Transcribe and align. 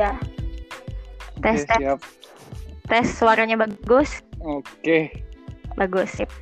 Udah. 0.00 0.16
Tes, 1.44 1.60
Oke, 1.60 1.68
tes, 1.68 1.76
siap. 1.76 2.00
tes. 2.88 3.04
Suaranya 3.20 3.60
bagus? 3.60 4.24
Oke. 4.40 5.12
Bagus, 5.76 6.08
sip. 6.16 6.32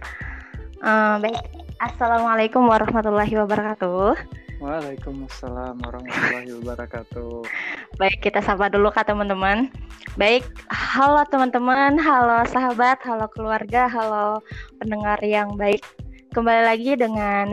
Eh, 0.78 1.16
baik. 1.18 1.42
Assalamualaikum 1.82 2.62
warahmatullahi 2.70 3.34
wabarakatuh. 3.34 4.14
Waalaikumsalam 4.62 5.74
warahmatullahi 5.82 6.54
wabarakatuh. 6.54 7.50
Baik, 7.98 8.30
kita 8.30 8.38
sapa 8.46 8.70
dulu 8.70 8.94
kak 8.94 9.10
teman-teman. 9.10 9.74
Baik, 10.14 10.46
halo 10.70 11.26
teman-teman, 11.26 11.98
halo 11.98 12.46
sahabat, 12.46 13.02
halo 13.02 13.26
keluarga, 13.34 13.90
halo 13.90 14.38
pendengar 14.78 15.18
yang 15.26 15.58
baik. 15.58 15.82
Kembali 16.30 16.62
lagi 16.62 16.94
dengan 16.94 17.50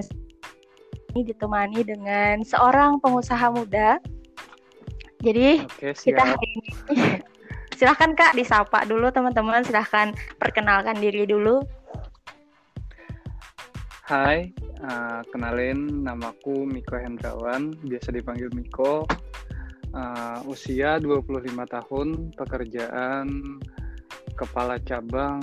ini 1.18 1.34
ditemani 1.34 1.82
dengan 1.82 2.46
seorang 2.46 3.02
pengusaha 3.02 3.50
muda. 3.50 3.98
Jadi 5.26 5.66
Oke, 5.66 5.90
kita 5.98 6.22
hari 6.22 6.48
ini 6.54 6.70
silahkan 7.82 8.14
kak 8.14 8.38
disapa 8.38 8.86
dulu 8.86 9.10
teman-teman, 9.10 9.66
silahkan 9.66 10.14
perkenalkan 10.38 11.02
diri 11.02 11.26
dulu. 11.26 11.66
Hai, 14.06 14.54
eh, 14.86 15.22
kenalin 15.34 16.06
namaku 16.06 16.70
Miko 16.70 16.94
Hendrawan, 16.94 17.74
biasa 17.90 18.14
dipanggil 18.14 18.54
Miko. 18.54 19.10
Eh, 19.98 20.40
usia 20.46 21.02
25 21.02 21.42
tahun, 21.66 22.30
pekerjaan 22.38 23.58
kepala 24.38 24.78
cabang 24.86 25.42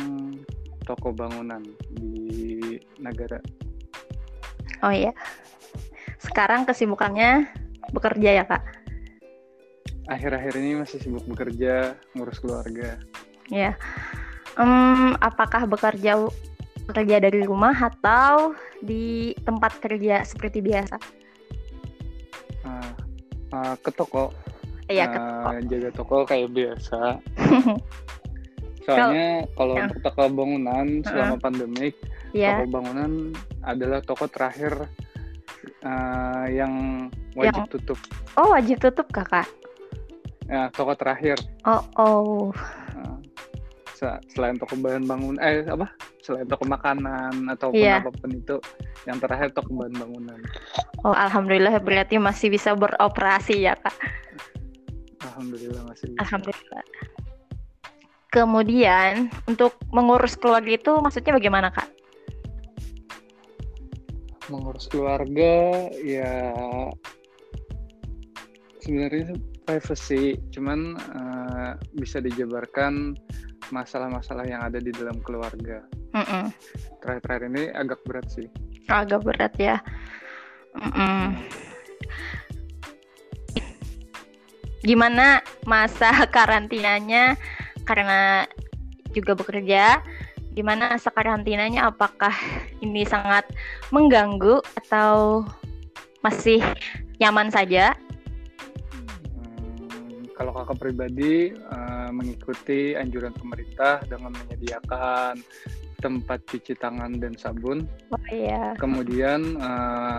toko 0.86 1.10
bangunan 1.10 1.66
di 1.90 2.78
negara. 3.02 3.42
Oh 4.86 4.94
iya. 4.94 5.10
Sekarang 6.22 6.62
kesibukannya 6.70 7.50
bekerja 7.90 8.30
ya 8.30 8.46
kak? 8.46 8.81
Akhir-akhir 10.04 10.52
ini 10.58 10.82
masih 10.82 10.98
sibuk 10.98 11.22
bekerja, 11.24 11.94
ngurus 12.12 12.38
keluarga. 12.38 12.98
Ya. 13.46 13.78
Em, 14.54 15.14
apakah 15.18 15.64
bekerja 15.64 16.18
bekerja 16.82 17.22
dari 17.22 17.46
rumah 17.46 17.72
atau 17.72 18.52
di 18.82 19.32
tempat 19.46 19.78
kerja 19.78 20.26
seperti 20.26 20.58
biasa? 20.58 20.98
Eh, 22.62 22.90
eh, 23.52 23.74
ke 23.78 23.90
toko, 23.94 24.34
Iya, 24.90 25.06
ke 25.06 25.14
eh, 25.14 25.22
toko. 25.22 25.48
jaga 25.70 25.90
toko 25.94 26.16
kayak 26.26 26.50
biasa. 26.50 27.00
Soalnya 28.82 29.46
kalau 29.54 29.78
Ya. 29.78 29.86
toko 30.02 30.22
bangunan 30.26 30.86
selama 31.06 31.38
pandemik, 31.38 31.94
ya, 32.34 32.58
toko 32.58 32.82
bangunan 32.82 33.30
adalah 33.62 34.02
toko 34.02 34.26
terakhir 34.26 34.90
eh, 35.80 36.46
yang 36.52 37.06
wajib 37.38 37.62
tutup. 37.70 37.98
oh 38.34 38.50
wajib 38.50 38.82
tutup 38.82 39.06
kakak. 39.14 39.46
Ya, 40.52 40.68
toko 40.68 40.92
terakhir. 40.92 41.40
Oh, 41.64 41.80
oh, 41.96 42.52
se- 43.96 44.20
selain 44.28 44.60
toko 44.60 44.76
bahan 44.76 45.08
bangun, 45.08 45.40
eh 45.40 45.64
apa? 45.64 45.88
Selain 46.20 46.44
toko 46.44 46.68
makanan 46.68 47.48
ataupun 47.48 47.80
Iya. 47.80 48.04
apa 48.04 48.12
pun 48.12 48.36
itu, 48.36 48.60
yang 49.08 49.16
terakhir 49.16 49.56
toko 49.56 49.72
bahan 49.72 49.96
bangunan. 49.96 50.36
oh, 51.08 51.16
alhamdulillah 51.16 51.80
berarti 51.80 52.20
masih 52.20 52.52
bisa 52.52 52.76
beroperasi 52.76 53.64
ya 53.64 53.72
kak. 53.80 53.96
Alhamdulillah 55.24 55.82
masih 55.88 56.12
bisa. 56.12 56.20
Alhamdulillah. 56.20 56.84
Kemudian 58.28 59.32
untuk 59.48 59.72
mengurus 59.88 60.36
keluarga 60.36 60.68
itu 60.68 60.92
maksudnya 61.00 61.32
bagaimana 61.32 61.72
kak? 61.72 61.88
Mengurus 64.52 64.84
keluarga, 64.92 65.88
ya 65.96 66.52
sebenarnya 68.84 69.32
privacy, 69.64 70.38
cuman 70.50 70.98
eh, 70.98 71.72
bisa 71.96 72.18
dijabarkan 72.18 73.14
masalah-masalah 73.70 74.44
yang 74.44 74.60
ada 74.60 74.82
di 74.82 74.90
dalam 74.90 75.16
keluarga. 75.22 75.86
Mm-mm. 76.12 76.52
Terakhir-terakhir 77.00 77.44
ini 77.48 77.62
agak 77.72 78.00
berat 78.04 78.26
sih. 78.28 78.46
Agak 78.90 79.24
berat 79.24 79.54
ya. 79.56 79.80
Mm-mm. 80.76 81.38
Gimana 84.82 85.40
masa 85.64 86.10
karantinanya 86.34 87.38
karena 87.86 88.44
juga 89.14 89.38
bekerja? 89.38 90.02
Gimana 90.52 90.98
masa 90.98 91.08
karantinanya? 91.08 91.88
Apakah 91.88 92.34
ini 92.84 93.08
sangat 93.08 93.48
mengganggu 93.88 94.60
atau 94.84 95.46
masih 96.20 96.60
nyaman 97.16 97.48
saja? 97.48 97.96
Hmm, 100.42 100.50
kalau 100.50 100.66
kakak 100.66 100.78
pribadi 100.82 101.54
eh, 101.54 102.10
mengikuti 102.10 102.98
anjuran 102.98 103.30
pemerintah 103.30 104.02
dengan 104.10 104.34
menyediakan 104.34 105.38
tempat 106.02 106.42
cuci 106.50 106.74
tangan 106.82 107.14
dan 107.22 107.38
sabun, 107.38 107.86
Oh 108.10 108.18
iya. 108.34 108.74
kemudian 108.74 109.54
eh, 109.54 110.18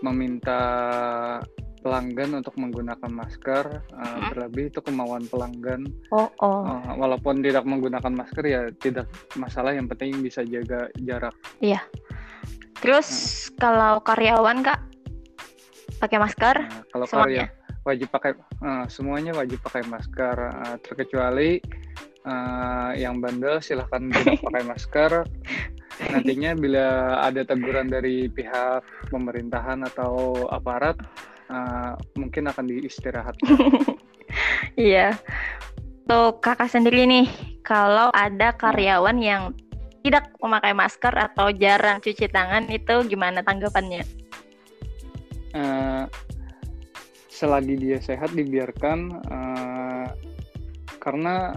meminta 0.00 0.60
pelanggan 1.84 2.40
untuk 2.40 2.56
menggunakan 2.56 3.12
masker, 3.12 3.64
eh, 3.84 4.00
Mhm. 4.00 4.28
terlebih 4.32 4.64
itu 4.72 4.80
kemauan 4.80 5.28
pelanggan. 5.28 5.84
Oh 6.08 6.32
oh. 6.40 6.64
Eh, 6.64 6.96
walaupun 6.96 7.44
tidak 7.44 7.68
menggunakan 7.68 8.16
masker 8.16 8.44
ya 8.48 8.64
tidak 8.80 9.12
masalah, 9.36 9.76
yang 9.76 9.92
penting 9.92 10.24
bisa 10.24 10.40
jaga 10.40 10.88
jarak. 11.04 11.36
Terus 12.80 13.08
kalau 13.60 14.00
karyawan 14.00 14.64
kak 14.64 14.80
pakai 16.00 16.16
masker? 16.16 16.56
Nah, 16.64 16.80
kalau 16.88 17.04
Semuanya. 17.04 17.44
karya 17.52 17.59
wajib 17.90 18.08
pakai 18.14 18.38
eh, 18.38 18.84
semuanya 18.86 19.34
wajib 19.34 19.58
pakai 19.66 19.82
masker 19.86 20.36
eh, 20.38 20.76
terkecuali 20.86 21.50
eh, 22.24 22.90
yang 22.96 23.18
bandel 23.18 23.58
silahkan 23.58 24.06
tidak 24.14 24.38
pakai 24.38 24.62
masker 24.62 25.12
nantinya 26.00 26.56
bila 26.56 26.86
ada 27.20 27.44
teguran 27.44 27.90
dari 27.92 28.30
pihak 28.30 29.10
pemerintahan 29.10 29.84
atau 29.90 30.46
aparat 30.54 30.96
eh, 31.50 31.92
mungkin 32.14 32.46
akan 32.48 32.64
diistirahatkan 32.70 33.58
Iya. 34.78 35.18
Untuk 36.06 36.42
kakak 36.42 36.70
sendiri 36.70 37.06
nih, 37.06 37.26
kalau 37.62 38.10
ada 38.10 38.50
karyawan 38.54 39.18
yang 39.22 39.54
tidak 40.02 40.32
memakai 40.42 40.74
masker 40.74 41.12
atau 41.12 41.52
jarang 41.54 42.02
cuci 42.02 42.26
tangan 42.32 42.66
itu 42.72 43.06
gimana 43.06 43.44
tanggapannya? 43.44 44.02
Eh, 45.54 46.04
selagi 47.40 47.74
dia 47.80 47.96
sehat 48.04 48.36
dibiarkan 48.36 48.98
eh, 49.24 50.06
karena 51.00 51.56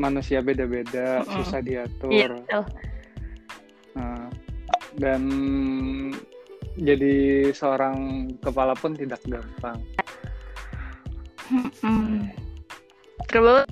manusia 0.00 0.40
beda-beda 0.40 1.20
Mm-mm. 1.20 1.34
susah 1.38 1.60
diatur 1.60 2.08
Iya, 2.08 2.26
betul. 2.32 2.64
Nah, 3.94 4.26
dan 4.96 5.22
jadi 6.74 7.52
seorang 7.54 8.30
kepala 8.42 8.74
pun 8.74 8.96
tidak 8.96 9.22
gampang. 9.28 9.78
Mm-mm. 11.52 12.32
Terus 13.30 13.62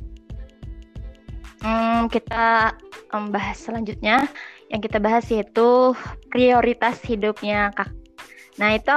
mm, 1.65 2.07
kita 2.13 2.77
em, 3.11 3.25
bahas 3.35 3.59
selanjutnya. 3.59 4.29
Yang 4.71 4.81
kita 4.89 4.99
bahas 5.03 5.27
yaitu 5.29 5.93
prioritas 6.31 7.03
hidupnya 7.03 7.75
kak. 7.75 7.91
Nah 8.57 8.79
itu? 8.79 8.97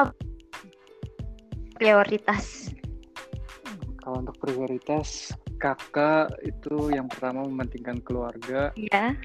Prioritas. 1.75 2.71
Kalau 3.99 4.21
untuk 4.21 4.37
prioritas, 4.37 5.33
kakak 5.57 6.29
itu 6.45 6.93
yang 6.93 7.09
pertama 7.09 7.41
mementingkan 7.45 7.97
keluarga, 8.05 8.69
Ya, 8.77 9.17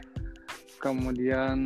kemudian 0.80 1.58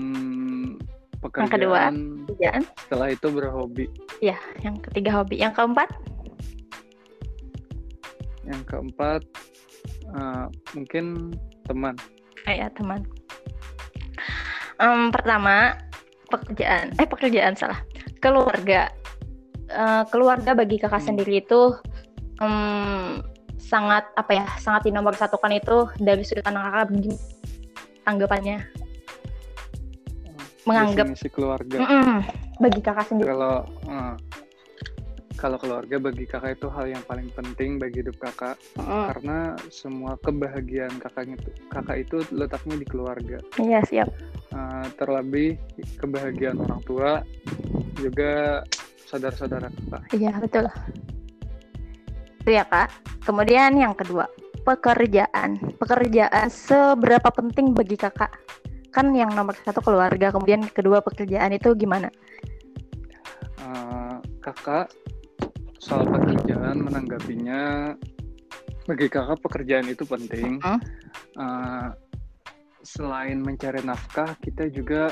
kedua? 1.22 1.22
pekerjaan, 1.22 2.27
kerjaan. 2.27 2.62
setelah 2.84 3.09
itu 3.15 3.27
berhobi. 3.31 3.87
Ya, 4.19 4.36
yang 4.66 4.77
ketiga 4.83 5.22
hobi. 5.22 5.39
Yang 5.39 5.63
keempat? 5.63 5.89
Yang 8.45 8.63
keempat, 8.66 9.22
eh, 10.10 10.47
mungkin 10.75 11.33
teman. 11.65 11.95
Oh 12.45 12.53
ya 12.53 12.69
teman. 12.77 13.07
Em, 14.83 15.09
pertama 15.15 15.78
pekerjaan, 16.28 16.92
eh 16.98 17.07
pekerjaan 17.07 17.54
salah, 17.54 17.78
keluarga. 18.19 18.91
Eh, 19.74 20.04
keluarga 20.06 20.54
bagi 20.54 20.78
kakak 20.78 21.03
Hmm. 21.03 21.09
sendiri 21.10 21.42
itu 21.42 21.74
em, 22.38 23.18
sangat 23.59 24.06
apa 24.15 24.30
ya, 24.30 24.47
sangat 24.62 24.86
dinomor 24.86 25.18
satukan 25.18 25.50
itu 25.50 25.91
dari 25.98 26.22
sudut 26.22 26.47
pandang 26.47 26.71
kakak 26.71 26.86
begini 26.94 27.16
tanggapannya. 28.06 28.59
Menganggap 30.65 31.10
definisi 31.10 31.28
keluarga. 31.28 31.78
Mm-mm, 31.82 32.18
bagi 32.62 32.80
kakak 32.80 33.06
sendiri. 33.10 33.34
Kalau 33.34 33.66
eh, 33.91 34.15
kalau 35.34 35.59
keluarga 35.59 35.98
bagi 35.98 36.24
kakak 36.24 36.62
itu 36.62 36.71
hal 36.71 36.86
yang 36.94 37.03
paling 37.10 37.28
penting 37.34 37.82
bagi 37.82 38.06
hidup 38.06 38.15
kakak. 38.22 38.54
Karena 38.78 39.59
semua 39.74 40.15
kebahagiaan 40.22 40.94
kakaknya 41.03 41.34
itu 41.42 41.50
kakak 41.68 41.97
itu 42.06 42.16
letaknya 42.30 42.78
di 42.78 42.86
keluarga 42.86 43.38
Iya 43.59 43.82
siap. 43.84 44.09
Uh, 44.54 44.86
terlebih 44.94 45.59
kebahagiaan 45.98 46.62
orang 46.62 46.78
tua 46.86 47.10
juga 47.98 48.62
saudara-saudara 49.15 49.71
kakak 49.71 50.03
Iya 50.11 50.33
betul. 50.43 50.66
Itu 52.43 52.51
ya 52.51 52.66
kak. 52.66 52.91
Kemudian 53.22 53.78
yang 53.78 53.95
kedua, 53.95 54.27
pekerjaan. 54.66 55.57
Pekerjaan 55.78 56.51
seberapa 56.51 57.31
penting 57.31 57.72
bagi 57.72 57.95
kakak? 57.95 58.34
Kan 58.91 59.15
yang 59.15 59.31
nomor 59.33 59.55
satu 59.63 59.78
keluarga, 59.81 60.34
kemudian 60.34 60.66
kedua 60.66 60.99
pekerjaan 61.01 61.55
itu 61.55 61.72
gimana? 61.78 62.11
Uh, 63.63 64.19
kakak 64.43 64.91
soal 65.78 66.05
pekerjaan 66.05 66.84
menanggapinya 66.84 67.95
bagi 68.84 69.07
kakak 69.09 69.41
pekerjaan 69.41 69.89
itu 69.89 70.05
penting. 70.05 70.60
Hmm? 70.60 70.81
Uh, 71.39 71.89
selain 72.84 73.41
mencari 73.41 73.81
nafkah, 73.81 74.37
kita 74.45 74.69
juga 74.69 75.09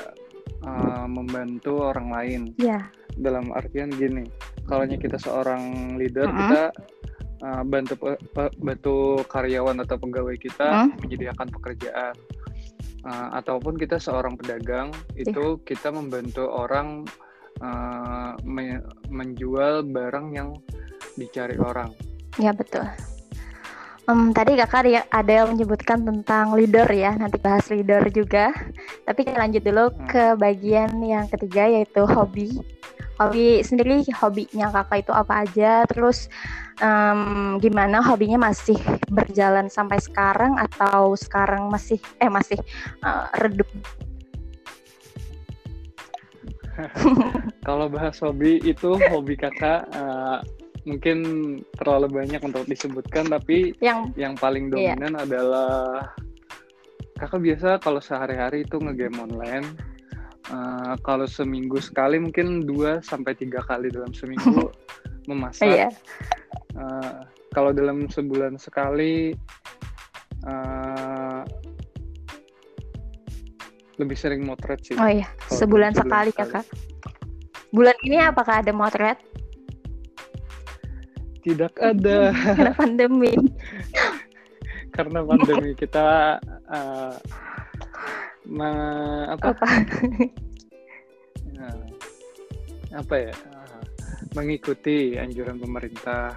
uh, 0.69 1.09
membantu 1.09 1.81
orang 1.81 2.09
lain. 2.13 2.43
Yeah. 2.61 2.93
Dalam 3.19 3.53
artian 3.53 3.93
gini, 3.93 4.25
kalau 4.65 4.89
kita 4.89 5.19
seorang 5.21 5.95
leader, 6.01 6.27
uh 6.27 6.33
-huh. 6.33 6.41
kita 6.41 6.63
uh, 7.45 7.63
bantu 7.67 7.95
bantu 8.61 8.97
karyawan 9.29 9.83
atau 9.85 9.97
pegawai 10.01 10.37
kita 10.39 10.67
uh 10.67 10.77
-huh. 10.89 10.97
menyediakan 11.05 11.49
pekerjaan. 11.53 12.15
Uh, 13.03 13.35
ataupun 13.35 13.75
kita 13.75 13.99
seorang 13.99 14.39
pedagang, 14.39 14.95
yeah. 15.19 15.27
itu 15.27 15.59
kita 15.67 15.91
membantu 15.91 16.47
orang 16.47 17.03
uh, 17.59 18.39
me 18.47 18.79
menjual 19.11 19.83
barang 19.83 20.27
yang 20.39 20.55
dicari 21.19 21.59
orang. 21.59 21.91
Ya 22.39 22.55
betul. 22.55 22.87
Um, 24.11 24.35
tadi 24.35 24.59
kakak 24.59 25.07
ada 25.15 25.33
yang 25.33 25.55
menyebutkan 25.55 26.03
tentang 26.03 26.59
leader 26.59 26.91
ya, 26.91 27.15
nanti 27.15 27.39
bahas 27.39 27.71
leader 27.71 28.03
juga. 28.11 28.51
Tapi 29.07 29.21
kita 29.23 29.39
lanjut 29.39 29.63
dulu 29.63 29.85
hmm. 29.95 29.99
ke 30.11 30.25
bagian 30.43 30.91
yang 31.07 31.31
ketiga 31.31 31.71
yaitu 31.71 32.03
hobi. 32.03 32.51
Hobi 33.21 33.61
sendiri, 33.61 34.03
hobinya 34.17 34.73
kakak 34.73 35.09
itu 35.09 35.13
apa 35.13 35.45
aja? 35.45 35.85
Terus 35.89 36.33
um, 36.81 37.61
gimana 37.61 38.01
hobinya 38.01 38.49
masih 38.49 38.79
berjalan 39.13 39.69
sampai 39.69 40.01
sekarang 40.01 40.57
atau 40.57 41.13
sekarang 41.15 41.69
masih 41.69 42.01
eh 42.19 42.33
masih 42.33 42.59
uh, 43.05 43.29
redup? 43.45 43.69
Kalau 47.69 47.87
bahas 47.93 48.17
hobi 48.25 48.59
itu 48.65 48.97
hobi 49.13 49.37
kakak 49.37 49.85
uh, 49.93 50.41
mungkin 50.83 51.19
terlalu 51.79 52.11
banyak 52.11 52.43
untuk 52.43 52.67
disebutkan 52.67 53.31
tapi 53.31 53.71
yang 53.79 54.11
yang 54.19 54.35
paling 54.35 54.67
iya. 54.75 54.99
dominan 54.99 55.15
iya. 55.15 55.23
adalah 55.23 55.71
kakak 57.23 57.39
biasa 57.39 57.69
kalau 57.79 58.03
sehari-hari 58.03 58.67
itu 58.67 58.83
ngegame 58.83 59.15
online 59.23 59.92
uh, 60.53 60.95
kalau 61.03 61.27
seminggu 61.27 61.81
sekali 61.81 62.21
mungkin 62.21 62.63
dua 62.63 63.01
sampai 63.01 63.35
tiga 63.35 63.65
kali 63.65 63.89
dalam 63.89 64.13
seminggu 64.13 64.71
memasak 65.29 65.67
iya. 65.67 65.89
uh, 66.77 67.25
kalau 67.57 67.73
dalam 67.75 68.07
sebulan 68.07 68.61
sekali 68.61 69.33
uh, 70.47 71.43
lebih 73.97 74.17
sering 74.17 74.45
motret 74.45 74.79
sih 74.85 74.95
oh 75.01 75.09
iya 75.09 75.27
sebulan, 75.51 75.93
sebulan 75.93 75.93
sekali, 75.97 76.31
sekali 76.31 76.63
kakak 76.63 76.67
bulan 77.73 77.97
ini 78.05 78.17
apakah 78.21 78.61
ada 78.61 78.73
motret 78.77 79.17
tidak 81.43 81.75
ada. 81.83 82.31
Karena 82.57 82.73
pandemi. 82.73 83.35
Karena 84.97 85.21
pandemi 85.27 85.71
kita 85.75 86.39
uh, 86.71 87.15
ma 88.49 88.71
apa? 89.31 89.55
Apa? 89.55 89.69
Uh, 91.53 91.85
apa 92.97 93.15
ya? 93.31 93.35
Mengikuti 94.33 95.21
anjuran 95.21 95.61
pemerintah 95.61 96.35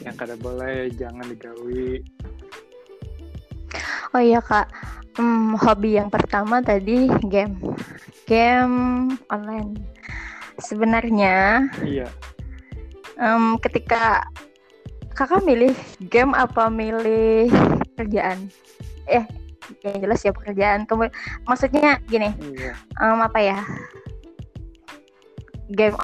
yang 0.00 0.16
kada 0.16 0.36
boleh 0.40 0.88
jangan 0.96 1.28
digawi. 1.28 2.00
Oh 4.16 4.22
iya 4.22 4.40
kak, 4.40 4.70
hmm, 5.20 5.60
hobi 5.60 6.00
yang 6.00 6.08
pertama 6.08 6.64
tadi 6.64 7.10
game, 7.28 7.60
game 8.24 9.12
online. 9.28 9.76
Sebenarnya, 10.56 11.68
iya 11.84 12.08
um, 13.20 13.56
ketika 13.60 14.24
kakak 15.16 15.42
milih 15.44 15.72
game 16.12 16.36
apa 16.36 16.68
milih 16.68 17.48
kerjaan 17.96 18.52
eh 19.08 19.24
yang 19.82 19.98
jelas 20.02 20.20
ya 20.22 20.32
pekerjaan. 20.32 20.84
Kemudian, 20.84 21.14
maksudnya 21.46 21.98
gini 22.06 22.30
iya. 22.54 22.74
um, 23.02 23.22
apa 23.22 23.38
ya? 23.40 23.58
Game 25.72 25.98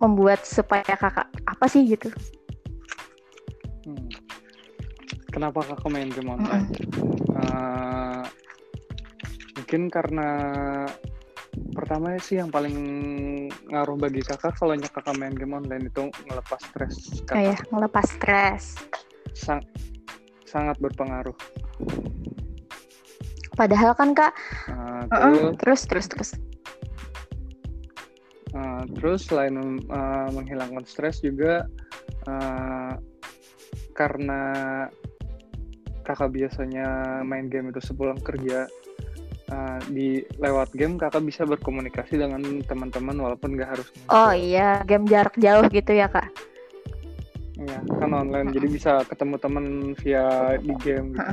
membuat 0.00 0.42
supaya 0.42 0.82
kakak 0.82 1.28
apa 1.44 1.64
sih 1.68 1.84
gitu? 1.84 2.08
Hmm. 3.80 4.08
kenapa 5.32 5.64
kakak 5.64 5.88
main 5.88 6.10
game 6.12 6.30
online? 6.30 6.68
Mm 6.68 6.74
-hmm. 6.74 7.38
uh, 7.38 8.24
mungkin 9.56 9.88
karena 9.88 10.28
pertama 11.74 12.18
sih 12.18 12.38
yang 12.38 12.50
paling 12.50 12.76
ngaruh 13.70 13.98
bagi 13.98 14.22
kakak 14.22 14.54
kalau 14.58 14.74
kakak 14.74 15.16
main 15.18 15.34
game 15.34 15.54
online 15.54 15.90
itu 15.90 16.10
ngelepas 16.26 16.60
stres 16.60 17.22
kayak 17.30 17.62
oh, 17.70 17.78
ngelepas 17.78 18.06
stres. 18.06 18.64
Sang 19.34 19.62
sangat 20.50 20.76
berpengaruh 20.82 21.36
padahal 23.60 23.92
kan 23.92 24.16
kak. 24.16 24.32
Uh, 24.72 25.04
terus, 25.04 25.20
uh 25.20 25.28
-uh. 25.28 25.52
terus 25.60 25.80
terus 25.84 26.06
terus. 26.08 26.30
Uh, 28.56 28.82
terus 28.98 29.20
selain 29.28 29.54
uh, 29.92 30.28
menghilangkan 30.32 30.82
stres 30.88 31.20
juga 31.20 31.68
uh, 32.26 32.96
karena 33.94 34.42
kakak 36.02 36.34
biasanya 36.34 37.20
main 37.22 37.46
game 37.46 37.70
itu 37.70 37.78
sepulang 37.78 38.18
kerja 38.18 38.66
uh, 39.54 39.78
di 39.92 40.26
lewat 40.42 40.74
game 40.74 40.98
kakak 40.98 41.22
bisa 41.22 41.46
berkomunikasi 41.46 42.18
dengan 42.18 42.42
teman-teman 42.66 43.14
walaupun 43.22 43.54
nggak 43.54 43.70
harus 43.76 43.86
oh 44.10 44.34
iya. 44.34 44.82
Game 44.88 45.06
jarak 45.06 45.36
jauh 45.38 45.68
gitu 45.70 45.92
ya 45.94 46.10
kak? 46.10 46.26
Iya, 47.60 47.78
kan 48.00 48.10
online. 48.16 48.56
Jadi 48.56 48.66
bisa 48.72 49.04
ketemu 49.04 49.36
teman 49.36 49.66
via 50.00 50.56
di 50.58 50.72
game 50.80 51.12
gitu. 51.12 51.32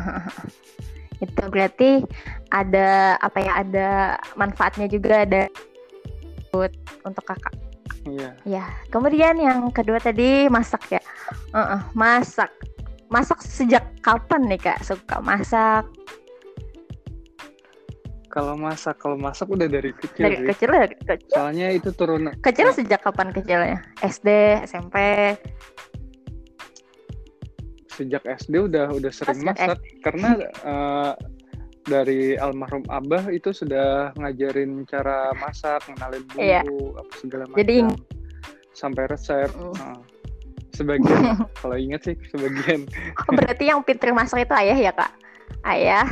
Itu 1.18 1.42
berarti 1.50 2.06
ada 2.54 3.18
apa 3.18 3.38
ya 3.42 3.52
ada 3.66 3.90
manfaatnya 4.38 4.86
juga 4.90 5.26
ada 5.26 5.50
untuk 7.06 7.26
kakak 7.26 7.54
iya 8.06 8.34
ya 8.46 8.66
kemudian 8.90 9.38
yang 9.38 9.70
kedua 9.70 10.02
tadi 10.02 10.50
masak 10.50 10.98
ya 10.98 11.02
uh 11.54 11.60
-uh, 11.60 11.82
masak 11.94 12.50
masak 13.08 13.40
sejak 13.44 13.84
kapan 14.02 14.46
nih 14.50 14.60
kak 14.62 14.80
suka 14.84 15.22
masak 15.22 15.86
kalau 18.28 18.54
masak, 18.54 19.02
kalau 19.02 19.18
masak 19.18 19.50
udah 19.50 19.66
dari 19.66 19.90
kecil. 19.98 20.30
Dari 20.30 20.38
sih. 20.38 20.48
kecil 20.54 20.70
ya? 20.70 20.86
Kecil. 20.94 21.34
Soalnya 21.42 21.68
itu 21.74 21.90
turun. 21.90 22.30
Kecil 22.46 22.70
sejak 22.70 23.02
kapan 23.02 23.34
kecilnya? 23.34 23.82
SD, 24.06 24.62
SMP? 24.62 24.94
Sejak 27.98 28.24
SD 28.24 28.70
udah 28.70 28.94
udah 28.94 29.10
sering 29.10 29.42
oh, 29.42 29.48
masak 29.50 29.82
SD. 29.82 30.06
karena 30.06 30.30
uh, 30.62 31.14
dari 31.88 32.38
almarhum 32.38 32.84
abah 32.92 33.32
itu 33.32 33.50
sudah 33.56 34.12
ngajarin 34.20 34.86
cara 34.86 35.34
masak, 35.40 35.82
ngenalin 35.88 36.24
bumbu, 36.30 36.44
iya. 36.44 36.62
apa 37.00 37.14
segala 37.18 37.44
macam. 37.50 37.60
Jadi 37.64 37.78
sampai 38.78 39.04
resep. 39.10 39.50
Mm. 39.58 39.74
Uh, 39.74 40.00
sebagian 40.78 41.42
kalau 41.64 41.78
ingat 41.80 42.06
sih 42.06 42.16
sebagian. 42.30 42.86
Oh, 43.26 43.34
berarti 43.34 43.64
yang 43.66 43.82
pinter 43.82 44.14
masak 44.14 44.46
itu 44.46 44.54
ayah 44.54 44.78
ya 44.78 44.92
kak? 44.94 45.12
Ayah 45.66 46.06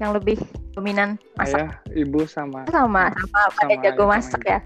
yang 0.00 0.16
lebih 0.16 0.40
dominan 0.72 1.20
masak? 1.36 1.68
Ayah, 1.68 1.70
ibu 1.92 2.24
sama. 2.24 2.64
Sama, 2.72 3.12
sama, 3.12 3.42
pada 3.60 3.74
jago 3.84 4.04
masak 4.08 4.42
ya. 4.48 4.60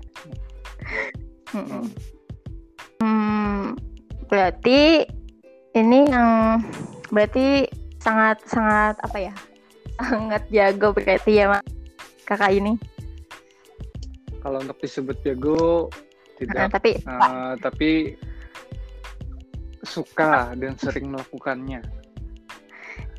Hmm. 1.51 1.87
hmm, 3.03 3.63
berarti 4.31 5.09
ini 5.75 6.07
yang 6.07 6.63
berarti 7.11 7.67
sangat 7.99 8.41
sangat 8.47 8.95
apa 9.03 9.19
ya? 9.31 9.35
Sangat 10.11 10.43
jago 10.51 10.91
berarti 10.91 11.39
ya, 11.39 11.55
Mak. 11.55 11.65
Kakak 12.27 12.51
ini. 12.51 12.75
Kalau 14.43 14.59
untuk 14.59 14.79
disebut 14.83 15.15
jago 15.23 15.87
tidak. 16.39 16.67
Nah, 16.67 16.69
tapi 16.69 16.91
uh, 17.07 17.55
tapi 17.63 17.91
suka 19.87 20.57
dan 20.59 20.75
sering 20.75 21.15
melakukannya. 21.15 21.85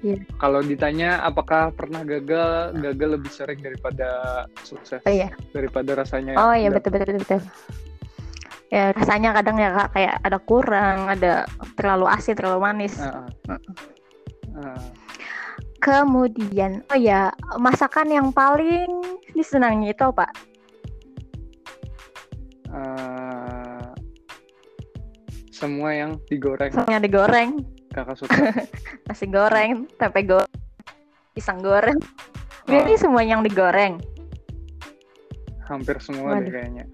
Yeah. 0.03 0.21
Kalau 0.37 0.61
ditanya 0.61 1.23
apakah 1.23 1.71
pernah 1.73 2.03
gagal, 2.03 2.75
gagal 2.77 3.09
lebih 3.17 3.31
sering 3.31 3.63
daripada 3.63 4.43
sukses. 4.61 5.01
Oh 5.07 5.13
iya. 5.13 5.31
Daripada 5.55 5.95
rasanya. 5.95 6.35
Oh 6.35 6.53
iya 6.53 6.69
betul 6.69 6.93
betul 6.93 7.17
betul. 7.17 7.41
Ya 8.75 8.91
rasanya 8.91 9.31
kadang 9.31 9.55
ya 9.55 9.71
kak 9.71 9.95
kayak 9.95 10.15
ada 10.19 10.35
kurang, 10.35 11.07
ada 11.07 11.47
terlalu 11.79 12.11
asin, 12.11 12.35
terlalu 12.35 12.59
manis. 12.59 12.99
Uh, 12.99 13.23
uh. 13.47 13.55
Uh. 14.51 14.83
Kemudian, 15.79 16.83
oh 16.91 16.99
ya 16.99 17.31
masakan 17.55 18.11
yang 18.11 18.27
paling 18.35 19.15
disenangi 19.31 19.95
itu 19.95 20.03
apa? 20.03 20.27
Uh, 22.67 23.95
semua 25.55 25.95
yang 25.95 26.19
digoreng 26.27 26.75
Semuanya 26.75 26.99
digoreng. 26.99 27.63
kakak 27.95 28.19
suka 28.19 28.35
Nasi 29.07 29.31
goreng, 29.31 29.87
tempe 29.95 30.27
goreng, 30.27 30.51
pisang 31.31 31.63
goreng. 31.63 31.95
Oh, 31.95 32.75
Jadi 32.75 32.99
semua 32.99 33.23
yang 33.23 33.39
digoreng. 33.39 34.03
hampir 35.65 35.97
semua 35.97 36.37
deh 36.37 36.53
kayaknya 36.53 36.85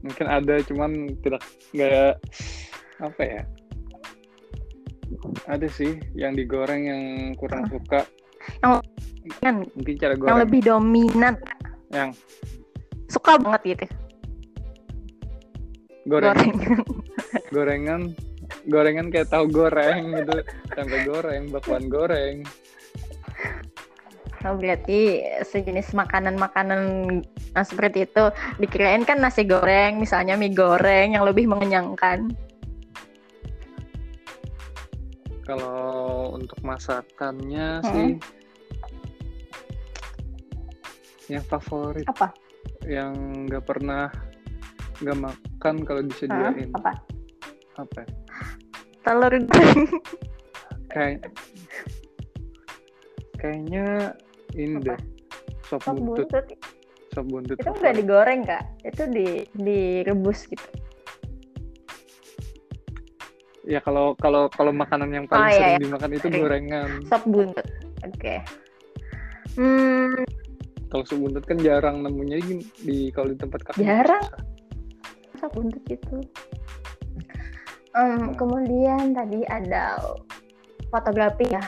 mungkin 0.00 0.26
ada 0.26 0.54
cuman 0.64 0.90
tidak 1.20 1.42
nggak 1.72 2.16
apa 3.00 3.22
ya? 3.22 3.42
Ada 5.50 5.66
sih 5.68 5.98
yang 6.14 6.32
digoreng 6.38 6.82
yang 6.86 7.02
kurang 7.36 7.66
Ah. 7.66 7.70
suka. 7.70 8.00
Kan 9.44 9.66
mungkin 9.76 9.94
cara 10.00 10.16
yang 10.16 10.20
goreng. 10.22 10.40
lebih 10.46 10.60
dominan. 10.64 11.34
yang? 11.92 12.10
Suka 13.10 13.36
banget 13.36 13.76
gitu. 13.76 13.86
goreng. 16.08 16.32
Goreng. 16.32 16.54
gorengan. 17.54 18.02
Gorengan 18.66 19.06
kayak 19.12 19.28
tahu 19.30 19.46
goreng 19.52 20.16
gitu. 20.16 20.36
Tempe 20.74 20.98
goreng 21.04 21.52
bakwan 21.52 21.86
goreng 21.86 22.42
Oh, 24.40 24.56
berarti 24.56 25.20
sejenis 25.44 25.92
makanan-makanan 25.92 26.80
nah, 27.52 27.64
seperti 27.64 28.08
itu 28.08 28.32
dikirain 28.56 29.04
kan 29.04 29.20
nasi 29.20 29.44
goreng, 29.44 30.00
misalnya 30.00 30.32
mie 30.32 30.56
goreng 30.56 31.12
yang 31.12 31.28
lebih 31.28 31.44
mengenyangkan. 31.48 32.32
kalau 35.50 36.38
untuk 36.38 36.62
masakannya 36.62 37.82
Hmm. 37.82 37.90
sih 37.90 38.10
yang 41.26 41.42
favorit 41.50 42.06
Apa? 42.06 42.30
yang 42.86 43.10
nggak 43.50 43.66
pernah 43.66 44.06
nggak 45.02 45.18
makan 45.18 45.74
kalau 45.82 46.06
disediain 46.06 46.70
Apa? 46.78 46.94
apa 47.82 47.98
ya? 47.98 48.08
Telur 49.02 49.32
goreng. 49.42 49.82
kayak 50.94 51.18
kayaknya 53.42 54.14
ini 54.52 54.76
Apa? 54.76 54.94
deh 54.94 54.98
sop 55.62 55.80
Sop 55.80 55.94
buntut 55.94 56.26
buntut. 56.26 56.46
sop 57.10 57.26
buntut 57.26 57.56
Itu 57.56 57.64
favorit. 57.64 57.80
nggak 57.80 57.94
digoreng 57.96 58.40
kak, 58.42 58.62
itu 58.82 59.02
di 59.06 59.26
direbus 59.54 60.46
gitu. 60.46 60.68
ya 63.62 63.78
kalau 63.78 64.16
kalau 64.16 64.48
kalau 64.48 64.72
makanan 64.72 65.12
yang 65.12 65.26
paling 65.26 65.46
Oh, 65.46 65.50
iya, 65.52 65.58
sering 65.76 65.82
dimakan 65.84 66.10
itu 66.10 66.26
Sering. 66.26 66.40
gorengan 66.40 66.90
Sop 67.06 67.22
buntut. 67.24 67.66
Oke. 68.02 68.34
Hmm, 69.54 70.24
kalau 70.88 71.04
sop 71.04 71.18
buntut 71.20 71.44
kan 71.44 71.58
jarang 71.60 72.02
nemunya 72.02 72.38
di, 72.40 72.54
di 72.80 72.98
kalau 73.10 73.30
di 73.30 73.36
tempat 73.36 73.60
kakak 73.62 73.84
Jarang. 73.84 74.26
sop 75.36 75.50
buntut 75.52 75.84
itu. 75.86 76.16
Hmm. 77.90 78.32
Kemudian 78.34 79.12
tadi 79.12 79.42
ada 79.44 79.98
fotografi 80.88 81.46
ya, 81.46 81.62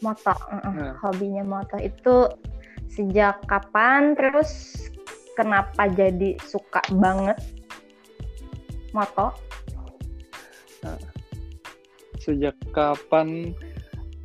moto, 0.00 0.34
Mm-mm. 0.52 0.74
Nah. 0.78 0.94
hobinya 1.02 1.44
moto 1.44 1.76
itu 1.78 2.30
sejak 2.88 3.42
kapan? 3.46 4.14
Terus 4.14 4.50
kenapa 5.34 5.86
jadi 5.90 6.38
suka 6.42 6.82
banget 6.94 7.38
moto? 8.92 9.34
sejak 12.18 12.54
kapan 12.76 13.56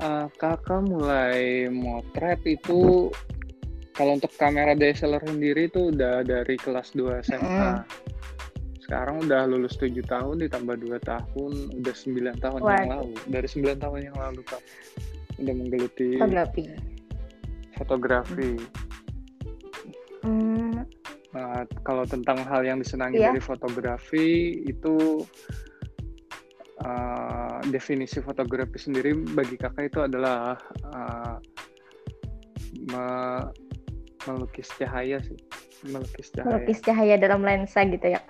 uh, 0.04 0.28
kakak 0.36 0.84
mulai 0.84 1.72
motret 1.72 2.42
itu 2.44 3.08
kalau 3.94 4.18
untuk 4.18 4.34
kamera 4.36 4.74
DSLR 4.76 5.24
sendiri 5.24 5.72
itu 5.72 5.94
udah 5.94 6.26
dari 6.26 6.60
kelas 6.60 6.92
2 6.98 7.24
SMA 7.24 7.48
Mm. 7.48 7.80
sekarang 8.84 9.24
udah 9.24 9.48
lulus 9.48 9.80
7 9.80 9.96
tahun 10.04 10.44
ditambah 10.44 10.76
2 10.84 11.00
tahun 11.00 11.52
udah 11.80 11.96
9 11.96 12.44
tahun 12.44 12.60
yang 12.60 12.68
Waduh. 12.84 12.92
lalu 12.92 13.16
dari 13.32 13.48
9 13.48 13.80
tahun 13.80 14.00
yang 14.12 14.18
lalu 14.20 14.42
kak 14.44 14.62
udah 15.40 15.54
menggeluti 15.54 16.18
Fotografi. 16.18 16.64
fotografi 17.74 18.52
Hmm, 20.24 20.88
Nah, 21.34 21.66
kalau 21.82 22.06
tentang 22.06 22.46
hal 22.46 22.62
yang 22.62 22.78
disenangi 22.78 23.18
Iya. 23.18 23.34
dari 23.34 23.42
fotografi 23.42 24.62
itu 24.64 25.26
uh, 26.80 27.58
definisi 27.68 28.22
fotografi 28.22 28.78
sendiri 28.78 29.18
bagi 29.34 29.58
kakak 29.58 29.90
itu 29.90 30.00
adalah 30.06 30.56
uh, 30.94 31.42
me- 32.86 33.50
melukis 34.30 34.70
cahaya 34.78 35.20
sih, 35.26 35.36
melukis 35.90 36.30
cahaya. 36.32 36.48
melukis 36.56 36.80
cahaya 36.86 37.16
dalam 37.18 37.42
lensa 37.44 37.82
gitu 37.84 38.14
ya. 38.14 38.22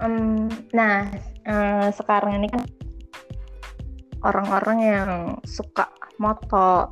Em, 0.00 0.48
nah, 0.72 1.06
eh, 1.44 1.88
sekarang 1.92 2.40
ini 2.40 2.48
kan 2.48 2.62
orang-orang 4.24 4.78
yang 4.80 5.12
suka 5.44 5.92
moto, 6.16 6.90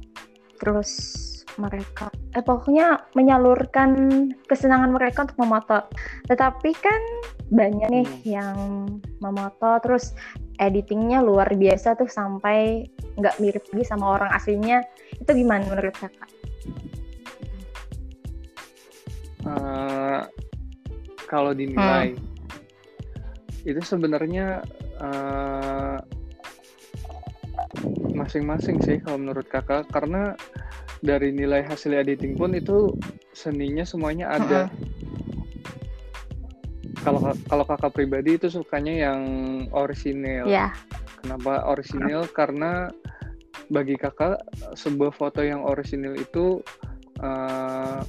terus 0.61 1.19
mereka, 1.61 2.09
eh 2.33 2.41
pokoknya 2.41 3.13
menyalurkan 3.13 3.91
kesenangan 4.49 4.93
mereka 4.93 5.29
untuk 5.29 5.41
memoto. 5.41 5.85
Tetapi 6.29 6.71
kan 6.81 7.03
banyak 7.53 7.89
nih 7.93 8.09
Hmm. 8.09 8.23
yang 8.25 8.59
memoto, 9.21 9.77
terus 9.85 10.17
editingnya 10.61 11.21
luar 11.21 11.49
biasa 11.53 11.97
tuh 11.97 12.09
sampai 12.09 12.89
nggak 13.21 13.37
mirip 13.41 13.65
lagi 13.73 13.85
sama 13.85 14.17
orang 14.17 14.31
aslinya. 14.33 14.81
Itu 15.21 15.37
gimana 15.37 15.65
menurut 15.69 15.93
kakak? 15.97 16.31
Uh, 19.43 20.23
kalau 21.27 21.51
dinilai 21.51 22.15
itu 23.67 23.83
sebenarnya 23.83 24.63
uh, 25.03 25.99
masing-masing 28.23 28.79
sih 28.81 29.03
kalau 29.03 29.19
menurut 29.19 29.47
kakak 29.51 29.91
karena 29.91 30.39
dari 31.03 31.35
nilai 31.35 31.67
hasil 31.67 31.91
editing 31.91 32.39
pun 32.39 32.55
itu 32.55 32.95
seninya 33.35 33.83
semuanya 33.83 34.39
ada. 34.39 34.71
Kalau 37.03 37.35
kalau 37.51 37.65
kakak 37.67 37.99
pribadi 37.99 38.39
itu 38.39 38.47
sukanya 38.47 39.11
yang 39.11 39.21
orisinil. 39.75 40.47
Ya, 40.47 40.71
Kenapa 41.19 41.67
orisinil? 41.67 42.31
Karena 42.31 42.87
bagi 43.67 43.99
kakak 43.99 44.39
sebuah 44.79 45.11
foto 45.11 45.43
yang 45.43 45.67
orisinil 45.67 46.15
itu 46.15 46.63
uh, 47.19 48.03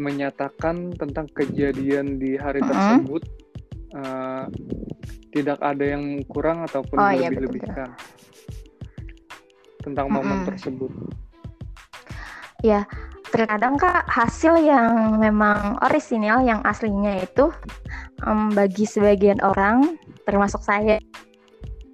menyatakan 0.00 0.92
tentang 0.96 1.28
kejadian 1.32 2.16
di 2.16 2.36
hari 2.36 2.60
Mm-mm. 2.64 2.72
tersebut 2.72 3.22
uh, 3.94 4.44
tidak 5.30 5.58
ada 5.62 5.84
yang 5.84 6.22
kurang 6.26 6.66
ataupun 6.66 6.96
Oh, 6.98 7.10
iya, 7.10 7.30
lebih-lebihkan 7.30 7.94
tentang 9.80 10.06
momen 10.12 10.44
Mm-mm. 10.44 10.48
tersebut. 10.52 10.92
terkadang 13.30 13.78
kak 13.78 14.04
hasil 14.10 14.58
yang 14.60 15.16
memang 15.16 15.78
orisinil 15.86 16.42
yang 16.44 16.60
aslinya 16.66 17.22
itu 17.22 17.48
em, 18.26 18.50
bagi 18.52 18.84
sebagian 18.84 19.38
orang 19.40 19.96
termasuk 20.26 20.60
saya 20.60 20.98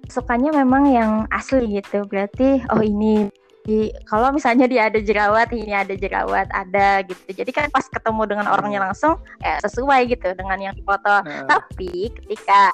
sukanya 0.09 0.51
memang 0.51 0.89
yang 0.89 1.11
asli 1.29 1.79
gitu 1.79 2.03
berarti 2.09 2.65
oh 2.73 2.81
ini 2.81 3.29
di- 3.67 3.91
kalau 4.07 4.31
misalnya 4.31 4.63
dia 4.65 4.87
ada 4.87 4.95
jerawat 4.97 5.51
ini 5.51 5.75
ada 5.75 5.91
jerawat 5.91 6.47
ada 6.49 7.03
gitu. 7.03 7.19
Jadi 7.35 7.51
kan 7.51 7.67
pas 7.67 7.83
ketemu 7.83 8.23
dengan 8.25 8.47
orangnya 8.47 8.79
langsung 8.81 9.19
ya 9.37 9.59
sesuai 9.59 10.07
gitu 10.07 10.31
dengan 10.33 10.55
yang 10.57 10.73
difoto 10.73 11.19
Nah, 11.19 11.43
tapi 11.45 12.07
ketika 12.15 12.71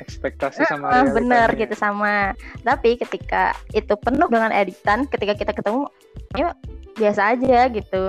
ekspektasi 0.00 0.64
sama 0.64 0.88
Ah, 0.88 1.04
bener 1.04 1.52
gitu 1.54 1.76
sama. 1.76 2.32
Tapi 2.64 2.96
ketika 2.96 3.52
itu 3.70 3.92
penuh 3.94 4.26
dengan 4.26 4.48
editan 4.48 5.04
ketika 5.04 5.36
kita 5.36 5.52
ketemu 5.52 5.84
ya 6.32 6.56
biasa 6.96 7.36
aja 7.36 7.68
gitu. 7.68 8.08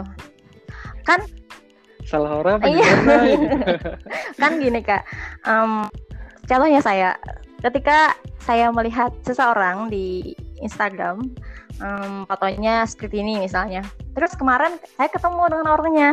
Salah 2.01 2.39
orang 2.39 2.59
apa 2.59 2.67
Iya. 2.67 2.81
gitu. 3.35 3.91
kan 4.35 4.51
gini 4.57 4.79
kak. 4.81 5.03
Em, 5.43 5.85
contohnya 6.43 6.79
saya. 6.79 7.09
Ketika 7.61 8.15
saya 8.39 8.73
melihat 8.73 9.13
seseorang 9.21 9.87
di 9.87 10.33
Instagram 10.61 11.25
em, 11.81 12.23
fotonya 12.25 12.85
seperti 12.85 13.21
ini 13.21 13.41
misalnya. 13.41 13.81
Terus 14.13 14.33
kemarin 14.37 14.77
saya 14.97 15.09
ketemu 15.09 15.43
dengan 15.49 15.67
orangnya. 15.69 16.09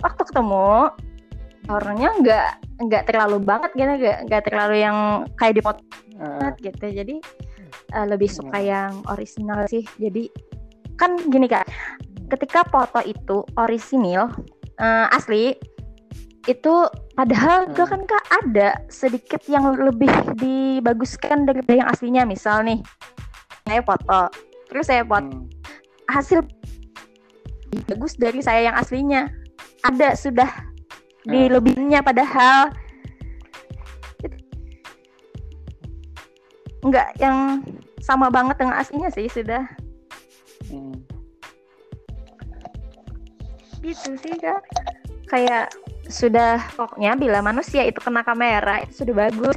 Waktu 0.00 0.22
ketemu 0.24 0.94
orangnya 1.68 2.10
nggak 2.22 2.48
nggak 2.88 3.02
terlalu 3.10 3.36
banget 3.44 3.70
gitu 3.76 3.92
nggak 3.92 4.18
nggak 4.30 4.42
terlalu 4.48 4.76
yang 4.80 4.96
kayak 5.36 5.54
di 5.58 5.62
foto 5.62 5.82
Ah, 6.18 6.50
banget 6.50 6.74
gitu. 6.74 6.86
Jadi 6.90 7.16
eh, 7.94 8.06
lebih 8.10 8.26
suka 8.26 8.58
yang 8.58 9.06
orisinal 9.06 9.70
sih. 9.70 9.86
Jadi 10.02 10.26
kan 10.98 11.14
gini 11.30 11.46
kak. 11.46 11.68
Ketika 12.26 12.66
foto 12.66 12.98
itu 13.06 13.46
orisinil 13.54 14.26
eh, 14.78 15.06
asli 15.14 15.54
itu 16.48 16.74
padahal 17.12 17.68
Hmm. 17.68 17.76
juga 17.76 17.84
kan 17.92 18.02
kak 18.08 18.24
ada 18.40 18.68
sedikit 18.88 19.44
yang 19.46 19.68
lebih 19.76 20.10
dibaguskan 20.40 21.44
daripada 21.44 21.84
yang 21.84 21.88
aslinya. 21.92 22.22
Misal 22.24 22.64
nih 22.64 22.80
saya 23.68 23.82
foto 23.84 24.22
terus 24.72 24.86
saya 24.88 25.02
foto 25.04 25.28
hmm. 25.28 25.46
hasil 26.08 26.40
bagus 27.84 28.16
dari 28.16 28.40
saya 28.40 28.72
yang 28.72 28.76
aslinya 28.80 29.28
ada 29.84 30.16
sudah 30.16 30.48
di 31.28 31.44
Ya. 31.44 31.60
lebihnya 31.60 32.00
padahal 32.00 32.72
nggak 36.78 37.08
yang 37.20 37.60
sama 38.00 38.32
banget 38.32 38.56
dengan 38.56 38.80
aslinya 38.80 39.12
sih 39.12 39.28
sudah 39.28 39.68
Hmm. 40.68 41.00
gitu 43.80 44.10
sih 44.20 44.36
kak 44.36 44.60
kayak 45.32 45.72
sudah 46.08 46.60
pokoknya 46.76 47.16
bila 47.16 47.40
manusia 47.40 47.88
itu 47.88 47.96
kena 48.04 48.20
kamera 48.20 48.84
itu 48.84 49.00
sudah 49.04 49.28
bagus 49.28 49.56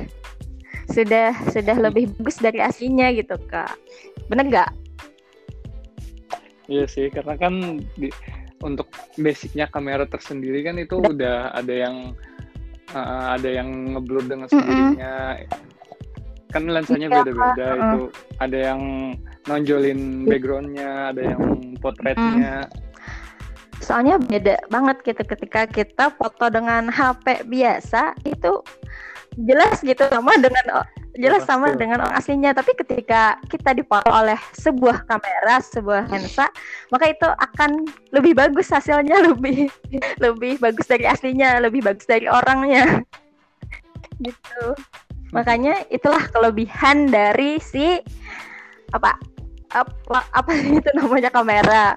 sudah 0.91 1.33
sudah 1.49 1.75
lebih 1.79 2.11
bagus 2.19 2.37
dari 2.37 2.59
aslinya 2.59 3.09
gitu 3.15 3.35
kak 3.49 3.75
bener 4.29 4.47
nggak 4.47 4.71
Iya 6.71 6.87
sih, 6.87 7.11
karena 7.11 7.35
kan 7.35 7.83
di, 7.99 8.07
untuk 8.63 8.87
basicnya 9.19 9.67
kamera 9.67 10.07
tersendiri 10.07 10.63
kan 10.63 10.79
itu 10.79 11.03
udah 11.03 11.51
ada 11.51 11.73
yang 11.73 12.15
uh, 12.95 13.35
ada 13.35 13.49
yang 13.59 13.67
ngeblur 13.91 14.23
dengan 14.23 14.47
sendirinya. 14.47 15.35
Kan 16.55 16.71
lensanya 16.71 17.11
Iya, 17.11 17.15
beda-beda 17.23 17.67
Kak. 17.67 17.75
itu. 17.75 18.01
Ada 18.39 18.57
yang 18.71 18.81
nonjolin 19.51 20.23
backgroundnya, 20.23 21.11
ada 21.11 21.21
yang 21.35 21.43
potretnya. 21.83 22.71
soalnya 23.81 24.21
beda 24.21 24.61
banget 24.69 25.01
gitu 25.01 25.25
ketika 25.25 25.65
kita 25.65 26.13
foto 26.13 26.53
dengan 26.53 26.85
HP 26.85 27.49
biasa 27.49 28.13
itu 28.29 28.61
jelas 29.39 29.79
gitu 29.79 30.03
sama 30.11 30.35
dengan 30.39 30.83
jelas 31.15 31.43
sama 31.47 31.71
Betul. 31.71 31.79
dengan 31.87 31.97
orang 32.07 32.15
aslinya. 32.19 32.51
Tapi 32.55 32.71
ketika 32.75 33.39
kita 33.47 33.75
difoto 33.75 34.11
oleh 34.11 34.37
sebuah 34.55 35.07
kamera 35.07 35.59
sebuah 35.59 36.07
lensa 36.11 36.47
maka 36.91 37.11
itu 37.11 37.27
akan 37.27 37.87
lebih 38.11 38.35
bagus 38.35 38.71
hasilnya 38.71 39.23
lebih 39.31 39.71
lebih 40.19 40.59
bagus 40.59 40.87
dari 40.87 41.07
aslinya 41.07 41.59
lebih 41.63 41.83
bagus 41.83 42.07
dari 42.07 42.27
orangnya. 42.27 42.99
Gitu. 44.21 44.77
Makanya 45.33 45.87
itulah 45.89 46.21
kelebihan 46.29 47.09
dari 47.09 47.57
si 47.57 47.97
apa 48.91 49.15
apa 49.71 50.19
apa 50.35 50.51
sih 50.59 50.77
itu 50.77 50.89
namanya 50.93 51.31
kamera. 51.31 51.95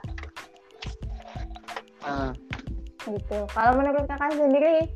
Ah, 2.04 2.32
gitu. 3.08 3.38
Kalau 3.52 3.72
menurut 3.80 4.04
kakak 4.08 4.36
sendiri, 4.36 4.88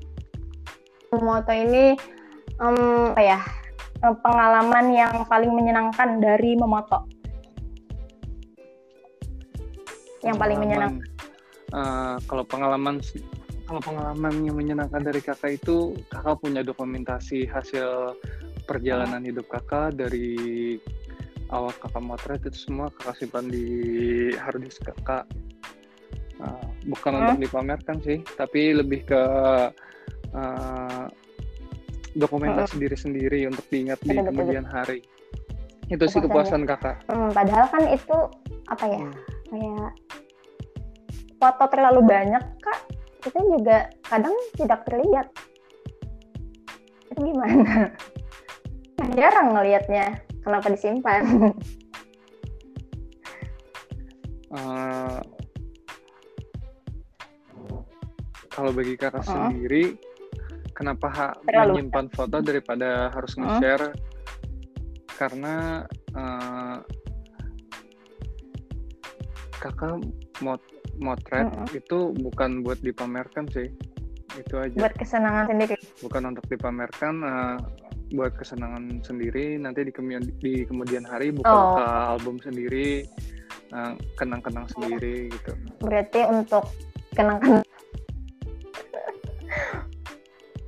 moto 1.13 1.53
ini 1.53 1.97
em, 2.59 3.15
apa 3.15 3.23
ya 3.23 3.41
pengalaman 3.99 4.87
yang 4.95 5.13
paling 5.27 5.51
menyenangkan 5.51 6.23
dari 6.23 6.55
memoto? 6.55 7.03
Yang 10.23 10.37
paling 10.39 10.59
menyenangkan. 10.59 11.07
eh, 11.69 12.17
kalau 12.27 12.45
pengalaman 12.49 12.99
kalau 13.69 13.81
pengalaman 13.85 14.35
yang 14.49 14.57
menyenangkan 14.57 15.05
dari 15.05 15.21
kakak 15.21 15.61
itu 15.61 15.93
kakak 16.09 16.41
punya 16.41 16.65
dokumentasi 16.65 17.45
hasil 17.45 18.17
perjalanan 18.65 19.21
hidup 19.21 19.45
kakak 19.53 19.93
dari 19.95 20.81
awal 21.53 21.69
kakak 21.77 22.01
motret 22.01 22.41
itu 22.49 22.57
semua 22.73 22.89
kakak 22.97 23.21
simpan 23.21 23.47
di 23.53 23.67
harddisk 24.37 24.89
kakak 24.89 25.29
Eh, 26.39 26.67
bukan 26.87 27.13
Hmm. 27.19 27.21
untuk 27.27 27.39
dipamerkan 27.43 27.99
sih 27.99 28.23
tapi 28.39 28.71
lebih 28.71 29.03
ke 29.03 29.23
eh, 30.39 30.88
dokumentasi 32.19 32.75
diri 32.83 32.97
sendiri 32.99 33.41
untuk 33.47 33.65
diingat 33.71 34.03
di 34.03 34.11
Betul, 34.13 34.27
betul, 34.27 34.35
kemudian 34.35 34.67
hari 34.67 34.99
itu 35.89 36.05
sih 36.05 36.21
Kepuasan 36.21 36.69
kakak 36.69 37.01
Hmm, 37.09 37.33
padahal 37.33 37.65
kan 37.71 37.83
itu 37.89 38.17
apa 38.69 38.85
ya 38.85 39.01
Hmm. 39.01 39.15
kayak 39.49 39.93
foto 41.39 41.65
terlalu 41.73 42.01
banyak 42.05 42.45
kak 42.61 42.79
itu 43.19 43.39
juga 43.59 43.91
kadang 44.07 44.35
tidak 44.55 44.87
terlihat. 44.87 45.27
Itu 47.11 47.21
gimana? 47.23 47.93
Jarang 49.19 49.55
ngelihatnya. 49.55 50.23
Kenapa 50.43 50.67
disimpan? 50.73 51.23
Eh, 54.49 55.21
kalau 58.49 58.73
bagi 58.73 58.97
kakak 58.97 59.21
Uh-uh. 59.21 59.53
sendiri, 59.53 60.01
kenapa 60.79 61.07
ha- 61.11 61.37
Terlalu 61.43 61.83
menyimpan 61.83 62.07
foto 62.15 62.39
daripada 62.39 63.11
harus 63.11 63.35
Uh-uh. 63.35 63.59
nge-share? 63.59 63.91
Karena 65.19 65.83
eh, 66.15 66.77
kakak 69.59 69.99
mot 70.39 70.63
motret 71.03 71.51
Uh-uh. 71.51 71.67
itu 71.75 71.99
bukan 72.23 72.63
buat 72.63 72.79
dipamerkan 72.79 73.51
sih, 73.51 73.67
itu 74.39 74.55
aja. 74.55 74.75
Buat 74.79 74.95
kesenangan 74.95 75.51
sendiri. 75.51 75.75
Bukan 75.99 76.23
untuk 76.31 76.47
dipamerkan, 76.47 77.15
eh, 77.23 77.57
buat 78.15 78.33
kesenangan 78.39 79.03
sendiri. 79.03 79.59
Nanti 79.59 79.83
di 79.85 79.93
kemudian 79.93 80.23
di 80.39 80.63
kemudian 80.63 81.03
hari 81.03 81.35
buka 81.35 81.51
Oh. 81.51 82.15
album 82.15 82.39
sendiri, 82.39 83.03
eh, 83.75 83.93
kenang-kenang 84.15 84.71
sendiri 84.71 85.27
gitu. 85.29 85.53
Berarti 85.83 86.23
untuk 86.31 86.71
kenangan 87.15 87.67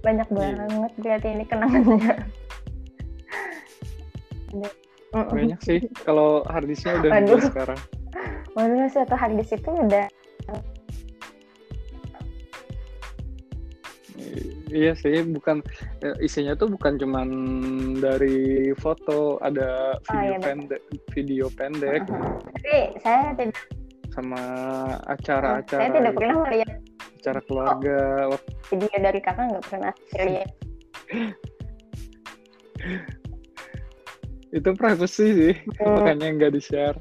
banyak 0.00 0.28
Iya. 0.28 0.36
banget 0.56 0.92
berarti 0.96 1.28
ini 1.28 1.44
kenangannya. 1.44 2.14
Banyak 5.12 5.60
sih. 5.62 5.80
Kalau 6.06 6.42
harddisknya 6.46 6.98
udah 7.02 7.10
Waduh. 7.12 7.40
sekarang. 7.44 7.80
Waduh, 8.56 8.88
satu 8.90 9.14
harddisk 9.14 9.54
itu 9.56 9.70
udah 9.70 10.06
Iya 14.70 14.94
sih, 14.94 15.26
bukan 15.26 15.66
eh, 15.98 16.14
isinya 16.22 16.54
tuh 16.54 16.70
bukan 16.70 16.94
cuman 16.94 17.28
dari 17.98 18.70
foto, 18.78 19.34
ada 19.42 19.98
Oh, 19.98 20.14
video 20.14 20.22
iya, 20.22 20.38
betul. 20.38 20.46
pendek, 20.46 20.82
video 21.10 21.46
pendek 21.50 22.02
tapi 22.06 22.74
saya 23.02 23.34
tidak 23.34 23.58
sama 24.14 24.38
saya 24.38 25.14
acara-acara, 25.18 25.90
tidak 25.90 26.12
gitu. 26.14 26.18
pernah 26.22 26.36
melihat 26.46 26.70
acara 27.20 27.40
keluarga. 27.44 27.98
Wak- 28.32 28.48
video 28.72 28.96
dari 28.96 29.20
kakak 29.20 29.52
nggak 29.52 29.66
pernah 29.68 29.92
lihat. 30.16 30.50
Itu 34.50 34.74
privacy 34.74 35.26
sih, 35.30 35.54
Hmm. 35.78 36.02
makanya 36.02 36.26
nggak 36.34 36.52
di 36.56 36.62
share. 36.64 36.98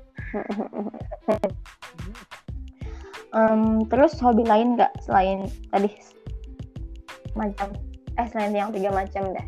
Em, 3.30 3.86
terus 3.90 4.18
hobi 4.22 4.46
lain 4.46 4.78
nggak 4.78 4.94
selain 5.02 5.50
tadi 5.70 5.90
macam 7.34 7.74
eh 8.18 8.28
selain 8.30 8.54
yang 8.54 8.70
tiga 8.70 8.94
macam 8.94 9.34
dah. 9.34 9.48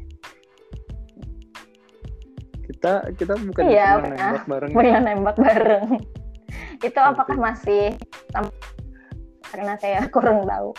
Kita 2.65 2.93
kita 3.19 3.34
bukan 3.38 3.63
Iya, 3.67 3.99
pernah 4.01 4.17
nembak 4.17 4.45
bareng. 4.47 4.69
ya? 4.71 4.75
Pernah 4.79 5.01
nembak 5.12 5.38
bareng. 5.38 5.88
itu 6.81 6.97
apakah 6.97 7.38
masih 7.38 7.93
karena 9.62 9.78
saya 9.78 10.02
kurang 10.15 10.41
tahu. 10.43 10.74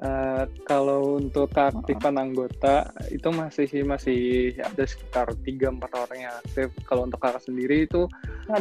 Eh, 0.00 0.44
kalau 0.64 1.20
untuk 1.20 1.52
keaktifan 1.52 2.16
anggota 2.16 2.88
itu 3.12 3.28
masih 3.28 3.68
sih 3.68 3.84
masih 3.84 4.20
ada 4.56 4.88
sekitar 4.88 5.28
3-4 5.44 5.76
orang 5.76 6.18
yang 6.18 6.32
aktif. 6.40 6.72
Kalau 6.88 7.04
untuk 7.04 7.20
kakak 7.20 7.44
sendiri 7.44 7.84
itu 7.84 8.08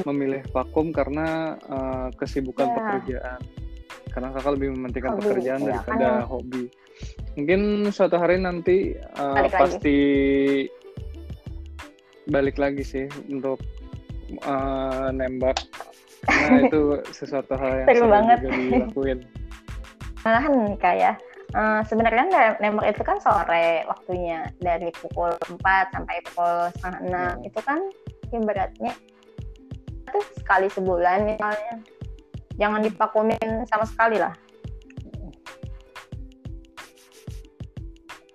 memilih 0.03 0.43
vakum 0.51 0.91
karena 0.91 1.55
eh, 1.55 2.07
kesibukan 2.19 2.67
Ya. 2.67 2.75
pekerjaan. 2.75 3.39
Karena 4.11 4.35
kakak 4.35 4.59
lebih 4.59 4.75
mementingkan 4.75 5.15
Hobi, 5.15 5.23
pekerjaan 5.23 5.61
ya, 5.63 5.67
daripada 5.79 6.07
kan. 6.19 6.27
hobi. 6.27 6.63
Mungkin 7.39 7.61
suatu 7.87 8.19
hari 8.19 8.35
nanti 8.35 8.99
eh, 8.99 9.15
Balik 9.15 9.55
lagi. 9.55 9.61
pasti 9.63 9.97
balik 12.27 12.59
lagi 12.59 12.83
sih 12.83 13.07
untuk 13.31 13.63
eh, 14.35 15.07
nembak. 15.15 15.55
Karena 16.27 16.67
itu 16.67 16.81
sesuatu 17.15 17.53
hal 17.55 17.83
yang 17.83 17.87
Seru 17.87 18.07
banget. 18.11 18.37
juga 18.43 18.51
dilakuin. 18.57 19.19
Malahan 20.27 20.55
kayak 20.75 21.15
eh, 21.55 21.81
sebenarnya 21.87 22.25
nem- 22.27 22.59
nembak 22.59 22.91
itu 22.91 23.01
kan 23.07 23.17
sore 23.23 23.87
waktunya. 23.87 24.51
Dari 24.59 24.91
pukul 24.99 25.31
4 25.39 25.95
sampai 25.95 26.15
pukul 26.27 26.67
setengah 26.75 26.99
enam. 27.07 27.33
Hmm. 27.39 27.47
itu 27.47 27.59
kan 27.63 27.79
ibaratnya 28.29 28.93
itu 30.09 30.19
sekali 30.41 30.67
sebulan 30.67 31.23
misalnya. 31.23 31.79
Jangan 32.59 32.83
dipakumin 32.83 33.63
sama 33.71 33.87
sekali 33.87 34.19
lah. 34.19 34.35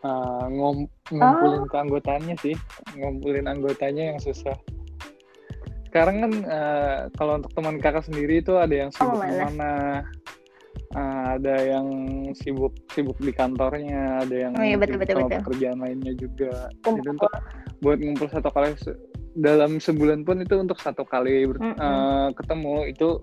Uh, 0.05 0.44
ngum- 0.53 0.88
ngumpulin 1.12 1.64
keanggotaannya 1.68 2.37
sih. 2.40 2.57
Ngumpulin 2.97 3.49
anggotanya 3.49 4.12
yang 4.12 4.18
susah 4.20 4.57
sekarang 5.94 6.26
kan 6.26 6.33
uh, 6.50 6.98
kalau 7.14 7.38
untuk 7.38 7.54
teman 7.54 7.78
kakak 7.78 8.02
sendiri 8.02 8.42
itu 8.42 8.59
ada 8.59 8.74
yang 8.74 8.90
sibuk 8.90 9.22
di 9.22 9.30
mana 9.38 9.70
uh, 10.90 11.38
ada 11.38 11.54
yang 11.62 11.87
sibuk 12.35 12.74
sibuk 12.90 13.14
di 13.22 13.30
kantornya 13.30 14.26
ada 14.26 14.35
yang 14.35 14.59
Oh 14.59 14.66
iya, 14.66 14.74
betul, 14.74 14.98
betul, 14.98 15.22
sama 15.22 15.30
betul. 15.30 15.40
pekerjaan 15.46 15.78
lainnya 15.78 16.12
juga 16.18 16.66
jadi 16.83 16.83
Kumpul. 16.83 17.14
untuk 17.14 17.30
buat 17.78 17.98
ngumpul 18.02 18.26
satu 18.26 18.50
kali 18.50 18.74
se- 18.74 18.98
dalam 19.38 19.78
sebulan 19.78 20.26
pun 20.26 20.42
itu 20.42 20.59
untuk 20.59 20.83
satu 20.83 21.07
kali 21.07 21.46
ber- 21.46 21.62
Mm-mm. 21.62 21.78
uh, 21.78 22.28
ketemu 22.42 22.90
itu 22.90 23.22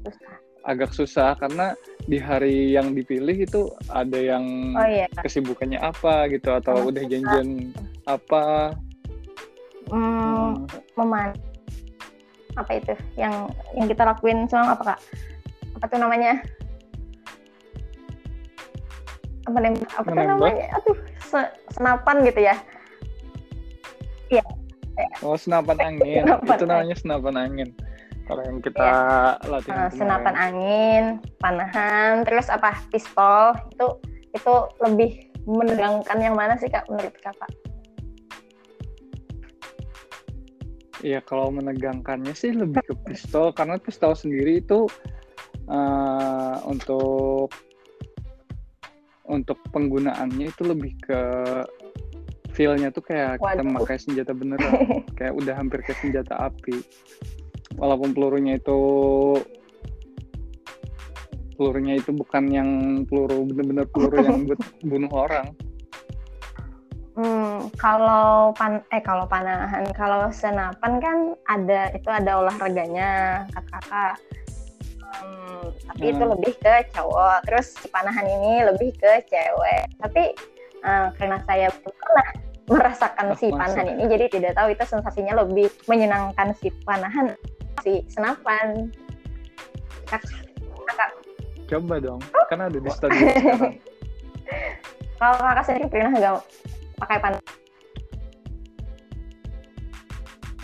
agak 0.63 0.95
susah 0.95 1.35
karena 1.35 1.75
di 2.07 2.23
hari 2.23 2.71
yang 2.71 2.95
dipilih 2.95 3.35
itu 3.35 3.67
ada 3.91 4.15
yang 4.15 4.47
Oh 4.79 4.87
iya. 4.87 5.11
kesibukannya 5.19 5.75
apa 5.75 6.31
gitu 6.31 6.55
atau 6.55 6.87
Oh, 6.87 6.87
udah 6.87 7.03
janjian 7.03 7.75
apa 8.07 8.71
Hmm, 9.91 10.63
meman 10.95 11.35
apa 12.57 12.71
itu? 12.77 12.93
Yang 13.15 13.33
yang 13.77 13.87
kita 13.87 14.03
lakuin 14.03 14.45
semalam 14.47 14.75
apa 14.75 14.83
kak? 14.95 14.99
Apa 15.79 15.85
tuh 15.87 15.99
namanya? 15.99 16.33
Apa 19.49 19.57
nem 19.57 19.73
apa 19.75 20.07
tuh 20.07 20.25
namanya? 20.25 20.65
Aduh 20.77 20.97
se- 21.19 21.53
senapan 21.73 22.15
gitu 22.27 22.41
ya? 22.45 22.55
Oh 25.25 25.35
senapan 25.35 25.77
angin. 25.93 26.23
Senapan 26.25 26.55
itu 26.55 26.65
namanya 26.67 26.95
senapan 26.97 27.35
angin. 27.37 27.69
Kalau 28.29 28.41
yang 28.47 28.59
kita 28.63 28.89
latihan 29.49 29.59
Eh, 29.59 29.89
kemarin. 29.89 29.91
senapan 29.97 30.35
angin 30.37 31.03
panahan 31.41 32.11
terus 32.23 32.47
apa? 32.47 32.77
Pistol. 32.93 33.57
Itu 33.73 33.87
itu 34.31 34.53
lebih 34.79 35.27
menegangkan 35.49 36.17
yang 36.21 36.37
mana 36.37 36.53
sih 36.55 36.69
kak 36.69 36.85
menurut 36.87 37.11
kakak 37.17 37.49
Iya 41.01 41.19
kalau 41.25 41.49
menegangkannya 41.49 42.33
sih 42.37 42.53
lebih 42.53 42.85
ke 42.85 42.95
pistol 43.09 43.49
karena 43.57 43.81
pistol 43.81 44.13
sendiri 44.13 44.61
itu 44.61 44.85
eh, 45.65 46.57
untuk 46.69 47.49
untuk 49.25 49.57
penggunaannya 49.73 50.51
itu 50.51 50.63
lebih 50.67 50.93
ke 51.01 51.21
feel-nya 52.51 52.91
tuh 52.91 53.01
kayak 53.01 53.39
kita 53.39 53.63
Waduh. 53.63 53.65
memakai 53.65 53.97
senjata 53.97 54.35
beneran 54.35 54.73
kayak 55.17 55.33
udah 55.33 55.53
hampir 55.55 55.79
kayak 55.81 55.99
senjata 56.03 56.35
api 56.51 56.83
walaupun 57.79 58.11
pelurunya 58.11 58.59
itu 58.59 58.79
pelurunya 61.55 61.97
itu 61.97 62.11
bukan 62.11 62.43
yang 62.51 62.69
peluru 63.07 63.47
bener-bener 63.47 63.87
peluru 63.89 64.17
yang 64.19 64.37
buat 64.51 64.61
bunuh 64.83 65.11
orang 65.15 65.55
Hmm, 67.11 67.67
kalau 67.75 68.55
pan 68.55 68.79
eh 68.87 69.03
kalau 69.03 69.27
panahan, 69.27 69.83
kalau 69.91 70.31
senapan 70.31 70.93
kan 71.03 71.17
ada 71.43 71.91
itu 71.91 72.07
ada 72.07 72.39
olahraganya 72.39 73.43
kakak-kakak. 73.51 74.15
Hmm, 75.19 75.75
tapi 75.91 76.05
itu 76.15 76.23
Hmm. 76.23 76.31
lebih 76.39 76.53
ke 76.63 76.87
cowok. 76.95 77.43
Terus 77.43 77.67
panahan 77.91 78.23
ini 78.23 78.63
lebih 78.63 78.95
ke 78.95 79.27
cewek. 79.27 79.91
Tapi 79.99 80.23
eh, 80.81 81.07
karena 81.19 81.37
saya 81.43 81.67
belum 81.67 81.93
pernah 81.99 82.29
merasakan 82.71 83.27
Oh, 83.31 83.37
si 83.37 83.51
panahan 83.51 83.87
ini, 83.91 84.03
jadi 84.07 84.25
tidak 84.31 84.55
tahu 84.55 84.71
itu 84.71 84.83
sensasinya 84.87 85.43
lebih 85.43 85.67
menyenangkan 85.91 86.55
si 86.55 86.71
panahan 86.87 87.35
si 87.83 87.99
senapan. 88.07 88.87
Kak- 90.07 90.23
Kakak, 90.87 91.11
coba 91.67 91.95
dong 91.99 92.19
kan 92.51 92.67
ada 92.67 92.75
di 92.75 92.89
sekarang 92.91 93.15
kalau 95.19 95.35
kakak 95.39 95.63
sendiri 95.63 95.87
pernah 95.87 96.11
nggak 96.11 96.35
pakai 97.01 97.17
panahan? 97.17 97.45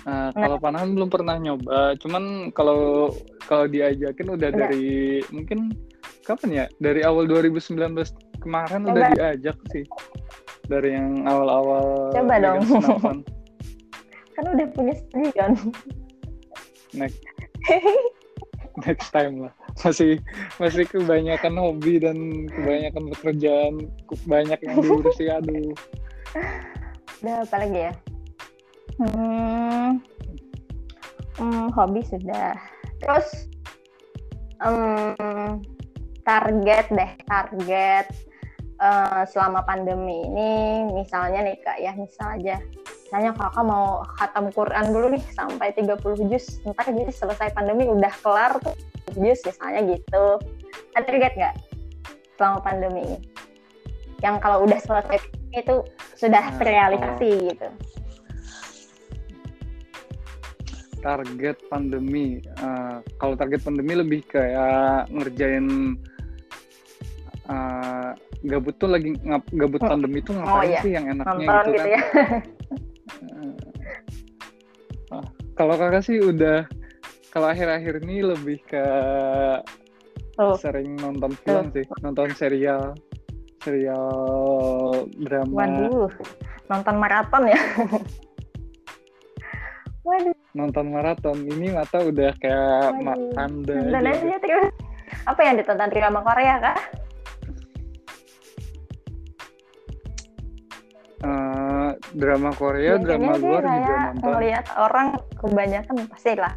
Eh, 0.07 0.29
kalau 0.31 0.55
panahan 0.55 0.95
belum 0.95 1.09
pernah 1.11 1.35
nyoba, 1.35 1.99
cuman 1.99 2.53
kalau 2.55 3.11
kalau 3.43 3.67
diajakin 3.67 4.39
udah 4.39 4.49
Udah. 4.55 4.59
dari 4.71 5.19
mungkin 5.35 5.75
kapan 6.23 6.63
ya? 6.63 6.65
Dari 6.79 7.03
awal 7.03 7.27
2019 7.27 7.75
kemarin 8.39 8.87
Coba. 8.87 8.91
udah 8.95 9.03
diajak 9.19 9.57
sih. 9.75 9.83
Dari 10.67 10.95
yang 10.95 11.27
awal-awal 11.27 12.15
Coba 12.15 12.35
dong. 12.39 12.59
Kan 14.39 14.45
udah 14.47 14.67
punya 14.71 14.95
stadion. 14.95 15.51
Next 16.95 17.19
next 18.87 19.11
time 19.11 19.43
lah. 19.43 19.53
Masih 19.83 20.23
masih 20.55 20.87
kebanyakan 20.87 21.59
hobi 21.59 21.99
dan 21.99 22.47
kebanyakan 22.47 23.03
pekerjaan, 23.11 23.73
banyak 24.23 24.59
yang 24.63 24.75
diurusi 24.79 25.27
aduh. 25.27 25.75
Udah 27.23 27.35
apa 27.43 27.55
lagi 27.57 27.79
ya? 27.89 27.93
Hmm, 28.97 30.01
hmm, 31.37 31.65
hobi 31.73 32.01
sudah. 32.05 32.57
Terus 32.97 33.49
em, 34.65 35.61
target 36.25 36.85
deh, 36.89 37.11
target 37.29 38.05
eh, 38.81 39.21
selama 39.29 39.61
pandemi 39.65 40.25
ini, 40.25 40.51
misalnya 40.93 41.45
nih 41.45 41.57
kak 41.61 41.77
ya, 41.77 41.93
misal 41.93 42.41
aja, 42.41 42.57
misalnya 43.05 43.31
kakak 43.37 43.65
mau 43.65 44.01
khatam 44.17 44.49
Quran 44.49 44.85
dulu 44.89 45.13
nih 45.13 45.23
sampai 45.33 45.71
30 45.77 46.29
juz, 46.33 46.61
ntar 46.65 46.89
jadi 46.89 47.13
selesai 47.13 47.53
pandemi 47.53 47.85
udah 47.85 48.13
kelar 48.25 48.57
tuh 48.61 48.73
juz 49.13 49.39
misalnya 49.45 49.85
gitu. 49.93 50.41
Ada 50.97 51.05
target 51.05 51.33
nggak 51.37 51.55
selama 52.37 52.59
pandemi 52.65 53.05
ini? 53.05 53.19
Yang 54.25 54.35
kalau 54.41 54.65
udah 54.65 54.81
selesai 54.81 55.36
itu 55.53 55.75
sudah 56.15 56.43
Nah, 56.43 56.55
terrealisasi 56.59 57.31
gitu. 57.53 57.67
target 60.97 61.57
pandemi 61.69 62.41
Eh, 62.41 62.97
kalau 63.15 63.37
target 63.37 63.61
pandemi 63.63 63.93
lebih 63.95 64.25
kayak 64.27 65.07
ngerjain 65.13 65.95
eh, 67.47 68.11
gabut 68.43 68.75
tuh 68.75 68.89
lagi 68.91 69.15
ngap, 69.23 69.43
gabut 69.55 69.79
Oh. 69.81 69.87
pandemi 69.87 70.19
tuh 70.19 70.35
ngapain 70.35 70.67
iya. 70.67 70.79
sih 70.83 70.91
yang 70.93 71.05
enaknya 71.07 71.47
Nonton 71.47 71.63
gitu 71.63 71.71
gitu 71.71 71.79
kan 71.79 71.87
ya. 71.87 72.01
Eh, 73.17 73.53
ah, 75.15 75.25
kalau 75.55 75.73
kakak 75.79 76.03
sih 76.03 76.17
udah 76.19 76.67
kalau 77.31 77.47
akhir-akhir 77.49 78.03
ini 78.03 78.25
lebih 78.25 78.59
ke 78.67 78.83
Tuh. 80.35 80.53
sering 80.59 80.97
nonton 80.99 81.33
film 81.41 81.71
sih 81.73 81.85
nonton 82.03 82.29
serial 82.35 82.93
serial 83.67 85.03
drama 85.19 85.51
Waduh, 85.51 86.07
nonton 86.71 86.95
maraton 86.95 87.43
ya. 87.51 87.59
Waduh, 90.07 90.31
nonton 90.55 90.85
maraton 90.95 91.37
ini 91.43 91.75
mata 91.75 91.99
udah 91.99 92.31
kayak 92.39 92.95
Waduh. 92.95 93.03
mak 93.03 93.19
tanda 93.35 93.75
nonton 93.75 94.07
aja. 94.07 94.23
aja 94.23 94.37
terus. 94.39 94.71
Apa 95.27 95.41
yang 95.43 95.59
ditonton 95.59 95.91
drama 95.91 96.23
Korea 96.23 96.55
kak? 96.63 96.77
Eh, 101.17 101.89
drama 102.15 102.49
Korea, 102.55 102.95
Biasanya 102.95 103.03
drama 103.03 103.31
luar 103.35 103.63
juga 103.67 103.95
nonton. 103.99 104.23
ngeliat 104.31 104.65
orang 104.79 105.07
kebanyakan 105.35 105.95
pasti 106.07 106.31
lah. 106.39 106.53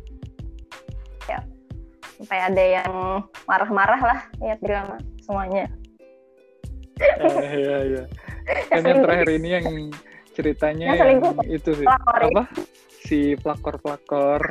Ya, 1.26 1.40
sampai 2.20 2.38
ada 2.38 2.64
yang 2.78 2.92
marah-marah 3.48 4.00
lah 4.04 4.20
lihat 4.38 4.60
drama 4.62 5.00
semuanya. 5.24 5.66
Eh, 7.00 7.52
iya 7.56 7.76
iya. 7.84 8.02
Kan 8.70 8.82
yang 8.84 9.00
terakhir 9.02 9.28
ini 9.34 9.48
yang 9.56 9.66
ceritanya 10.30 10.86
Yang 10.94 10.98
yang 11.00 11.20
itu 11.48 11.70
sih. 11.74 11.86
Pelakor 11.86 12.20
ya. 12.20 12.28
Apa? 12.30 12.42
Si 13.00 13.18
pelakor-pelakor. 13.40 14.40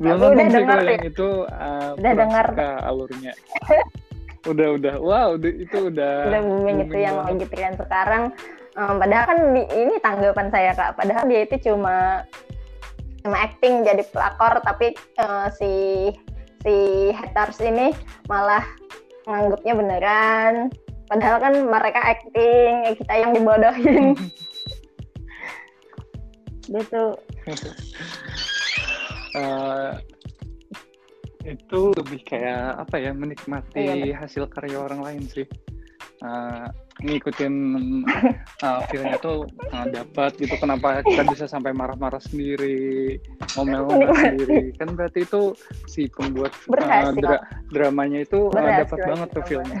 Belum 0.00 0.18
nonton 0.18 0.48
sih 0.48 0.56
dengar 0.60 0.78
kalau 0.78 0.90
ya? 0.90 0.94
yang 0.96 1.04
itu 1.06 1.28
uh, 1.46 1.90
Udah 1.96 2.12
dengar. 2.16 2.46
alurnya. 2.84 3.32
udah 4.48 4.68
udah. 4.80 4.94
Wow, 4.96 5.36
itu 5.36 5.92
udah 5.92 6.32
Udah 6.32 6.40
booming 6.40 6.78
itu 6.88 6.96
yang 6.96 7.20
lagi 7.20 7.44
tren 7.48 7.76
sekarang. 7.76 8.32
Em, 8.72 8.94
padahal 8.96 9.24
kan 9.28 9.38
di- 9.52 9.68
ini 9.68 9.94
tanggapan 10.00 10.48
saya 10.48 10.70
kak. 10.72 10.96
Padahal 10.96 11.24
dia 11.28 11.44
itu 11.44 11.68
cuma 11.68 12.24
cuma 13.20 13.36
acting 13.36 13.84
jadi 13.84 14.00
pelakor, 14.08 14.64
tapi 14.64 14.96
eh, 14.96 15.46
si 15.60 15.72
si 16.64 16.76
haters 17.12 17.60
ini 17.60 17.92
malah 18.28 18.64
nganggapnya 19.26 19.72
beneran. 19.76 20.54
Padahal 21.10 21.36
kan 21.42 21.54
mereka 21.66 22.00
acting, 22.06 22.72
eh, 22.86 22.94
kita 22.94 23.14
yang 23.18 23.30
dibodohin. 23.34 24.14
gitu. 26.70 27.04
Eh, 29.34 29.92
itu 31.48 31.80
lebih 31.96 32.20
kayak 32.26 32.84
apa 32.84 33.00
ya 33.00 33.16
menikmati 33.16 33.80
Iya, 33.80 34.22
hasil 34.22 34.46
karya 34.52 34.76
orang 34.76 35.00
lain 35.00 35.24
sih 35.24 35.48
Eh, 36.20 36.66
ngikutin 37.00 37.54
uh, 38.60 38.84
filmnya 38.92 39.16
tuh 39.24 39.48
uh, 39.72 39.86
dapat 39.88 40.36
gitu. 40.36 40.52
Kenapa 40.60 41.00
kita 41.00 41.24
bisa 41.32 41.48
sampai 41.48 41.72
marah-marah 41.72 42.20
sendiri 42.20 43.16
ngomel-ngomel 43.56 44.12
sendiri? 44.12 44.76
Kan 44.76 45.00
berarti 45.00 45.24
itu 45.24 45.56
si 45.88 46.12
pembuat 46.12 46.52
uh, 46.76 47.16
dra- 47.16 47.44
dramanya 47.72 48.20
itu 48.28 48.52
uh, 48.52 48.84
dapat 48.84 49.00
banget 49.00 49.28
tuh 49.32 49.44
filmnya 49.48 49.80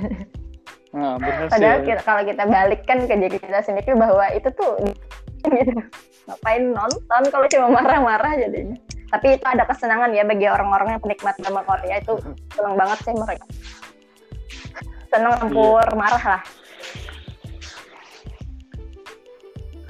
nah, 0.96 1.20
berhasil 1.20 1.52
Padahal 1.60 1.78
kita, 1.84 2.02
kalau 2.08 2.22
kita 2.24 2.44
balikkan 2.48 2.98
ke 3.04 3.14
diri 3.20 3.36
kita 3.36 3.60
sendiri 3.60 3.92
bahwa 4.00 4.24
itu 4.32 4.48
tuh 4.56 4.80
gitu. 4.80 5.76
Ngapain 6.24 6.64
nonton 6.72 7.22
kalau 7.28 7.46
cuma 7.52 7.68
marah-marah 7.68 8.32
jadinya. 8.40 8.80
Tapi 9.12 9.36
itu 9.36 9.44
ada 9.44 9.68
kesenangan 9.68 10.14
ya 10.16 10.24
bagi 10.24 10.48
orang-orang 10.48 10.96
yang 10.96 11.02
penikmat 11.04 11.36
drama 11.36 11.68
Korea. 11.68 12.00
Itu 12.00 12.16
seneng 12.56 12.80
banget 12.80 12.98
sih 13.04 13.12
mereka. 13.12 13.44
Seneng 15.10 15.34
campur 15.42 15.84
marah 15.98 16.24
lah. 16.38 16.42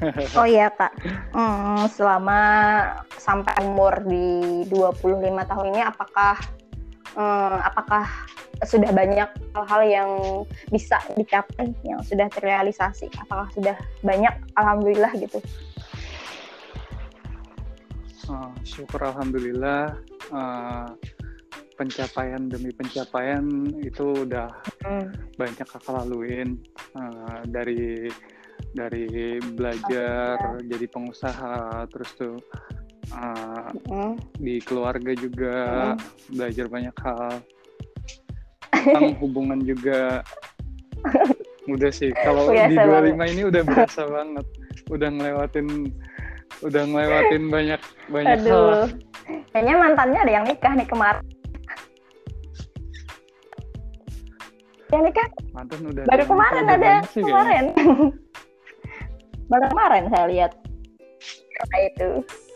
Oh 0.32 0.48
iya 0.48 0.72
kak, 0.72 0.96
Hmm, 1.36 1.84
selama 1.92 2.40
sampai 3.20 3.52
umur 3.60 4.00
di 4.08 4.64
25 4.72 5.20
tahun 5.44 5.66
ini 5.76 5.84
apakah 5.84 6.40
um, 7.20 7.60
apakah 7.60 8.08
sudah 8.64 8.92
banyak 8.92 9.28
hal-hal 9.56 9.82
yang 9.84 10.10
bisa 10.68 11.00
dicapai 11.16 11.72
yang 11.84 12.00
sudah 12.04 12.28
terrealisasi? 12.28 13.08
Apakah 13.20 13.48
sudah 13.56 13.76
banyak? 14.04 14.32
Alhamdulillah 14.56 15.12
gitu. 15.16 15.40
Uh, 18.28 18.52
syukur 18.62 19.00
alhamdulillah. 19.04 19.96
Uh, 20.30 20.92
pencapaian 21.80 22.44
demi 22.44 22.68
pencapaian 22.76 23.40
itu 23.80 24.28
udah 24.28 24.52
hmm. 24.84 25.08
banyak 25.40 25.64
kakak 25.64 25.88
laluin 25.88 26.60
uh, 26.92 27.40
dari 27.48 28.12
dari 28.76 29.40
belajar 29.56 30.36
okay. 30.36 30.68
jadi 30.68 30.86
pengusaha 30.92 31.88
terus 31.88 32.10
tuh 32.20 32.36
uh, 33.16 33.72
mm. 33.72 34.14
di 34.36 34.60
keluarga 34.60 35.16
juga 35.16 35.56
mm. 35.96 36.36
belajar 36.36 36.66
banyak 36.68 36.96
hal 37.00 37.40
tentang 38.84 39.16
hubungan 39.18 39.64
juga 39.64 40.20
udah 41.72 41.90
sih 41.90 42.12
kalau 42.20 42.52
di 42.52 42.76
25 42.76 43.16
banget. 43.16 43.32
ini 43.32 43.42
udah 43.48 43.62
berasa 43.64 44.02
banget 44.04 44.46
udah 44.92 45.08
ngelewatin 45.08 45.66
udah 46.60 46.82
ngelewatin 46.84 47.42
banyak 47.48 47.80
banyak 48.12 48.36
Aduh. 48.44 48.52
hal 48.52 48.74
kayaknya 49.50 49.74
mantannya 49.80 50.20
ada 50.20 50.32
yang 50.36 50.44
nikah 50.44 50.72
nih 50.76 50.86
kemarin 50.86 51.24
yang 54.90 55.02
nikah 55.06 55.28
mantan 55.54 55.80
udah 55.86 56.02
baru 56.06 56.24
kemarin 56.26 56.64
ada 56.66 56.92
sih, 57.10 57.22
kemarin. 57.22 57.64
Baru 59.50 59.66
kemarin 59.66 60.06
saya 60.14 60.26
lihat. 60.30 60.52
Kata 61.58 61.76
itu. 61.82 62.08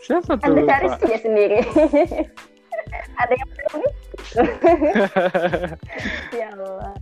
Siapa 0.07 0.31
tuh 0.39 0.47
anda 0.47 0.63
cari 0.63 0.87
sih 1.03 1.19
sendiri. 1.19 1.59
Ada 3.19 3.33
yang 3.35 3.49
belum 3.51 3.83
ya 6.39 6.47
Allah 6.53 6.93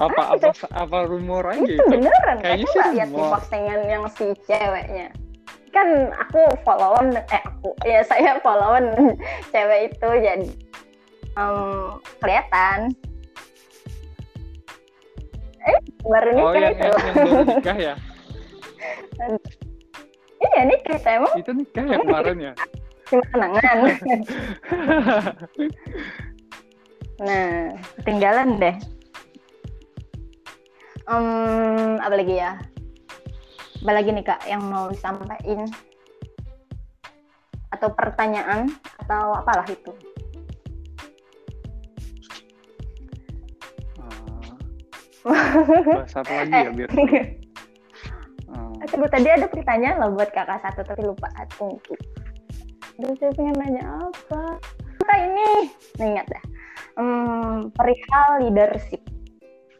apa 0.00 0.22
apa 0.34 0.48
apa 0.72 0.98
rumor 1.04 1.44
aja 1.52 1.68
itu 1.68 1.84
beneran. 1.84 2.36
Kayaknya 2.40 2.66
sih 2.68 2.80
lihat 2.96 3.10
di 3.12 3.22
postingan 3.22 3.80
yang 3.84 4.04
si 4.08 4.26
ceweknya. 4.48 5.12
Kan 5.72 5.88
aku 6.16 6.40
followan 6.64 7.12
eh 7.12 7.42
aku 7.44 7.76
ya 7.84 8.00
saya 8.04 8.40
followan 8.40 9.16
cewek 9.52 9.92
itu 9.92 10.08
jadi 10.24 10.48
um, 11.36 12.00
kelihatan. 12.20 12.92
Eh 15.62 15.78
baru 16.02 16.30
nikah 16.34 16.50
oh, 16.50 16.54
yang, 16.58 16.74
itu 16.74 16.82
yang, 16.82 16.98
yang 16.98 17.14
baru 17.14 17.44
nikah 17.46 17.76
ya? 17.78 17.94
Iya 20.42 20.66
nikah 20.66 20.98
emang. 21.06 21.34
Itu 21.38 21.50
nikah 21.54 21.84
ya 21.86 21.96
kemarin 22.02 22.36
ya? 22.42 22.52
Cuma 23.08 23.24
kenangan. 23.30 23.76
Nah 27.22 27.70
ketinggalan 28.02 28.58
deh. 28.58 28.74
Um, 31.06 32.02
apa 32.02 32.18
lagi 32.18 32.34
ya? 32.34 32.58
Apa 33.78 33.92
lagi 33.94 34.10
nih 34.10 34.26
kak 34.26 34.42
yang 34.50 34.66
mau 34.66 34.90
disampaikan? 34.90 35.70
Atau 37.70 37.94
pertanyaan? 37.94 38.74
Atau 38.98 39.38
apalah 39.38 39.62
itu 39.70 39.94
apa 46.22 46.32
lagi 46.34 46.52
ya 46.52 46.70
biar 46.74 46.90
uh. 48.52 49.08
tadi 49.10 49.28
ada 49.30 49.46
pertanyaan 49.46 50.02
loh 50.02 50.10
buat 50.18 50.34
kakak 50.34 50.58
satu 50.62 50.82
tapi 50.82 51.06
lupa 51.06 51.30
aku 51.38 51.78
Terus 53.02 53.16
saya 53.18 53.32
pengen 53.34 53.56
nanya 53.56 53.82
apa? 53.88 54.42
Apa 55.02 55.14
ini? 55.18 55.50
Nah, 55.96 56.06
ingat 56.06 56.26
dah. 56.28 56.44
Um, 57.00 57.72
perihal 57.72 58.28
leadership. 58.44 59.00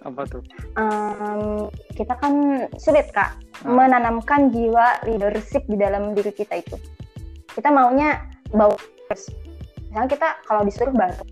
Apa 0.03 0.27
tuh? 0.27 0.43
Um, 0.75 1.69
kita 1.95 2.17
kan 2.19 2.67
sulit 2.81 3.13
kak 3.15 3.37
ah. 3.63 3.69
menanamkan 3.69 4.51
jiwa 4.51 5.05
leadership 5.07 5.63
di 5.69 5.77
dalam 5.79 6.17
diri 6.17 6.33
kita 6.33 6.59
itu. 6.59 6.77
Kita 7.53 7.69
maunya 7.69 8.27
bawa 8.51 8.75
Misalnya 9.13 10.09
kita 10.09 10.29
kalau 10.49 10.65
disuruh 10.65 10.95
baru. 10.97 11.23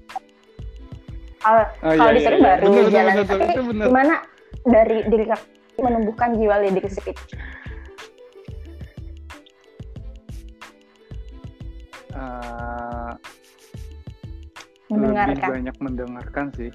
Kalau, 1.40 1.64
oh, 1.64 1.92
kalau 1.96 2.12
iya, 2.12 2.18
disuruh 2.20 2.36
iya, 2.36 2.44
iya. 2.44 2.48
baru 2.52 2.64
bener, 2.68 2.90
jalan. 2.92 3.14
Bener, 3.14 3.26
Tapi 3.26 3.62
bener. 3.64 3.86
gimana 3.88 4.14
dari 4.60 4.98
diri 5.08 5.24
kakak 5.24 5.48
menumbuhkan 5.80 6.30
jiwa 6.36 6.56
leadership 6.60 7.04
itu? 7.08 7.24
uh, 12.20 13.12
lebih 14.90 15.40
banyak 15.40 15.76
mendengarkan 15.80 16.46
sih 16.54 16.70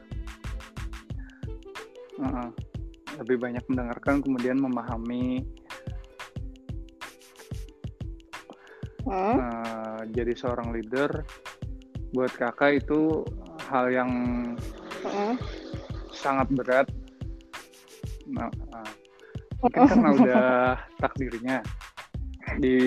uh, 2.23 2.49
lebih 3.21 3.37
banyak 3.39 3.63
mendengarkan 3.71 4.15
kemudian 4.23 4.57
memahami 4.59 5.43
hmm? 9.07 9.35
uh, 9.39 10.01
jadi 10.11 10.33
seorang 10.35 10.71
leader 10.71 11.23
buat 12.15 12.31
kakak 12.31 12.85
itu 12.85 13.27
hal 13.69 13.85
yang 13.89 14.11
hmm? 15.05 15.35
sangat 16.13 16.47
berat. 16.53 16.87
Nah, 18.29 18.49
uh, 18.73 18.91
mungkin 19.61 19.81
karena 19.89 20.09
udah 20.13 20.49
takdirnya. 21.01 21.57
Di 22.61 22.77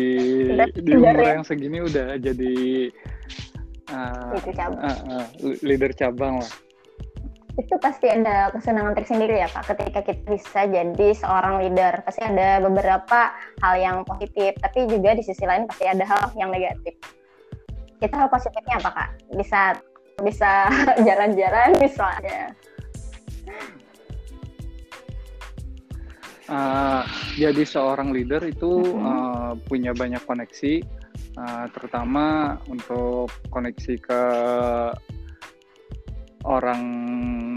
di 0.71 0.93
umur 0.95 1.19
ya? 1.19 1.35
yang 1.35 1.45
segini 1.45 1.83
udah 1.83 2.15
jadi 2.23 2.55
uh, 3.91 4.33
leader, 4.39 4.55
cabang. 4.55 4.81
Uh, 4.81 4.99
uh, 5.19 5.27
leader 5.67 5.93
cabang 5.93 6.35
lah. 6.41 6.53
Itu 7.59 7.75
pasti 7.83 8.07
ada 8.07 8.55
kesenangan 8.55 8.95
tersendiri 8.95 9.43
ya 9.43 9.51
Pak 9.51 9.75
ketika 9.75 10.07
kita 10.07 10.23
bisa 10.31 10.63
jadi 10.71 11.09
seorang 11.11 11.59
leader 11.59 12.07
pasti 12.07 12.23
ada 12.23 12.63
beberapa 12.63 13.35
hal 13.67 13.75
yang 13.83 13.97
positif 14.07 14.55
tapi 14.63 14.87
juga 14.87 15.19
di 15.19 15.27
sisi 15.27 15.43
lain 15.43 15.67
pasti 15.67 15.91
ada 15.91 16.07
hal 16.07 16.31
yang 16.39 16.55
negatif. 16.55 16.95
Kita 17.99 18.15
hal 18.15 18.31
positifnya 18.31 18.79
apa 18.79 18.91
Kak? 18.95 19.11
Bisa 19.35 19.75
bisa 20.23 20.67
jalan-jalan 21.07 21.79
misalnya 21.79 22.53
uh, 26.49 27.03
jadi 27.37 27.63
seorang 27.63 28.11
leader 28.11 28.43
itu 28.43 28.99
uh, 28.99 29.55
punya 29.69 29.93
banyak 29.93 30.21
koneksi, 30.25 30.83
uh, 31.39 31.65
terutama 31.71 32.59
untuk 32.67 33.31
koneksi 33.53 33.95
ke 34.01 34.23
orang 36.49 36.83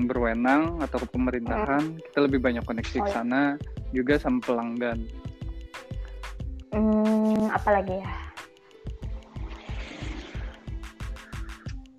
berwenang 0.06 0.84
atau 0.84 1.00
ke 1.00 1.08
pemerintahan, 1.16 2.02
kita 2.12 2.20
lebih 2.28 2.44
banyak 2.44 2.64
koneksi 2.68 2.98
ke 3.00 3.02
oh, 3.02 3.08
iya. 3.08 3.16
sana, 3.16 3.44
juga 3.96 4.20
sama 4.20 4.44
pelanggan. 4.44 5.00
Hmm, 6.72 7.52
apalagi 7.52 8.00
ya? 8.00 8.31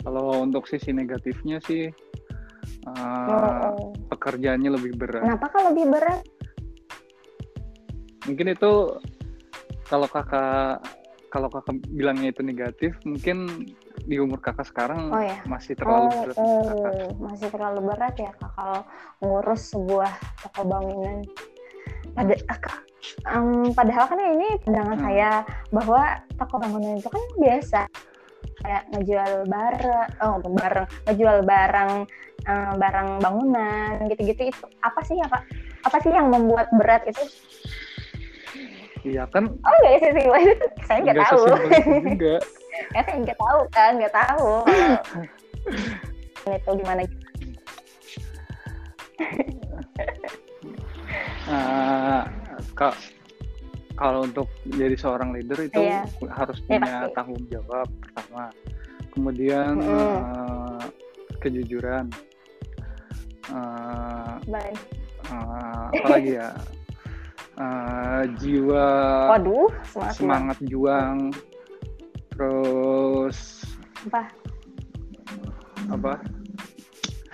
Kalau 0.03 0.43
untuk 0.43 0.67
sisi 0.67 0.91
negatifnya 0.91 1.63
sih, 1.63 1.87
uh, 2.91 3.27
oh, 3.31 3.53
oh. 3.71 3.91
pekerjaannya 4.11 4.71
lebih 4.75 4.99
berat. 4.99 5.23
Kenapa 5.23 5.47
kalau 5.51 5.71
lebih 5.71 5.95
berat? 5.95 6.23
mungkin 8.27 8.55
itu 8.55 8.73
kalau 9.91 10.07
kakak 10.07 10.79
kalau 11.33 11.49
kakak 11.49 11.81
bilangnya 11.91 12.31
itu 12.31 12.43
negatif 12.45 12.93
mungkin 13.09 13.67
di 14.07 14.21
umur 14.21 14.39
kakak 14.39 14.69
sekarang 14.69 15.11
oh, 15.11 15.23
ya? 15.23 15.39
masih 15.47 15.75
terlalu 15.75 16.07
oh, 16.07 16.19
berat 16.23 16.37
oh, 16.39 17.09
masih 17.19 17.49
terlalu 17.51 17.81
berat 17.91 18.15
ya 18.19 18.31
kak 18.39 18.51
kalau 18.55 18.81
ngurus 19.23 19.63
sebuah 19.75 20.13
toko 20.47 20.63
bangunan 20.67 21.19
pada 22.13 22.35
um, 23.33 23.73
padahal 23.73 24.05
kan 24.07 24.21
ini 24.21 24.49
pandangan 24.69 24.99
hmm. 24.99 25.07
saya 25.09 25.31
bahwa 25.73 26.03
toko 26.39 26.55
bangunan 26.63 26.95
itu 27.01 27.09
kan 27.11 27.25
biasa 27.41 27.81
kayak 28.63 28.83
ngejual 28.95 29.33
barang 29.51 30.09
oh 30.23 30.35
barang 30.39 30.87
ngejual 31.11 31.39
barang 31.43 31.91
um, 32.47 32.73
barang 32.79 33.09
bangunan 33.19 33.93
gitu-gitu 34.09 34.55
itu 34.55 34.65
apa 34.83 35.01
sih 35.07 35.19
ya 35.19 35.27
kak 35.27 35.43
apa 35.83 35.97
sih 36.03 36.11
yang 36.15 36.31
membuat 36.31 36.71
berat 36.79 37.03
itu 37.07 37.23
Iya 39.03 39.27
kan? 39.35 39.51
Oh 39.51 39.75
enggak 39.83 39.99
sih 39.99 40.11
sih, 40.15 40.27
saya 40.87 40.99
nggak 41.03 41.19
tahu. 41.27 41.43
Ya 42.95 43.01
saya 43.03 43.19
nggak 43.19 43.35
tahu 43.35 43.61
kan, 43.75 43.99
nggak 43.99 44.15
tahu. 44.15 44.51
itu 46.47 46.71
gimana? 46.79 47.03
uh, 51.51 52.23
kak, 52.79 52.95
kalau 54.03 54.27
untuk 54.27 54.51
jadi 54.67 54.99
seorang 54.99 55.31
leader 55.31 55.63
itu 55.63 55.79
iya. 55.79 56.03
harus 56.35 56.59
iya, 56.67 56.83
punya 56.83 56.95
ya, 57.07 57.15
tanggung 57.15 57.45
jawab 57.47 57.87
pertama, 58.03 58.51
kemudian 59.15 59.79
mm. 59.79 59.87
uh, 59.87 60.83
kejujuran, 61.39 62.11
uh, 63.55 64.43
uh, 65.31 65.87
apalagi 65.95 66.35
ya? 66.43 66.51
Uh, 67.55 68.27
jiwa 68.43 68.87
Waduh, 69.39 69.71
semangat, 69.87 70.15
semangat 70.19 70.59
juang. 70.67 71.19
Terus 72.35 73.39
apa? 74.11 74.23
Apa? 75.95 76.13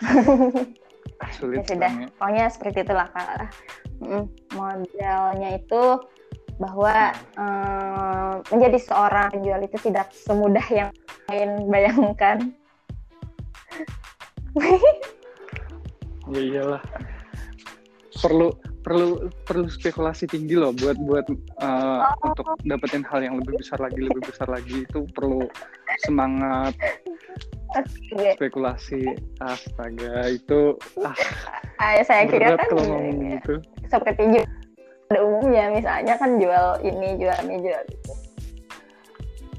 Sulit 1.39 1.65
ya 1.65 1.65
sudah 1.65 1.91
pokoknya 2.21 2.45
seperti 2.53 2.85
itulah 2.85 3.09
kak. 3.09 3.57
Modelnya 4.53 5.49
itu 5.57 5.83
bahwa 6.59 7.14
eh, 7.14 8.35
menjadi 8.51 8.79
seorang 8.83 9.31
penjual 9.31 9.61
itu 9.62 9.79
tidak 9.90 10.11
semudah 10.12 10.66
yang 10.71 10.90
lain 11.31 11.51
bayangkan. 11.71 12.38
Ya 16.29 16.44
iyalah. 16.44 16.85
Perlu 18.21 18.53
perlu 18.85 19.33
perlu 19.49 19.64
spekulasi 19.73 20.29
tinggi 20.29 20.61
loh 20.61 20.77
buat 20.77 21.01
buat 21.01 21.25
uh, 21.57 22.05
Oh. 22.05 22.29
untuk 22.29 22.44
dapetin 22.68 23.01
hal 23.01 23.25
yang 23.25 23.40
lebih 23.40 23.57
besar 23.57 23.81
lagi 23.81 23.97
lebih 24.05 24.29
besar 24.29 24.44
lagi. 24.44 24.85
Itu 24.85 25.09
perlu 25.16 25.49
semangat. 26.05 26.77
Oke. 27.81 28.37
spekulasi. 28.37 29.09
Astaga 29.40 30.29
itu 30.29 30.77
ah 31.01 31.16
Ah, 31.81 31.97
saya 32.05 32.29
kira 32.29 32.61
kan 32.61 32.68
kalau 32.68 32.85
ngomong 32.92 33.38
gitu 33.40 33.55
seperti 33.88 34.23
jual 34.29 34.47
pada 35.09 35.25
umumnya 35.25 35.73
misalnya 35.73 36.14
kan 36.21 36.37
jual 36.37 36.66
ini 36.85 37.16
jual 37.16 37.38
ini 37.49 37.57
jual 37.64 37.83
itu 37.88 38.12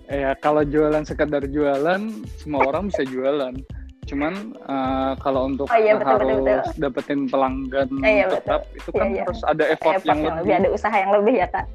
ya 0.05 0.31
kalau 0.37 0.61
jualan 0.61 1.01
sekedar 1.01 1.41
jualan 1.49 2.01
semua 2.37 2.69
orang 2.69 2.89
bisa 2.89 3.01
jualan 3.01 3.57
cuman 4.05 4.33
uh, 4.65 5.13
kalau 5.21 5.45
untuk 5.45 5.69
Oh 5.69 5.77
iya, 5.77 5.93
betul, 5.93 6.17
harus 6.17 6.29
betul, 6.33 6.45
betul. 6.49 6.73
dapetin 6.81 7.19
pelanggan 7.29 7.89
Eh, 8.01 8.13
iya, 8.17 8.25
tetap 8.25 8.61
itu 8.73 8.89
kan 8.89 9.05
Iya, 9.05 9.13
iya. 9.13 9.21
harus 9.25 9.41
ada 9.45 9.63
effort, 9.69 9.93
effort 9.97 10.05
yang, 10.09 10.17
yang 10.17 10.25
lebih 10.25 10.37
lebih 10.41 10.53
ada 10.57 10.69
usaha 10.73 10.95
yang 10.97 11.11
lebih 11.13 11.33
ya 11.37 11.47
kak 11.49 11.65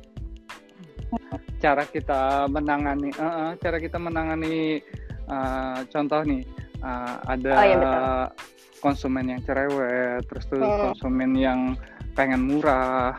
cara 1.58 1.84
kita 1.86 2.20
menangani 2.50 3.10
uh, 3.14 3.22
uh, 3.24 3.50
cara 3.56 3.78
kita 3.78 3.98
menangani 3.98 4.82
uh, 5.26 5.78
contoh 5.88 6.20
nih 6.26 6.42
uh, 6.82 7.14
ada 7.24 7.52
Oh, 7.54 7.64
iya, 7.64 7.76
betul. 7.78 8.02
konsumen 8.82 9.24
yang 9.30 9.40
cerewet 9.42 10.22
terus 10.26 10.44
tuh 10.46 10.58
Hmm. 10.58 10.90
konsumen 10.90 11.30
yang 11.34 11.60
pengen 12.14 12.50
murah 12.50 13.14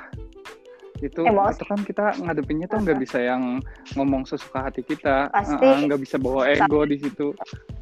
itu 1.03 1.21
Emosi. 1.27 1.59
itu 1.59 1.65
kan 1.67 1.79
kita 1.83 2.05
ngadepinnya 2.23 2.67
tuh 2.71 2.79
nggak 2.79 2.99
bisa 3.03 3.17
yang 3.19 3.59
ngomong 3.99 4.23
sesuka 4.23 4.71
hati 4.71 4.81
kita. 4.85 5.27
Uh, 5.35 5.59
uh, 5.59 5.77
nggak 5.83 5.99
bisa 5.99 6.15
bawa 6.15 6.47
ego 6.47 6.87
di 6.87 6.97
situ. 6.99 7.35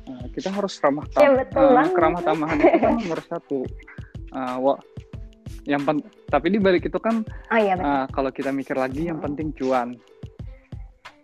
Uh, 0.10 0.26
kita 0.34 0.49
harus 0.49 0.82
ramah 0.82 1.06
tam 1.13 1.38
betul 1.38 1.78
uh, 1.78 1.88
keramah 1.93 2.21
tamahan 2.26 2.58
itu 2.58 2.78
kan 2.82 2.93
nomor 2.97 3.19
satu. 3.26 3.60
Uh, 4.34 4.58
wa- 4.60 4.82
yang 5.63 5.86
pen- 5.86 6.04
tapi 6.28 6.52
di 6.52 6.60
balik 6.60 6.89
itu 6.89 6.99
kan 6.99 7.23
oh 7.23 7.60
iya 7.60 7.78
betul. 7.78 7.88
uh, 7.88 8.06
kalau 8.12 8.30
kita 8.34 8.49
mikir 8.52 8.76
lagi 8.76 9.08
yang 9.08 9.21
penting 9.21 9.54
cuan. 9.56 9.95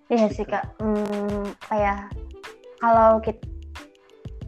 Iya 0.10 0.26
sih 0.34 0.42
gitu. 0.42 0.54
kak, 0.54 0.66
hmm, 0.82 1.54
kayak 1.70 2.10
kalau 2.82 3.22
kita 3.22 3.42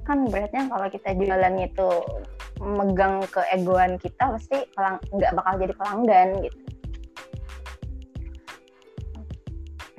kan 0.01 0.25
beratnya 0.29 0.65
kalau 0.65 0.87
kita 0.89 1.13
jualan 1.13 1.55
itu 1.61 1.89
megang 2.61 3.21
keegoan 3.29 3.97
kita 4.01 4.37
pasti 4.37 4.57
nggak 5.13 5.33
bakal 5.37 5.53
jadi 5.61 5.73
pelanggan 5.77 6.27
gitu. 6.45 6.59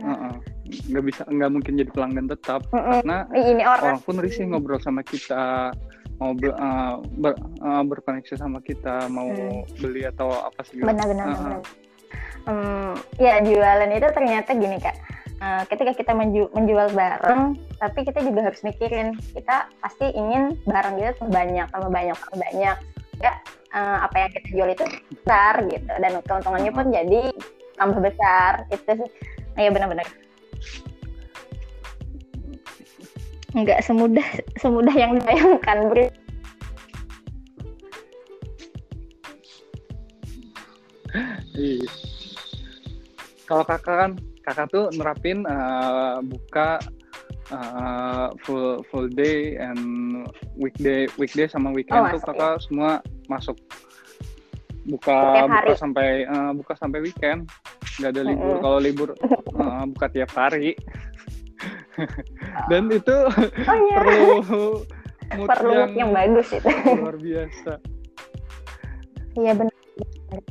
Nggak 0.03 1.05
bisa 1.05 1.23
nggak 1.29 1.51
mungkin 1.53 1.73
jadi 1.79 1.91
pelanggan 1.93 2.27
tetap 2.27 2.61
Mm-mm. 2.73 3.03
karena 3.03 3.19
Ini 3.31 3.63
orang 3.65 3.83
orang 3.83 4.01
pun 4.03 4.17
risih 4.19 4.45
ngobrol 4.49 4.81
sama 4.81 5.05
kita 5.05 5.71
mau 6.19 6.33
eh, 6.35 6.95
ber- 7.19 7.41
eh, 7.41 7.83
berkoneksi 7.87 8.35
sama 8.39 8.59
kita 8.63 9.11
mau 9.11 9.29
Hmm. 9.29 9.63
beli 9.79 10.07
atau 10.07 10.33
apa 10.43 10.61
segala 10.67 10.95
benar-benar 10.95 11.27
Heeh. 11.27 11.39
benar. 11.39 11.61
Hmm, 12.43 12.93
ya 13.23 13.39
jualan 13.39 13.91
itu 13.95 14.09
ternyata 14.11 14.51
gini 14.55 14.77
kak. 14.83 14.97
Eh, 15.43 15.63
ketika 15.71 15.93
kita 15.95 16.13
menju- 16.15 16.51
menjual 16.55 16.95
barang, 16.95 17.59
tapi 17.83 18.07
kita 18.07 18.23
juga 18.23 18.47
harus 18.47 18.63
mikirin 18.63 19.19
kita 19.35 19.67
pasti 19.83 20.07
ingin 20.15 20.55
barang 20.63 20.95
kita 20.99 21.19
tambah 21.19 21.35
banyak, 21.35 21.67
tambah 21.75 21.91
banyak, 21.91 22.15
tambah 22.15 22.39
banyak. 22.39 22.77
Ya, 23.19 23.33
eh, 23.75 23.99
apa 24.07 24.17
yang 24.19 24.31
kita 24.35 24.49
jual 24.55 24.69
itu 24.71 24.85
besar 25.11 25.55
gitu, 25.67 25.93
dan 25.99 26.13
keuntungannya 26.23 26.71
pun 26.71 26.87
jadi 26.95 27.23
tambah 27.75 27.99
besar. 27.99 28.53
Itu 28.71 28.91
sih, 29.03 29.11
ya 29.57 29.71
benar-benar. 29.71 30.09
Nggak 33.53 33.85
semudah 33.85 34.29
semudah 34.57 34.95
yang 34.97 35.21
dibayangkan. 35.21 36.09
Iya. 41.53 41.85
kalau 43.45 43.65
kakak 43.69 43.97
kan 44.01 44.13
kakak 44.41 44.67
tuh 44.73 44.89
nerapin 44.97 45.45
eh, 45.45 46.17
buka 46.25 46.81
eh, 47.53 48.29
full 48.49 48.81
full 48.89 49.13
day 49.13 49.61
and 49.61 49.81
weekday 50.57 51.05
weekday 51.21 51.45
sama 51.45 51.69
weekend 51.77 52.09
Oh, 52.09 52.17
tuh 52.17 52.23
kakak 52.33 52.65
semua 52.65 53.05
masuk 53.29 53.61
buka 54.85 55.47
buka 55.47 55.75
sampai 55.75 56.09
eh, 56.23 56.51
buka 56.53 56.75
sampai 56.75 56.99
weekend 57.01 57.47
nggak 57.97 58.11
ada 58.11 58.23
libur 58.25 58.47
Mm-mm. 58.49 58.63
kalau 58.63 58.79
libur 58.79 59.09
eh, 59.15 59.85
buka 59.89 60.07
tiap 60.09 60.31
hari 60.33 60.75
dan 62.71 62.89
itu 62.89 63.17
Oh 63.63 63.77
iya, 63.79 63.97
perlu 63.97 64.27
mood 65.39 65.49
perlu 65.49 65.73
yang, 65.73 65.91
yang 65.97 66.11
bagus 66.11 66.49
itu. 66.51 66.69
luar 66.93 67.15
biasa 67.15 67.73
Iya 69.33 69.53
benar. 69.55 69.73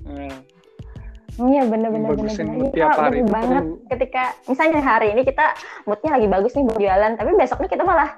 Eh, 0.10 0.38
Iya 1.34 1.64
bener-bener 1.64 2.10
Bagusin 2.12 2.48
mood 2.50 2.70
Iya, 2.70 2.88
tiap 2.88 2.98
hari 2.98 3.20
itu 3.20 3.30
banget 3.30 3.64
perlu. 3.64 3.88
ketika 3.88 4.24
misalnya 4.46 4.80
hari 4.80 5.08
ini 5.12 5.22
kita 5.22 5.46
moodnya 5.84 6.12
lagi 6.12 6.28
bagus 6.28 6.52
nih 6.54 6.66
buat 6.66 6.78
jualan 6.78 7.12
tapi 7.14 7.30
besoknya 7.36 7.70
kita 7.70 7.84
malah 7.84 8.10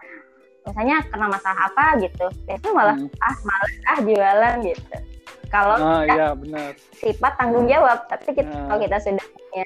misalnya 0.63 0.97
kena 1.06 1.28
masalah 1.28 1.60
apa 1.67 1.86
gitu 1.99 2.26
biasanya 2.43 2.73
malah 2.73 2.95
Hmm. 2.95 3.10
ah 3.19 3.36
males 3.43 3.73
ah 3.86 3.99
jualan 3.99 4.56
gitu 4.63 4.95
kalau 5.54 5.78
ah 5.78 6.02
kita 6.02 6.13
iya 6.18 6.28
benar 6.34 6.72
sifat 6.98 7.34
tanggung 7.38 7.70
jawab 7.70 8.10
tapi 8.10 8.34
kita, 8.34 8.50
Ah. 8.50 8.66
kalau 8.66 8.80
kita 8.82 8.98
sudah 8.98 9.26
punya 9.30 9.66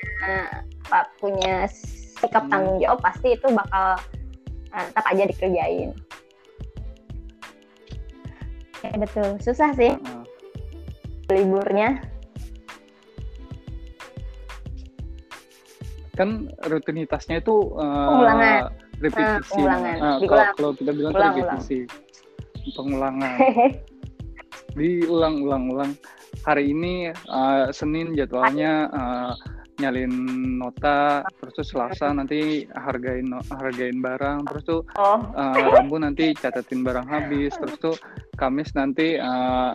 apa, 0.84 1.00
punya 1.18 1.56
sikap 2.20 2.44
Hmm. 2.44 2.52
tanggung 2.52 2.78
jawab 2.78 3.00
pasti 3.00 3.28
itu 3.32 3.48
bakal 3.48 3.96
eh, 4.70 4.84
tetap 4.86 5.06
aja 5.08 5.24
dikerjain 5.26 5.90
ya 8.78 8.92
betul 9.00 9.28
susah 9.40 9.72
sih 9.74 9.96
Heeh. 9.96 10.24
liburnya 11.30 12.04
kan 16.14 16.50
rutinitasnya 16.64 17.40
itu 17.40 17.56
eh, 17.78 18.08
Pengulangan. 18.10 18.74
repetisi 18.98 19.38
Ah, 19.38 19.46
pengulangan. 19.46 19.96
Nah, 19.96 20.16
kalau, 20.20 20.46
kalau 20.52 20.72
kita 20.74 20.92
bilang 20.92 21.14
Ulang, 21.14 21.34
repetisi 21.38 21.80
pengulangan 22.76 23.38
diulang-ulang-ulang. 24.78 25.98
Hari 26.46 26.70
ini 26.70 27.10
eh, 27.12 27.66
Senin 27.74 28.14
jadwalnya 28.14 28.88
eh, 28.94 29.34
nyalin 29.78 30.10
nota 30.58 31.22
terus 31.38 31.54
tuh 31.62 31.66
Selasa 31.66 32.10
nanti 32.10 32.66
hargain 32.74 33.30
hargain 33.54 34.02
barang 34.02 34.50
terus 34.50 34.64
tuh 34.66 34.82
oh. 34.98 35.22
eh, 35.38 35.70
Rabu 35.70 36.02
nanti 36.02 36.34
catetin 36.34 36.82
barang 36.82 37.06
habis 37.06 37.54
terus 37.62 37.78
tuh 37.78 37.96
Kamis 38.38 38.74
nanti 38.74 39.22
eh, 39.22 39.72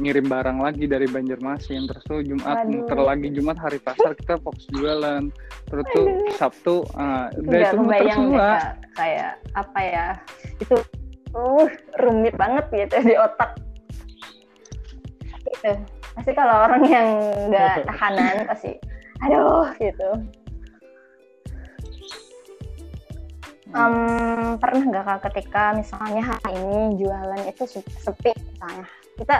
ngirim 0.00 0.26
barang 0.26 0.58
lagi 0.58 0.88
dari 0.88 1.04
Banjarmasin 1.04 1.84
terus 1.86 2.02
tuh 2.08 2.24
Jumat 2.24 2.64
muter 2.66 2.96
lagi 2.96 3.28
Jumat 3.30 3.60
hari 3.60 3.76
pasar 3.82 4.16
kita 4.16 4.40
fokus 4.40 4.64
jualan. 4.72 5.28
Terus 5.68 5.86
tuh. 5.92 6.06
Sabtu 6.40 6.76
eh, 6.96 7.26
udah 7.44 7.60
itu 7.60 7.76
muter 7.76 8.06
semua. 8.12 8.40
Kak. 8.40 8.74
kayak 8.92 9.32
apa 9.56 9.80
ya 9.80 10.06
itu 10.60 10.76
uh 11.32 11.68
rumit 12.00 12.36
banget 12.36 12.64
gitu 12.72 12.96
di 13.08 13.14
otak 13.16 13.56
gitu. 15.52 15.72
Pasti 16.12 16.30
kalau 16.36 16.68
orang 16.68 16.82
yang 16.84 17.08
nggak 17.48 17.82
tahanan 17.88 18.44
pasti 18.48 18.76
aduh 19.22 19.70
gitu. 19.78 20.10
Em, 23.72 23.94
pernah 24.60 24.82
nggak 24.84 25.04
kak 25.08 25.20
ketika 25.32 25.72
misalnya 25.72 26.20
hari 26.20 26.60
ini 26.60 27.00
jualan 27.00 27.40
itu 27.48 27.64
se- 27.64 27.92
sepi 28.04 28.36
misalnya? 28.36 28.84
Kita 29.16 29.36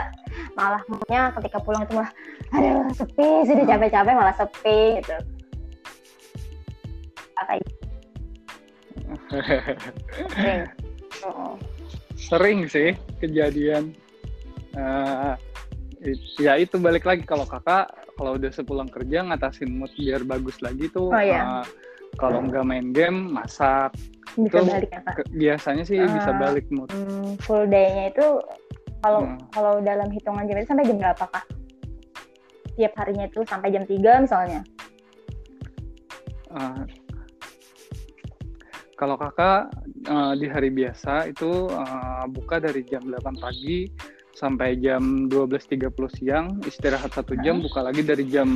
malah 0.57 0.81
maunya 0.89 1.29
ketika 1.37 1.61
pulang 1.61 1.85
itu 1.85 1.93
malah 1.93 2.09
aduh 2.53 2.89
sepi 2.97 3.45
sudah 3.45 3.65
capek-capek 3.65 4.13
malah 4.17 4.33
sepi 4.33 5.01
gitu. 5.01 5.17
Kayak 7.43 7.67
sering. 10.33 10.61
Oh. 11.27 11.53
sering 12.17 12.59
sih 12.71 12.95
kejadian. 13.19 13.93
It- 14.73 15.52
ya 16.37 16.53
itu 16.59 16.75
balik 16.77 17.03
lagi 17.03 17.23
kalau 17.23 17.47
kakak 17.47 17.87
kalau 18.15 18.35
udah 18.35 18.51
sepulang 18.51 18.89
kerja 18.89 19.23
ngatasin 19.23 19.71
mood 19.71 19.91
biar 19.95 20.21
bagus 20.23 20.59
lagi 20.59 20.91
tuh 20.91 21.11
Oh, 21.11 21.21
iya. 21.21 21.63
eh, 21.63 21.65
kalau 22.15 22.43
nggak 22.43 22.65
main 22.65 22.93
game 22.93 23.31
masak 23.31 23.95
bisa 24.33 24.59
Itu 24.59 24.65
balik 24.65 24.89
ya 24.89 24.99
kak 25.01 25.15
Ke- 25.17 25.29
biasanya 25.31 25.83
sih 25.85 25.97
bisa 25.97 26.31
Ah. 26.33 26.37
balik 26.37 26.65
mood 26.69 26.89
Hmm, 26.89 27.37
full 27.41 27.65
day-nya 27.65 28.11
itu 28.11 28.27
kalau 28.99 29.21
Hmm. 29.23 29.39
kalau 29.51 29.73
dalam 29.79 30.09
hitungan 30.09 30.45
jam 30.45 30.57
itu 30.57 30.67
sampai 30.67 30.85
jam 30.85 30.97
berapa 30.97 31.25
kak 31.27 31.45
tiap 32.73 32.93
harinya 32.97 33.25
itu 33.29 33.39
sampai 33.45 33.69
jam 33.69 33.85
3 33.85 34.17
misalnya? 34.17 34.61
Uh, 36.49 36.81
kalau 38.93 39.17
kakak 39.17 39.69
uh, 40.05 40.33
di 40.33 40.45
hari 40.49 40.69
biasa 40.69 41.29
itu 41.29 41.69
uh, 41.69 42.25
buka 42.29 42.57
dari 42.57 42.81
jam 42.85 43.05
8 43.05 43.37
pagi 43.37 43.89
sampai 44.43 44.75
jam 44.75 45.31
12.30 45.31 45.87
siang, 46.19 46.59
istirahat 46.67 47.15
satu 47.15 47.39
jam, 47.39 47.63
buka 47.63 47.79
lagi 47.79 48.03
dari 48.03 48.27
jam 48.27 48.51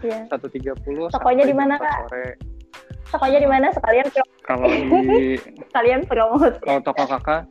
yeah. 0.00 0.24
1.30 0.32 1.12
Tokonya 1.12 1.44
di 1.44 1.52
mana 1.52 1.76
kak? 1.76 2.08
Sore. 2.08 2.28
Tokonya 3.12 3.38
di 3.44 3.48
mana 3.48 3.68
sekalian 3.68 4.08
Kalau 4.48 4.64
di 4.72 5.36
kalian 5.76 6.08
promote. 6.08 6.56
Kalau 6.64 6.80
toko 6.80 7.04
kakak, 7.04 7.44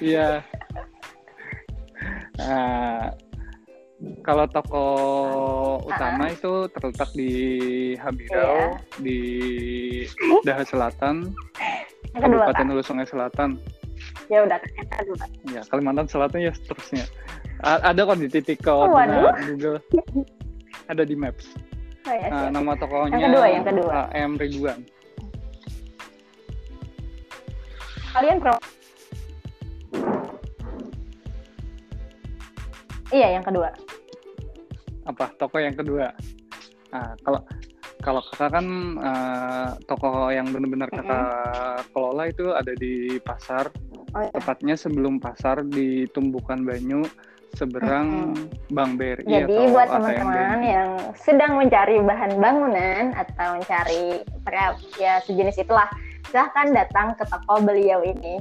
iya. 0.00 0.40
Nah, 2.40 3.12
kalau 4.24 4.48
toko 4.48 4.86
utama 5.84 6.32
uh 6.32 6.32
itu 6.32 6.52
terletak 6.72 7.10
di 7.12 7.32
Habirau, 8.00 8.56
yeah. 8.56 8.72
di 9.04 9.20
Daha 10.48 10.64
Selatan, 10.64 11.36
Kabupaten 12.16 12.72
Hulu 12.72 12.80
Sungai 12.80 13.04
Selatan 13.04 13.60
ya 14.28 14.44
udah 14.44 14.56
ternyata 14.60 14.94
dulu 15.08 15.24
ya 15.48 15.62
Kalimantan 15.72 16.06
Selatan 16.08 16.40
ya 16.44 16.52
seterusnya. 16.52 17.04
A 17.64 17.90
ada 17.90 18.00
kok 18.06 18.20
di 18.22 18.28
titik 18.30 18.62
koordinat 18.62 19.34
oh, 19.34 19.34
Google? 19.50 19.78
Ada 20.86 21.02
di 21.02 21.18
Maps. 21.18 21.52
Oh, 22.06 22.14
ya, 22.14 22.28
uh, 22.30 22.48
nama 22.48 22.72
tokonya 22.78 23.18
yang 23.18 23.24
kedua 23.28 23.46
yang 23.50 23.64
kedua. 23.66 23.92
Uh, 23.92 24.08
M 24.14 24.32
Ridwan. 24.38 24.80
Kalian 28.14 28.38
pro 28.40 28.54
iya 33.12 33.36
yang 33.36 33.44
kedua. 33.44 33.72
Apa? 35.08 35.32
Toko 35.40 35.56
yang 35.56 35.72
kedua. 35.72 36.12
Nah 36.92 37.16
kalau 37.24 37.40
kalau 37.98 38.22
kakak 38.22 38.58
kan 38.58 38.66
uh, 39.02 39.68
toko 39.90 40.30
yang 40.30 40.48
benar-benar 40.54 40.88
kakak 40.90 41.18
mm-hmm. 41.18 41.90
kelola 41.90 42.24
itu 42.30 42.46
ada 42.54 42.72
di 42.78 43.18
pasar 43.22 43.70
oh, 44.14 44.22
iya. 44.22 44.30
tepatnya 44.34 44.74
sebelum 44.78 45.18
pasar 45.18 45.66
di 45.66 46.06
Tumbukan 46.14 46.62
Banyu 46.62 47.02
seberang 47.58 48.34
mm-hmm. 48.34 48.74
Bang 48.76 48.94
BRI 48.94 49.26
Jadi 49.26 49.50
atau 49.50 49.72
buat 49.74 49.88
teman-teman 49.90 50.60
yang 50.62 50.90
sedang 51.18 51.58
mencari 51.58 51.98
bahan 51.98 52.32
bangunan 52.38 53.04
atau 53.18 53.58
mencari 53.58 54.22
ya 55.00 55.18
sejenis 55.26 55.58
itulah 55.66 55.88
silahkan 56.30 56.70
datang 56.70 57.18
ke 57.18 57.24
toko 57.26 57.58
beliau 57.64 58.04
ini 58.04 58.38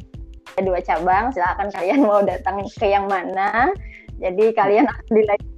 ada 0.55 0.61
dua 0.63 0.79
cabang 0.83 1.33
silahkan 1.33 1.69
kalian 1.73 2.01
mau 2.05 2.21
datang 2.21 2.61
ke 2.65 2.85
yang 2.85 3.09
mana 3.09 3.71
jadi 4.17 4.53
kalian 4.53 4.85
akan 4.85 5.07
dilagi 5.13 5.56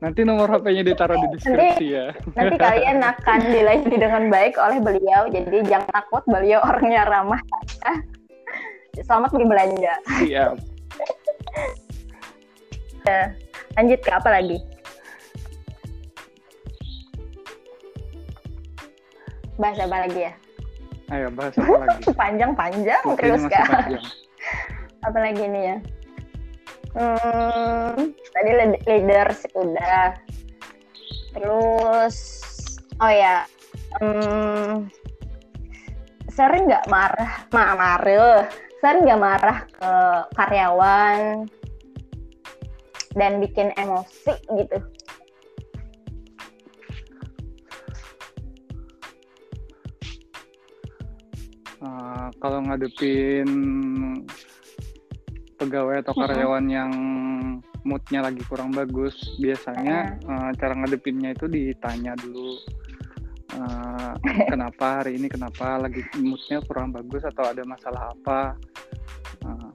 Nanti 0.00 0.24
nomor 0.24 0.48
HP-nya 0.48 0.80
ditaruh 0.80 1.12
di 1.20 1.28
deskripsi 1.36 1.60
nanti, 1.60 1.86
ya. 1.92 2.06
Nanti 2.32 2.56
kalian 2.56 3.04
akan 3.04 3.40
dilayani 3.52 3.96
dengan 4.00 4.22
baik 4.32 4.56
oleh 4.56 4.80
beliau. 4.80 5.28
Jadi 5.28 5.60
jangan 5.68 5.92
takut, 5.92 6.24
beliau 6.24 6.64
orangnya 6.64 7.04
ramah. 7.04 7.40
Selamat 8.96 9.28
berbelanja. 9.36 9.94
Siap. 10.24 10.56
ya, 13.04 13.20
lanjut 13.76 14.00
ke 14.00 14.10
apa 14.12 14.28
lagi? 14.40 14.58
Bahas 19.60 19.76
apa 19.84 19.96
lagi 20.08 20.20
ya? 20.24 20.32
Ayo 21.12 21.28
bahas 21.28 21.52
apa 21.60 21.76
lagi? 21.76 22.00
Panjang-panjang 22.24 23.04
terus 23.20 23.44
kak. 23.52 23.68
Apa 25.04 25.18
lagi 25.20 25.44
nih 25.44 25.62
ya? 25.68 25.76
Hmm, 26.90 28.10
tadi 28.34 28.50
leaders 28.86 29.46
udah. 29.54 30.18
Terus, 31.30 32.16
oh 32.98 33.12
ya, 33.12 33.46
hmm, 34.02 34.90
sering 36.34 36.66
nggak 36.66 36.90
marah, 36.90 37.46
ma 37.54 37.78
marah, 37.78 38.50
sering 38.82 39.06
nggak 39.06 39.22
marah 39.22 39.58
ke 39.70 39.92
karyawan 40.34 41.46
dan 43.14 43.38
bikin 43.38 43.70
emosi 43.78 44.34
gitu. 44.58 44.78
Uh, 51.80 52.28
kalau 52.42 52.60
ngadepin 52.66 53.48
pegawai 55.60 56.00
atau 56.00 56.16
karyawan 56.16 56.64
hmm. 56.64 56.72
yang 56.72 56.92
moodnya 57.84 58.24
lagi 58.24 58.40
kurang 58.48 58.72
bagus 58.72 59.12
biasanya 59.36 60.16
uh, 60.24 60.50
cara 60.56 60.72
ngadepinnya 60.72 61.36
itu 61.36 61.44
ditanya 61.48 62.16
dulu 62.16 62.56
uh, 63.56 64.12
kenapa 64.52 65.02
hari 65.02 65.20
ini 65.20 65.28
kenapa 65.28 65.76
lagi 65.80 66.00
moodnya 66.16 66.64
kurang 66.64 66.94
bagus 66.94 67.26
atau 67.26 67.44
ada 67.44 67.62
masalah 67.66 68.12
apa? 68.14 68.40
Uh, 69.44 69.70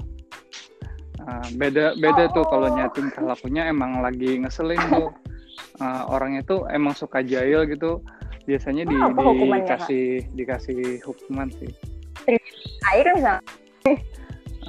uh, 1.26 1.48
beda 1.58 1.98
beda 2.00 2.32
oh. 2.32 2.42
tuh 2.42 2.46
kalau 2.48 2.68
nyatim 2.72 3.12
lakunya 3.22 3.68
emang 3.70 4.00
lagi 4.00 4.40
ngeselin 4.40 4.82
tuh. 4.92 5.12
Uh, 5.76 6.08
orangnya 6.08 6.40
tuh 6.48 6.64
emang 6.72 6.96
suka 6.96 7.20
jahil 7.20 7.68
gitu. 7.68 8.00
Biasanya 8.48 8.88
di, 8.88 8.96
oh, 8.96 9.36
dikasih 9.36 10.24
dikasih 10.38 11.04
hukuman 11.04 11.52
sih. 11.52 11.68
Air 12.94 13.08
misalnya 13.12 13.44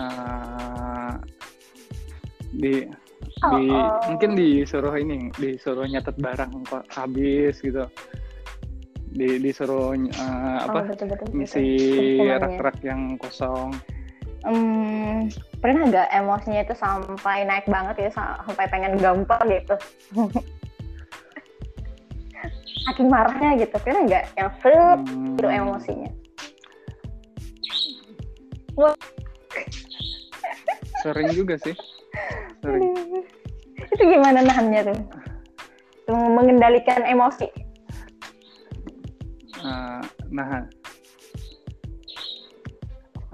uh, 0.01 1.13
di 2.57 2.89
oh, 3.45 3.51
di 3.59 3.69
oh. 3.73 4.01
mungkin 4.09 4.31
disuruh 4.37 4.95
ini 4.97 5.29
disuruh 5.37 5.85
nyatet 5.89 6.17
barang 6.17 6.53
kok 6.69 6.85
habis 6.93 7.61
gitu. 7.61 7.85
Di 9.17 9.41
disuruh 9.41 9.97
uh, 9.97 10.59
apa 10.69 10.79
oh, 10.85 10.89
betul, 10.93 11.07
betul, 11.09 11.27
ngisi 11.33 11.67
rak-rak 12.21 12.77
yang 12.85 13.17
kosong. 13.17 13.73
Hmm, 14.47 15.27
pernah 15.59 15.91
nggak 15.91 16.09
emosinya 16.23 16.63
itu 16.63 16.75
sampai 16.79 17.43
naik 17.49 17.67
banget 17.67 17.97
ya 18.07 18.11
sampai 18.15 18.69
pengen 18.71 18.95
gampang 19.01 19.43
gitu? 19.51 19.75
Saking 22.87 23.11
marahnya 23.11 23.59
gitu 23.59 23.75
pernah 23.83 24.07
nggak 24.07 24.25
yang 24.39 24.51
full 24.63 24.79
hmm. 25.03 25.35
itu 25.35 25.47
emosinya? 25.51 26.11
Wah 28.77 28.95
sering 31.07 31.29
juga 31.33 31.55
sih. 31.63 31.75
Sering. 32.61 32.83
Itu 33.93 34.03
gimana 34.03 34.43
nahannya 34.43 34.93
tuh? 34.93 34.99
Tuh 36.07 36.27
mengendalikan 36.33 37.03
emosi. 37.07 37.47
Uh, 39.67 40.03
nah 40.31 40.63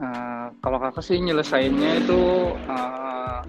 uh, 0.01 0.47
kalau 0.65 0.79
kakak 0.81 1.05
sih 1.05 1.21
nyelesainnya 1.21 2.01
itu 2.01 2.23
uh, 2.71 3.45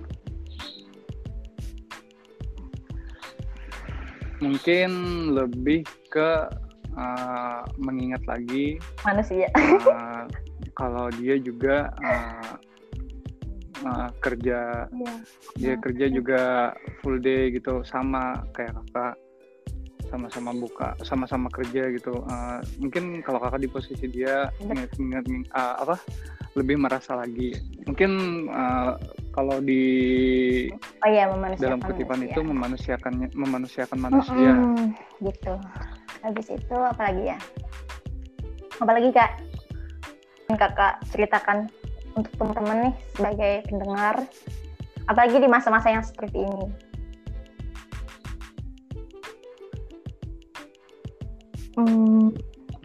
mungkin 4.44 4.92
lebih 5.32 5.88
ke 6.12 6.52
uh, 6.98 7.62
mengingat 7.80 8.24
lagi 8.26 8.78
manusia 9.06 9.48
uh, 9.56 10.26
kalau 10.80 11.10
dia 11.20 11.38
juga 11.38 11.94
uh, 12.02 12.56
uh, 13.86 14.10
kerja 14.24 14.88
yeah. 14.90 15.18
dia 15.60 15.74
kerja 15.82 16.06
juga 16.10 16.42
full 17.02 17.20
day 17.20 17.52
gitu 17.54 17.84
sama 17.86 18.42
kayak 18.56 18.74
kakak 18.74 19.16
sama-sama 20.14 20.54
buka 20.54 20.94
sama-sama 21.02 21.50
kerja 21.50 21.90
gitu. 21.90 22.14
Uh, 22.30 22.62
mungkin 22.78 23.26
kalau 23.26 23.42
kakak 23.42 23.66
di 23.66 23.70
posisi 23.72 24.06
dia 24.06 24.54
ingat-ingat 24.62 25.26
uh, 25.58 25.82
apa 25.82 25.98
lebih 26.54 26.78
merasa 26.78 27.18
lagi. 27.18 27.58
Mungkin 27.90 28.12
uh, 28.54 28.94
kalau 29.34 29.58
di 29.58 29.84
oh, 31.02 31.10
iya, 31.10 31.26
dalam 31.58 31.82
kutipan 31.82 32.22
manusia. 32.22 32.30
itu 32.30 32.42
memanusiakan 32.46 33.14
memanusiakan 33.34 33.98
manusia. 33.98 34.52
mm 34.54 34.70
-hmm, 34.78 34.88
gitu 35.26 35.54
habis 36.24 36.48
itu 36.50 36.76
apalagi 36.76 37.36
ya 37.36 37.38
apalagi 38.80 39.12
kak 39.12 39.44
kakak 40.56 41.02
ceritakan 41.10 41.70
untuk 42.14 42.34
teman-teman 42.38 42.78
nih 42.90 42.96
sebagai 43.18 43.54
pendengar, 43.70 44.16
apalagi 45.10 45.38
di 45.42 45.50
masa-masa 45.50 45.88
yang 45.90 46.06
seperti 46.06 46.46
ini? 46.46 46.66
Hmm. 51.74 52.30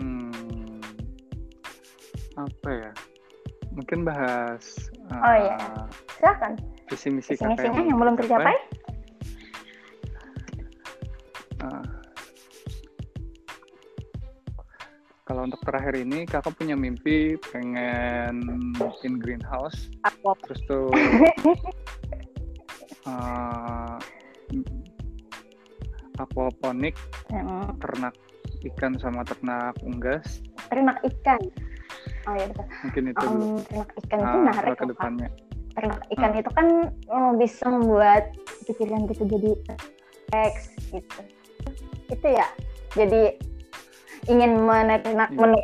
hmm. 0.01 0.80
Apa 2.41 2.68
ya? 2.72 2.91
Mungkin 3.76 4.09
bahas. 4.09 4.89
Oh 5.12 5.36
iya, 5.36 5.61
uh, 5.61 5.84
silakan. 6.16 6.53
Visi 6.89 7.09
misi 7.12 7.36
yang, 7.36 7.53
yang 7.61 8.01
belum 8.01 8.16
tercapai. 8.16 8.57
Kalau 15.29 15.45
untuk 15.45 15.61
terakhir 15.61 15.93
ini 15.95 16.24
kakak 16.24 16.57
punya 16.57 16.72
mimpi 16.72 17.37
pengen 17.53 18.41
bikin 18.74 19.20
greenhouse 19.20 19.93
Aku. 20.03 20.33
terus 20.49 20.61
tuh 20.64 20.89
uh, 23.07 23.97
aquaponik 26.18 26.97
Hmm. 27.29 27.76
ternak 27.76 28.16
ikan 28.64 28.97
sama 28.97 29.20
ternak 29.20 29.76
unggas 29.85 30.41
Ternak 30.72 30.97
ikan. 31.05 31.37
Oh 32.24 32.33
iya 32.33 32.49
betul. 32.49 32.64
mungkin 32.83 33.03
itu 33.07 33.20
dulu 33.22 33.45
Um, 33.45 33.61
ternak 33.62 33.91
ikan 34.01 34.18
itu 34.18 34.24
Nah, 34.24 34.41
menarik 34.43 34.57
hal 34.57 34.64
loh, 34.64 34.72
Kak. 34.72 34.81
ke 34.81 34.87
depannya 34.89 35.29
ternak 35.76 36.01
ikan 36.09 36.31
Hmm. 36.33 36.41
itu 36.41 36.51
kan 36.51 36.66
oh, 37.07 37.31
bisa 37.37 37.64
membuat 37.68 38.24
pikiran 38.64 39.05
kita 39.05 39.22
jadi 39.29 39.51
teks 40.26 40.62
gitu 40.89 41.20
itu 42.09 42.26
ya 42.26 42.49
jadi 42.95 43.37
ingin 44.29 44.53
menernak 44.61 45.05
Iya. 45.31 45.39
menu 45.39 45.61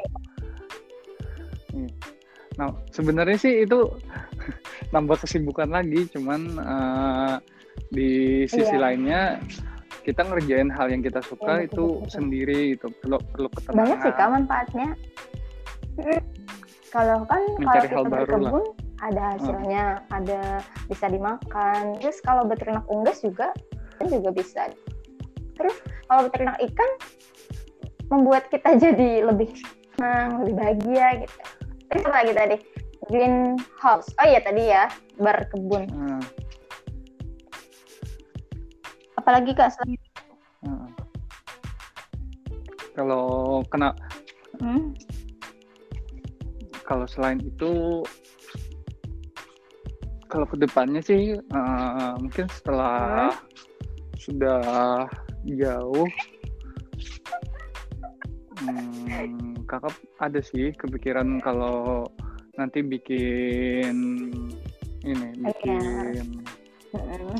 Nah, 2.54 2.70
sebenarnya 2.94 3.34
sih 3.34 3.66
itu 3.66 3.90
nambah 4.94 5.18
kesibukan 5.20 5.66
lagi, 5.68 6.06
cuman 6.08 6.40
eh, 6.54 7.34
di 7.90 8.10
sisi 8.46 8.70
Iya. 8.70 8.80
lainnya 8.80 9.22
kita 10.02 10.22
ngerjain 10.22 10.68
hal 10.68 10.86
yang 10.86 11.00
kita 11.00 11.18
suka 11.20 11.58
betul, 11.58 11.64
itu 11.64 11.74
betul, 11.80 11.88
betul. 11.98 12.12
sendiri 12.12 12.60
itu 12.76 12.86
perlu 13.00 13.16
perlu 13.26 13.48
ketenangan. 13.50 13.78
banyak 13.80 13.98
sih 13.98 14.12
kak 14.12 14.28
manfaatnya 14.28 14.88
Mm. 15.94 16.20
kalau 16.90 17.18
kan 17.24 17.38
kalau 17.40 17.58
Mencari 17.62 17.86
kita 17.86 17.94
hal 17.94 18.04
baru 18.04 18.12
lah. 18.12 18.22
berkebun 18.28 18.64
ada 19.00 19.22
hasilnya 19.32 19.84
ada 20.10 20.40
bisa 20.86 21.06
dimakan 21.08 21.82
terus 21.98 22.18
kalau 22.20 22.42
beternak 22.44 22.84
unggas 22.86 23.22
juga 23.22 23.48
kan 23.96 24.06
juga 24.10 24.30
bisa 24.30 24.68
terus 25.54 25.76
kalau 26.04 26.26
beternak 26.26 26.58
ikan 26.60 26.90
membuat 28.14 28.46
kita 28.48 28.78
jadi 28.84 29.26
lebih 29.26 29.50
senang 29.98 30.46
lebih 30.46 30.54
bahagia 30.54 31.06
gitu. 31.26 31.36
Terus 31.90 32.02
apa 32.06 32.16
lagi 32.22 32.32
tadi? 32.34 32.56
Greenhouse. 33.10 34.08
Oh 34.16 34.26
iya 34.26 34.40
tadi 34.40 34.62
ya 34.70 34.88
berkebun. 35.20 35.90
Nah, 35.92 36.24
apalagi 39.20 39.52
kak 39.52 39.72
selain 39.72 40.00
nah. 40.64 40.88
Kalau 42.94 43.60
kena 43.68 43.90
Hmm? 44.62 44.94
kalau 46.86 47.10
selain 47.10 47.42
itu 47.42 48.04
kalau 50.30 50.46
ke 50.46 50.56
depannya 50.60 51.02
sih 51.02 51.34
eh, 51.34 52.12
mungkin 52.22 52.46
setelah 52.54 53.34
sudah 54.20 54.62
jauh 55.58 56.06
hmm, 58.60 59.66
kakak 59.66 59.94
ada 60.20 60.40
sih 60.42 60.70
kepikiran 60.76 61.40
kalau 61.42 62.06
nanti 62.54 62.84
bikin 62.84 63.96
ini 65.02 65.28
bikin 65.42 66.22
Mm-mm. 66.94 67.38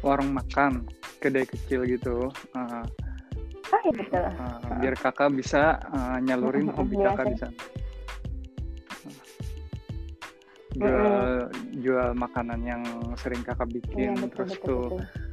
warung 0.00 0.32
makan 0.32 0.88
kedai 1.20 1.44
kecil 1.44 1.84
gitu. 1.84 2.32
Eh, 2.56 2.84
oh 3.74 3.80
iya 3.84 3.92
betul. 3.92 4.24
Eh, 4.24 4.58
biar 4.80 4.94
kakak 4.96 5.34
bisa 5.36 5.76
eh, 5.92 6.16
nyalurin 6.24 6.72
hobi 6.76 6.96
Iya 6.96 7.12
kakak 7.12 7.26
di 7.32 7.36
sana 7.42 7.56
jual 10.78 11.50
jual 11.82 12.10
makanan 12.14 12.60
yang 12.62 12.82
sering 13.18 13.42
kakak 13.42 13.66
iya 13.66 13.80
bikin 13.82 14.10
betul 14.14 14.46
terus 14.46 14.52
betul, 14.54 14.68
tuh 14.68 14.84
betul. 14.94 15.27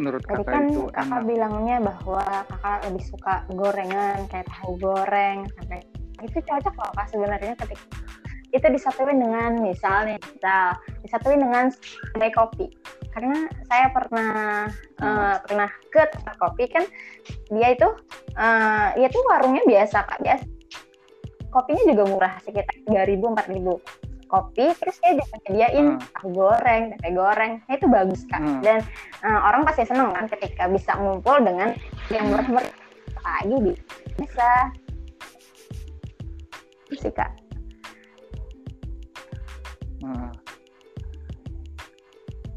Menurut 0.00 0.24
Tadi 0.24 0.40
kakak 0.40 0.48
kan 0.48 0.64
itu 0.72 0.82
kakak 0.88 1.20
enak? 1.20 1.28
bilangnya 1.28 1.76
bahwa 1.84 2.24
kakak 2.48 2.78
lebih 2.88 3.04
suka 3.04 3.34
gorengan 3.52 4.18
kayak 4.32 4.48
tahu 4.48 4.70
goreng 4.80 5.38
sampai 5.60 5.80
itu 6.24 6.38
cocok 6.40 6.74
loh 6.80 6.90
kak 6.96 7.06
sebenarnya 7.12 7.54
ketika 7.60 7.84
itu 8.50 8.66
disatuin 8.66 9.22
dengan 9.22 9.62
misalnya 9.62 10.18
misal 10.18 10.74
disatuin 11.06 11.38
dengan 11.38 11.70
kedai 12.16 12.32
kopi. 12.34 12.66
Karena 13.14 13.46
saya 13.70 13.86
pernah 13.94 14.66
eh, 14.98 15.36
pernah 15.46 15.70
ke 15.90 16.02
tempat 16.10 16.34
kopi 16.40 16.64
kan 16.66 16.82
dia 17.54 17.68
itu 17.70 17.88
eh, 18.34 18.86
dia 18.98 19.08
tuh 19.12 19.22
warungnya 19.30 19.62
biasa 19.68 20.02
kak 20.02 20.20
biasa. 20.24 20.46
Kopinya 21.50 21.84
juga 21.94 22.02
murah 22.10 22.34
sekitar 22.42 22.74
tiga 22.86 23.02
ribu 23.06 23.30
empat 23.30 23.46
ribu 23.50 23.78
kopi 24.30 24.70
terus 24.78 24.96
dia 25.02 25.18
juga 25.18 25.34
nyediain 25.50 25.86
Hmm. 25.98 26.06
tahu 26.14 26.28
goreng 26.30 26.82
tempe 26.94 27.10
goreng. 27.18 27.52
Nah, 27.66 27.74
itu 27.74 27.86
bagus 27.90 28.22
kak. 28.30 28.38
Hmm. 28.38 28.62
dan 28.62 28.78
eh, 29.26 29.40
orang 29.42 29.66
pasti 29.66 29.82
seneng 29.90 30.14
kan 30.14 30.30
ketika 30.30 30.70
bisa 30.70 30.94
ngumpul 30.94 31.36
dengan 31.42 31.74
yang 32.14 32.30
murah-murah. 32.30 32.70
Lagi 33.20 33.56
di 33.60 33.72
bisa 34.16 34.50
sih 36.94 37.12
kak. 37.12 37.30
Nah, 40.00 40.32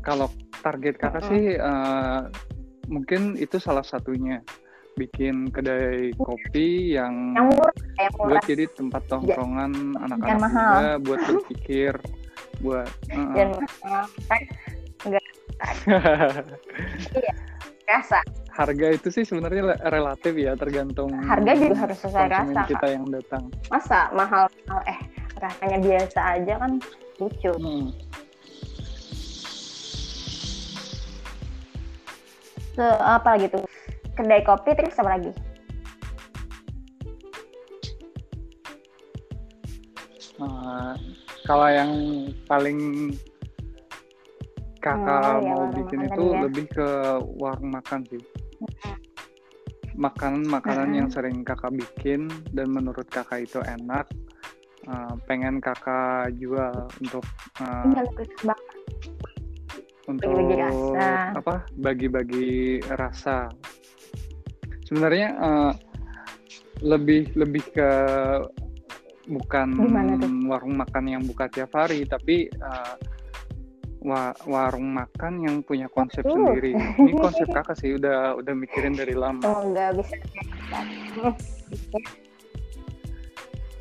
kalau 0.05 0.31
target 0.63 0.95
kakak 0.95 1.25
Mm-mm. 1.25 1.31
sih 1.31 1.43
eh, 1.59 2.21
mungkin 2.87 3.35
itu 3.39 3.57
salah 3.59 3.83
satunya 3.83 4.39
bikin 4.93 5.49
kedai 5.49 6.13
kopi 6.17 6.93
yang 6.97 7.33
yang 7.33 7.49
murah 7.49 7.75
yang 7.97 8.13
murah. 8.17 8.29
buat 8.37 8.43
jadi 8.45 8.65
tempat 8.77 9.01
tongkrongan 9.09 9.71
anak-anak 9.97 10.39
mahal. 10.41 10.69
muda 10.77 10.91
buat 11.01 11.19
berpikir 11.25 11.93
buat 12.61 12.89
kan 13.09 14.41
nggak 15.03 15.25
rasa 17.89 18.19
harga 18.57 18.87
itu 18.93 19.07
sih 19.09 19.25
sebenarnya 19.25 19.75
relatif 19.89 20.33
ya 20.37 20.53
tergantung 20.53 21.09
harga 21.25 21.51
juga 21.57 21.75
harus 21.89 21.97
sesuai 21.97 22.29
rasa 22.29 22.61
kita 22.69 22.87
yang 22.93 23.05
datang. 23.09 23.49
Masa 23.73 24.13
mahal 24.13 24.45
mahal 24.69 24.81
eh 24.85 24.99
rasanya 25.41 25.77
biasa 25.81 26.19
aja 26.37 26.53
kan 26.61 26.71
lucu. 27.17 27.51
Hmm. 27.57 27.89
ke 32.73 32.87
apa 33.05 33.37
lagi 33.37 33.47
tuh 33.53 33.61
kedai 34.13 34.41
kopi 34.45 34.71
terus 34.77 34.97
apa 34.99 35.11
lagi 35.19 35.31
Uh, 40.41 40.97
kalau 41.45 41.69
yang 41.69 41.91
paling 42.49 43.11
kakak 44.81 45.05
ya, 45.05 45.45
mau 45.45 45.69
warung 45.69 45.71
bikin 45.77 45.99
itu 46.09 46.23
ya. 46.25 46.39
lebih 46.43 46.65
ke 46.73 46.89
warung 47.37 47.69
makan 47.71 48.01
sih. 48.09 48.23
Makanan-makanan 49.93 50.89
Mm-mm. 50.89 50.99
yang 51.05 51.09
sering 51.13 51.45
kakak 51.45 51.71
bikin 51.77 52.27
dan 52.51 52.73
menurut 52.73 53.05
kakak 53.13 53.45
itu 53.45 53.61
enak, 53.61 54.09
uh, 54.89 55.13
pengen 55.29 55.61
kakak 55.61 56.33
jual 56.41 56.89
untuk 56.99 57.23
uh, 57.61 57.93
untuk 60.09 60.27
Bagi-bagi 60.27 60.55
rasa. 60.59 61.07
apa? 61.37 61.55
Bagi-bagi 61.77 62.49
rasa. 62.97 63.47
Sebenarnya 64.83 65.27
uh, 65.37 65.73
lebih 66.81 67.31
lebih 67.33 67.63
ke 67.71 67.89
bukan 69.23 69.67
warung 70.45 70.75
makan 70.75 71.03
yang 71.07 71.23
buka 71.23 71.47
tiap 71.47 71.71
hari, 71.71 72.03
tapi 72.03 72.51
uh, 72.59 72.95
wa- 74.03 74.35
warung 74.43 74.91
makan 74.91 75.39
yang 75.39 75.55
punya 75.63 75.87
konsep 75.87 76.27
Uh. 76.27 76.31
sendiri. 76.31 76.75
Ini 76.75 77.11
konsep 77.15 77.47
kakak 77.55 77.79
sih 77.79 77.95
udah 77.95 78.35
udah 78.35 78.53
mikirin 78.53 78.93
dari 78.93 79.15
lama. 79.15 79.39
semoga 79.39 79.85
bisa 79.95 80.15
Hmm. 81.13 81.35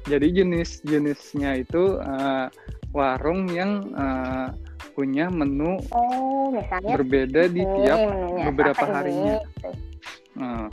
Jadi 0.02 0.34
jenis-jenisnya 0.34 1.62
itu 1.62 1.96
uh, 1.96 2.50
warung 2.90 3.46
yang 3.48 3.86
uh, 3.94 4.50
punya 4.92 5.30
menu 5.30 5.78
oh 5.88 6.52
misalnya 6.52 6.98
berbeda 6.98 7.48
di 7.48 7.62
tiap 7.80 7.98
beberapa 8.44 8.76
apa 8.76 8.84
ini? 8.84 8.92
harinya. 8.92 9.36
uh, 10.36 10.66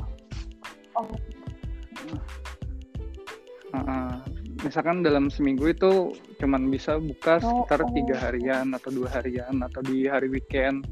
Oh. 0.99 1.07
uh, 3.71 3.77
uh. 3.79 4.13
misalkan 4.59 4.99
dalam 4.99 5.31
seminggu 5.31 5.71
itu 5.71 6.11
cuman 6.43 6.67
bisa 6.67 6.99
buka 6.99 7.39
Oh, 7.39 7.63
sekitar 7.63 7.87
oh. 7.87 7.91
tiga 7.95 8.15
harian 8.19 8.75
atau 8.75 8.91
dua 8.91 9.07
harian 9.15 9.55
atau 9.63 9.79
di 9.79 10.03
hari 10.11 10.27
weekend. 10.27 10.83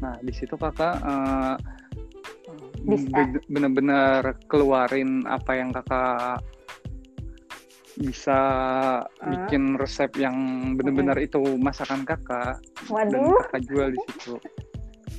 Nah 0.00 0.16
di 0.24 0.32
situ 0.32 0.56
kakak 0.56 0.96
uh, 1.04 1.60
Bisa. 2.84 3.08
be- 3.12 3.44
benar-benar 3.48 4.36
keluarin 4.48 5.24
apa 5.28 5.56
yang 5.56 5.72
kakak 5.72 6.40
bisa 7.94 8.40
bikin 9.22 9.78
resep 9.78 10.10
yang 10.18 10.34
benar-benar 10.74 11.14
itu 11.14 11.38
masakan 11.62 12.02
kakak 12.02 12.58
dan 12.58 12.90
waduh 12.90 13.38
kakak 13.48 13.62
jual 13.70 13.88
di 13.94 13.98
situ. 14.10 14.34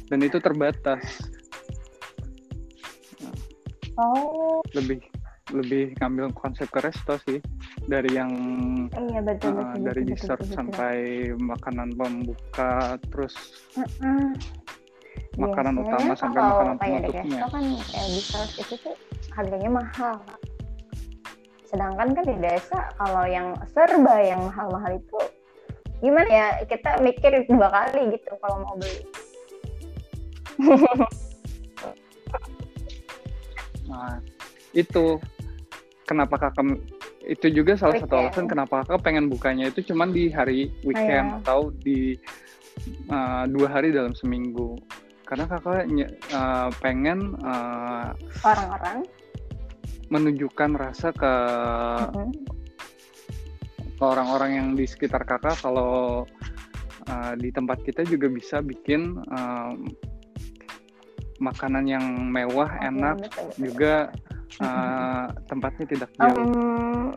Dan 0.05 0.21
itu 0.21 0.37
terbatas, 0.37 1.01
oh 3.97 4.59
lebih 4.73 4.99
lebih 5.53 5.93
ngambil 6.01 6.33
konsep 6.33 6.65
ke 6.73 6.81
resto 6.81 7.21
sih 7.21 7.37
dari 7.85 8.17
yang 8.17 8.33
iya 8.97 9.21
betul 9.21 9.53
Uh, 9.53 9.61
betul 9.61 9.81
dari 9.85 10.01
betul, 10.01 10.09
dessert 10.17 10.39
betul, 10.41 10.49
betul. 10.49 10.57
sampai 10.57 10.95
makanan 11.37 11.89
pembuka 11.93 12.73
terus 13.13 13.35
Mm-mm. 13.77 14.33
makanan 15.37 15.73
Biasanya 15.77 15.93
utama 15.93 16.13
sampai 16.17 16.39
kalau 16.41 16.49
makanan 16.49 16.75
penutupnya. 16.81 17.37
resto 17.37 17.47
kan 17.53 17.63
kayak 17.93 18.07
dessert 18.09 18.51
itu 18.57 18.73
tuh 18.81 18.95
harganya 19.37 19.69
mahal 19.69 20.15
sedangkan 21.65 22.07
kan 22.15 22.23
di 22.25 22.35
desa 22.41 22.79
kalau 22.97 23.23
yang 23.27 23.47
serba 23.69 24.15
yang 24.21 24.41
mahal-mahal 24.49 24.97
itu 24.97 25.19
gimana 26.01 26.29
ya 26.29 26.47
kita 26.65 27.01
mikir 27.01 27.45
dua 27.45 27.67
kali 27.69 28.17
gitu 28.17 28.31
kalau 28.41 28.65
mau 28.65 28.75
beli 28.81 29.01
nah 33.89 34.19
itu 34.73 35.17
kenapa 36.05 36.37
kakak 36.37 36.77
itu 37.25 37.49
juga 37.49 37.73
salah 37.73 37.97
satu 37.97 38.13
Weekend. 38.13 38.29
alasan 38.29 38.45
kenapa 38.45 38.85
kakak 38.85 39.01
pengen 39.01 39.25
bukanya 39.27 39.73
itu 39.73 39.81
cuman 39.93 40.13
di 40.13 40.29
hari 40.29 40.69
weekend 40.85 41.25
Iya. 41.33 41.37
atau 41.41 41.73
di 41.81 42.13
uh, 43.09 43.49
dua 43.49 43.67
hari 43.71 43.89
dalam 43.89 44.13
seminggu 44.13 44.77
karena 45.25 45.49
kakak 45.49 45.89
uh, 46.37 46.69
pengen 46.85 47.33
uh, 47.41 48.13
Orang-orang. 48.45 49.09
menunjukkan 50.13 50.71
rasa 50.77 51.09
ke 51.09 51.33
Mm-mm. 52.13 52.29
ke 53.97 54.03
orang-orang 54.05 54.51
yang 54.53 54.67
di 54.77 54.85
sekitar 54.85 55.25
kakak 55.25 55.57
kalau 55.65 56.27
uh, 57.09 57.33
di 57.41 57.49
tempat 57.49 57.81
kita 57.81 58.05
juga 58.05 58.29
bisa 58.29 58.61
bikin 58.61 59.17
um, 59.33 59.89
makanan 61.39 61.83
yang 61.85 62.05
mewah 62.31 62.69
Oke, 62.69 62.87
enak 62.87 63.15
betul, 63.19 63.43
betul. 63.51 63.59
juga 63.59 63.93
uh, 64.63 65.25
tempatnya 65.51 65.85
tidak 65.89 66.09
jauh 66.15 66.31
Em, 66.31 67.11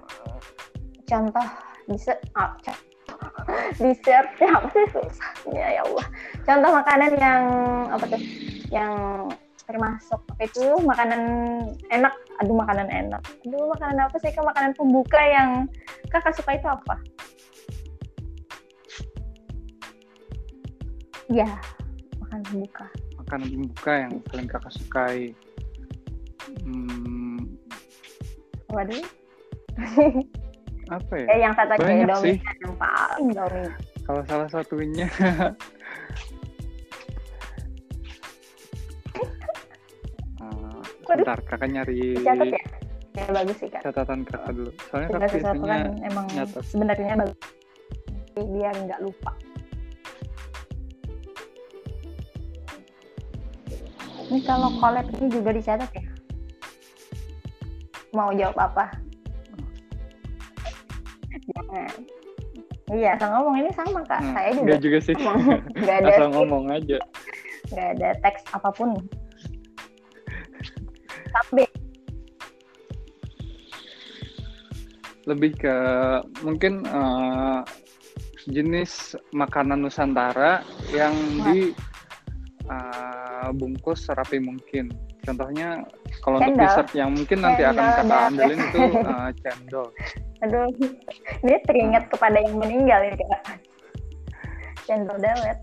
contoh 1.06 1.46
dessert, 1.88 2.20
ah, 2.34 2.52
co- 2.60 2.82
dessert 3.82 4.28
ya 4.42 4.50
apa 4.58 4.68
sih 4.74 4.86
susahnya 4.92 5.66
ya 5.78 5.82
Allah. 5.86 6.06
Contoh 6.44 6.70
makanan 6.74 7.12
yang 7.16 7.42
apa 7.88 8.04
tuh? 8.10 8.22
Yang 8.68 8.92
termasuk 9.68 10.20
apa 10.34 10.42
itu 10.44 10.64
makanan 10.84 11.22
enak. 11.92 12.14
Aduh 12.44 12.56
makanan 12.56 12.88
enak. 12.88 13.22
Aduh 13.46 13.68
makanan 13.72 14.08
apa 14.08 14.16
sih? 14.20 14.32
Kak? 14.32 14.44
Makanan 14.44 14.72
pembuka 14.76 15.20
yang 15.20 15.68
kakak 16.12 16.36
suka 16.36 16.56
itu 16.56 16.68
apa? 16.68 16.96
Ya, 21.28 21.48
makanan 22.20 22.44
pembuka. 22.48 22.88
Makanan 23.28 23.48
pembuka 23.52 23.92
yang 23.92 24.12
paling 24.24 24.48
kakak 24.48 24.72
sukai 24.72 25.18
Hmm, 26.64 27.44
Waduh. 28.72 29.04
apa 30.88 31.12
ya 31.20 31.26
eh, 31.28 31.38
yang 31.44 31.52
satu 31.52 31.76
aja 31.76 32.16
sih. 32.24 32.40
yang 32.40 32.74
paling 32.80 33.28
dominan. 33.36 33.72
kalau 34.08 34.22
salah 34.24 34.48
satunya 34.48 35.04
Waduh. 41.08 41.24
Bentar, 41.24 41.38
kakak 41.44 41.68
nyari 41.68 42.20
Catat 42.20 42.48
ya? 42.48 42.62
Ya 43.16 43.24
bagus 43.34 43.56
sih 43.58 43.66
kak. 43.66 43.82
catatan 43.82 44.22
kakak 44.22 44.52
dulu. 44.54 44.70
Soalnya 44.88 45.08
kakak 45.10 45.20
biasanya 45.32 45.66
kan 45.66 45.82
emang 46.04 46.26
sebenarnya 46.62 47.14
bagus 47.18 47.38
biar 48.38 48.70
nggak 48.78 49.00
lupa 49.02 49.32
ini 54.28 54.40
kalau 54.44 54.68
collab 54.76 55.06
ini 55.16 55.26
juga 55.32 55.50
dicatat 55.52 55.90
ya? 55.92 56.04
Mau 58.12 58.32
jawab 58.32 58.56
apa? 58.56 58.84
Jangan 61.48 61.90
iya 62.88 63.16
asal 63.16 63.28
ngomong 63.36 63.56
ini 63.60 63.70
sama 63.76 64.00
kak. 64.04 64.20
Hmm, 64.20 64.32
saya 64.32 64.50
juga 64.52 64.64
Enggak 64.64 64.80
juga 64.80 64.98
sih. 65.00 65.14
nggak 65.76 65.96
ada 66.00 66.08
Asal 66.12 66.28
ngomong 66.32 66.64
aja. 66.72 66.98
nggak 67.68 67.88
ada 68.00 68.08
teks 68.24 68.42
apa 68.52 68.68
pun. 68.72 68.96
Tapi 71.28 71.64
Lebih 75.28 75.60
ke 75.60 75.76
mungkin 76.40 76.88
eh, 76.88 77.60
jenis 78.48 79.12
makanan 79.36 79.84
Nusantara 79.84 80.64
yang 80.88 81.12
di 81.44 81.76
eh, 83.38 83.50
bungkus 83.52 84.04
serapi 84.04 84.38
mungkin. 84.38 84.90
Contohnya 85.20 85.84
kalau 86.20 86.38
untuk 86.38 86.50
Cendol. 86.50 86.62
dessert 86.64 86.90
yang 86.92 87.10
mungkin 87.12 87.38
nanti 87.38 87.62
akan 87.62 87.76
Cendol, 87.76 87.92
kakak 87.92 88.08
dah. 88.08 88.26
andalin 88.26 88.58
itu 88.60 88.80
eh, 89.12 89.30
cendol. 89.38 89.86
aduh 90.38 90.70
ini 91.42 91.56
teringat 91.66 92.04
kepada 92.08 92.38
yang 92.38 92.54
meninggal 92.56 93.00
ini 93.02 93.18
kak 93.18 93.42
cendol 94.84 95.18
dawet 95.18 95.58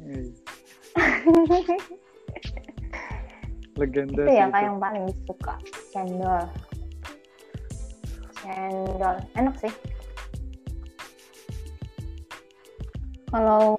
Iya. 0.00 0.30
Legenda 3.74 4.22
itu 4.22 4.30
sih 4.30 4.36
ya 4.38 4.46
itu. 4.46 4.54
kak 4.54 4.62
yang 4.62 4.78
paling 4.78 5.04
suka 5.26 5.54
cendol 5.90 6.42
cendol 8.32 9.16
enak 9.34 9.54
sih 9.58 9.72
kalau 13.26 13.74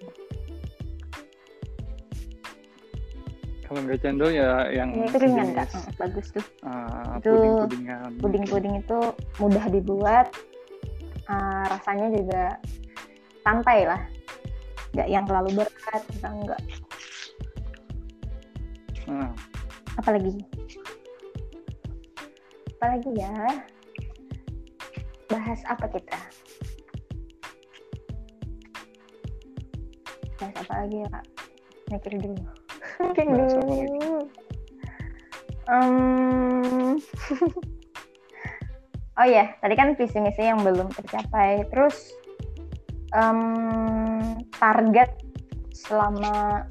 Kalau 3.76 3.92
nggak 3.92 4.08
cendol 4.08 4.32
ya 4.32 4.72
yang 4.72 4.96
ini 4.96 5.04
itu 5.04 5.20
ringan 5.20 5.52
kak. 5.52 5.68
Hmm, 5.68 5.84
bagus 6.00 6.32
tuh. 6.32 6.40
Eh, 6.64 7.20
Itu 7.20 7.28
puding-pudingan. 7.36 8.10
puding-puding 8.24 8.74
itu 8.80 9.00
mudah 9.36 9.66
dibuat 9.68 10.32
Ah, 11.28 11.68
rasanya 11.68 12.08
juga 12.16 12.56
santai 13.44 13.84
lah. 13.84 14.00
Nggak 14.96 15.08
yang 15.12 15.28
terlalu 15.28 15.60
berat 15.60 16.04
kita 16.08 16.28
enggak 16.32 16.62
Nah, 19.12 19.36
apalagi? 20.00 20.32
Apalagi 22.80 23.12
ya? 23.12 23.36
Bahas 25.28 25.60
apa 25.68 25.84
kita? 25.92 26.16
Bahas 30.40 30.56
apa 30.64 30.74
lagi 30.80 30.96
ya 31.04 31.08
kak? 31.12 31.26
Mikir 31.92 32.24
dulu 32.24 32.65
apa 33.00 33.22
dulu 33.22 33.46
lagi? 33.66 33.88
Em, 35.66 37.02
oh 39.20 39.28
ya 39.28 39.46
tadi 39.60 39.74
kan 39.74 39.98
visi 39.98 40.18
misi 40.22 40.46
yang 40.46 40.62
belum 40.62 40.94
tercapai 40.94 41.66
terus 41.74 42.14
em, 43.18 44.38
target 44.62 45.10
selama 45.74 46.64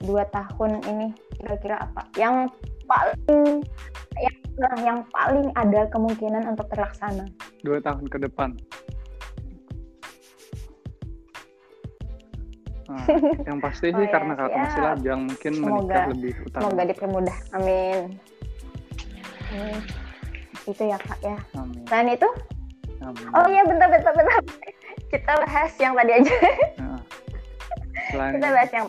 dua 0.00 0.24
tahun 0.32 0.80
ini 0.88 1.08
kira-kira 1.36 1.84
apa 1.84 2.08
yang 2.16 2.48
paling 2.88 3.62
yang, 4.16 4.36
nah, 4.56 4.76
yang 4.80 4.98
paling 5.12 5.48
ada 5.54 5.86
kemungkinan 5.92 6.48
untuk 6.48 6.66
terlaksana 6.72 7.28
dua 7.62 7.78
tahun 7.84 8.08
ke 8.08 8.18
depan. 8.24 8.56
Nah, 12.90 13.06
yang 13.46 13.58
pasti 13.60 13.86
sih 13.86 13.94
Oh 13.94 14.02
ya, 14.02 14.10
karena 14.10 14.32
kakak 14.34 14.50
masih 14.56 14.74
siap. 14.74 14.86
lajang 14.90 15.20
mungkin 15.24 15.52
Semoga- 15.54 15.78
menikah 15.78 16.04
lebih 16.10 16.32
utama. 16.42 16.60
semoga 16.60 16.82
dipermudah 16.84 17.38
amin 17.52 17.98
Amin. 19.48 19.78
itu 20.64 20.82
ya 20.84 20.98
kak 20.98 21.18
ya 21.20 21.36
Amin. 21.54 21.82
selain 21.86 22.08
itu 22.10 22.28
Amin. 23.00 23.24
oh 23.30 23.46
iya 23.46 23.62
bentar 23.62 23.88
bentar 23.88 24.10
bentar 24.10 24.42
kita 25.08 25.32
bahas 25.38 25.72
yang 25.76 25.94
tadi 25.94 26.12
aja 26.12 26.34
Nah, 26.76 27.00
selain 28.10 28.32
kita 28.34 28.46
bahas 28.48 28.70
yang 28.72 28.86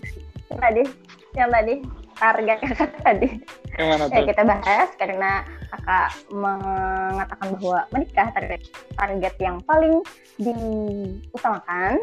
tadi 0.52 0.84
yang 1.32 1.50
tadi 1.50 1.74
target 2.16 2.58
kakak 2.64 2.90
tadi 3.00 3.30
yang 3.72 3.88
mana 3.88 4.04
ya 4.04 4.18
tuh? 4.18 4.26
kita 4.28 4.42
bahas 4.44 4.90
karena 4.96 5.32
kakak 5.70 6.08
mengatakan 6.28 7.48
bahwa 7.56 7.80
menikah 7.92 8.28
target 8.32 8.62
target 8.92 9.34
yang 9.38 9.58
paling 9.62 10.02
diutamakan 10.38 12.02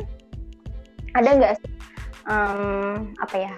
ada 1.14 1.30
nggak 1.36 1.52
sih 1.60 1.70
em, 2.28 3.12
apa 3.16 3.36
ya 3.36 3.52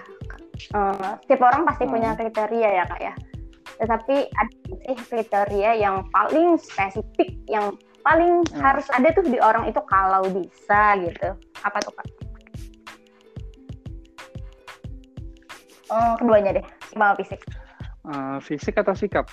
em, 0.71 0.95
setiap 1.25 1.41
orang 1.43 1.67
pasti 1.67 1.83
Hmm. 1.87 1.93
punya 1.93 2.09
kriteria 2.15 2.69
ya 2.71 2.83
kak 2.87 3.01
ya 3.01 3.13
tetapi 3.81 4.15
ada 4.29 4.53
sih 4.85 4.97
kriteria 5.09 5.71
yang 5.75 6.05
paling 6.13 6.55
spesifik 6.55 7.33
yang 7.49 7.73
paling 8.01 8.45
Hmm. 8.53 8.61
harus 8.61 8.85
ada 8.93 9.09
tuh 9.11 9.25
di 9.25 9.37
orang 9.37 9.65
itu 9.65 9.81
kalau 9.89 10.21
bisa 10.29 10.95
gitu 11.01 11.29
apa 11.61 11.77
tuh 11.81 11.93
kak 11.95 12.07
Oh, 15.91 16.15
keduanya 16.15 16.55
deh, 16.55 16.65
sama 16.95 17.11
fisik. 17.19 17.43
Eh, 18.07 18.37
fisik 18.39 18.79
atau 18.79 18.95
sikap? 18.95 19.27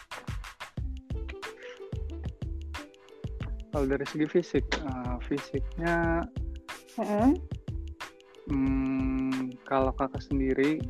Kalau 3.71 3.87
dari 3.87 4.03
segi 4.03 4.27
fisik, 4.27 4.67
eh, 4.67 5.17
fisiknya. 5.23 6.27
Hmm, 6.99 7.39
kalau 9.69 9.93
kakak 9.93 10.25
sendiri, 10.25 10.81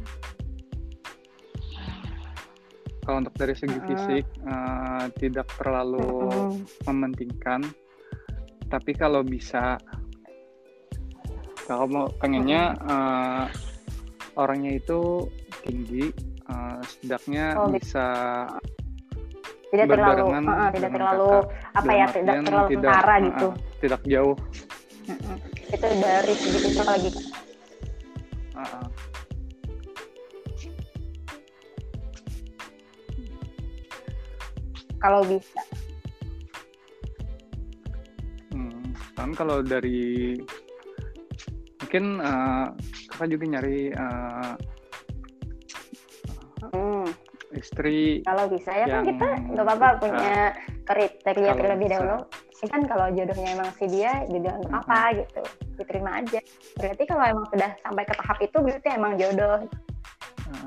kalau 3.02 3.24
untuk 3.26 3.34
dari 3.34 3.54
segi 3.58 3.74
Mm-mm. 3.74 3.88
fisik 3.90 4.24
eh, 4.46 5.04
tidak 5.18 5.50
terlalu 5.58 6.06
Mm-mm. 6.06 6.62
mementingkan, 6.86 7.66
tapi 8.70 8.94
kalau 8.94 9.26
bisa, 9.26 9.80
kalau 11.66 11.86
mau 11.90 12.06
pengennya 12.22 12.78
eh, 12.78 13.44
orangnya 14.38 14.78
itu 14.78 15.26
tinggi, 15.66 16.14
eh, 16.46 16.78
setidaknya 16.86 17.58
Oh, 17.58 17.66
bi- 17.66 17.82
bisa 17.82 18.06
tidak 19.68 19.84
terlalu 19.92 20.32
berbarengan 20.32 20.44
uh-uh, 20.48 20.68
tidak 20.72 20.80
dengan 20.80 20.96
terlalu 20.96 21.32
apa 21.76 21.90
ya 21.92 22.06
tidak 22.08 22.36
terlalu 22.40 22.68
tidak, 22.72 22.84
tentara 22.88 23.14
eh, 23.16 23.24
gitu 23.26 23.48
tidak 23.84 24.00
jauh. 24.08 24.36
Mm-mm. 25.08 25.36
itu 25.68 25.86
dari 26.00 26.32
segi 26.36 26.58
fisik 26.64 27.27
kalau 34.98 35.20
bisa. 35.26 35.62
Hmm, 38.50 38.94
kan 39.14 39.30
kalau 39.34 39.62
dari 39.62 40.38
mungkin 41.82 42.20
uh, 42.20 42.68
kakak 43.08 43.28
juga 43.32 43.44
nyari 43.56 43.94
uh, 43.96 44.54
hmm. 46.74 47.06
istri 47.56 48.20
kalau 48.28 48.44
bisa 48.52 48.70
ya 48.76 48.86
kan 48.92 49.08
kita 49.08 49.28
nggak 49.56 49.64
apa-apa 49.64 49.88
punya 50.04 50.36
kriteria 50.84 51.52
terlebih 51.56 51.88
dahulu. 51.88 52.18
Ya 52.58 52.66
kan 52.74 52.82
kalau 52.90 53.06
jodohnya 53.14 53.54
emang 53.54 53.70
si 53.78 53.86
dia 53.86 54.26
jodoh 54.26 54.50
untuk 54.58 54.72
Mhm. 54.74 54.80
apa 54.82 54.98
gitu? 55.14 55.42
Diterima 55.78 56.10
aja. 56.18 56.40
Berarti 56.74 57.02
kalau 57.06 57.24
emang 57.24 57.46
sudah 57.54 57.70
sampai 57.86 58.02
ke 58.02 58.14
tahap 58.18 58.38
itu 58.42 58.56
berarti 58.58 58.88
emang 58.98 59.14
jodoh. 59.14 59.58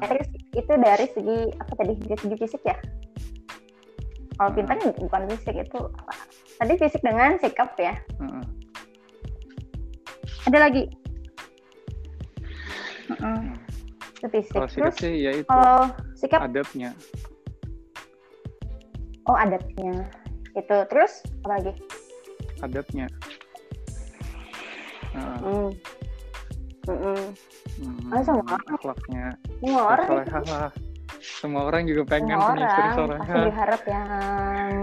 Eh, 0.01 0.07
terus 0.07 0.27
itu 0.55 0.73
dari 0.77 1.05
segi 1.11 1.39
apa 1.57 1.73
tadi 1.75 1.93
dari 1.99 2.17
segi 2.21 2.35
fisik 2.37 2.61
ya 2.63 2.77
kalau 4.41 4.57
Mhm. 4.57 4.57
pintar 4.57 4.77
bukan 4.97 5.21
fisik 5.29 5.55
itu 5.61 5.79
apa? 6.01 6.13
Tadi 6.57 6.73
fisik 6.81 7.01
dengan 7.05 7.37
sikap 7.37 7.77
ya. 7.77 7.93
Uh, 8.17 8.41
ada 10.49 10.57
lagi? 10.65 10.89
Mm-mm. 13.13 13.53
itu 14.17 14.27
fisik. 14.33 14.57
Kalau 14.57 14.65
sikap 14.65 14.81
terus 14.89 14.95
sih 14.97 15.13
ya 15.21 15.31
itu. 15.37 15.45
kalau 15.45 15.93
sikap? 16.17 16.41
Adabnya 16.41 16.89
oh 19.29 19.37
adatnya 19.37 20.09
itu 20.57 20.77
terus 20.89 21.21
apa 21.45 21.47
lagi? 21.61 21.71
Adabnya 22.65 23.05
Uh, 25.11 25.35
hmm. 25.43 25.69
Mm-mm. 26.87 27.19
hmm, 27.83 28.15
Oh, 28.15 28.41
akhlaknya. 28.79 29.35
Semua 29.59 29.83
orang 29.91 30.07
solehah 30.07 30.43
lah 30.47 30.71
semua 31.21 31.69
orang 31.69 31.85
juga 31.85 32.17
pengen 32.17 32.33
semua 32.33 32.49
punya 32.57 32.65
istri 32.65 32.83
orang 32.97 33.19
pasti 33.21 33.39
berharap 33.45 33.81
yang 33.85 34.73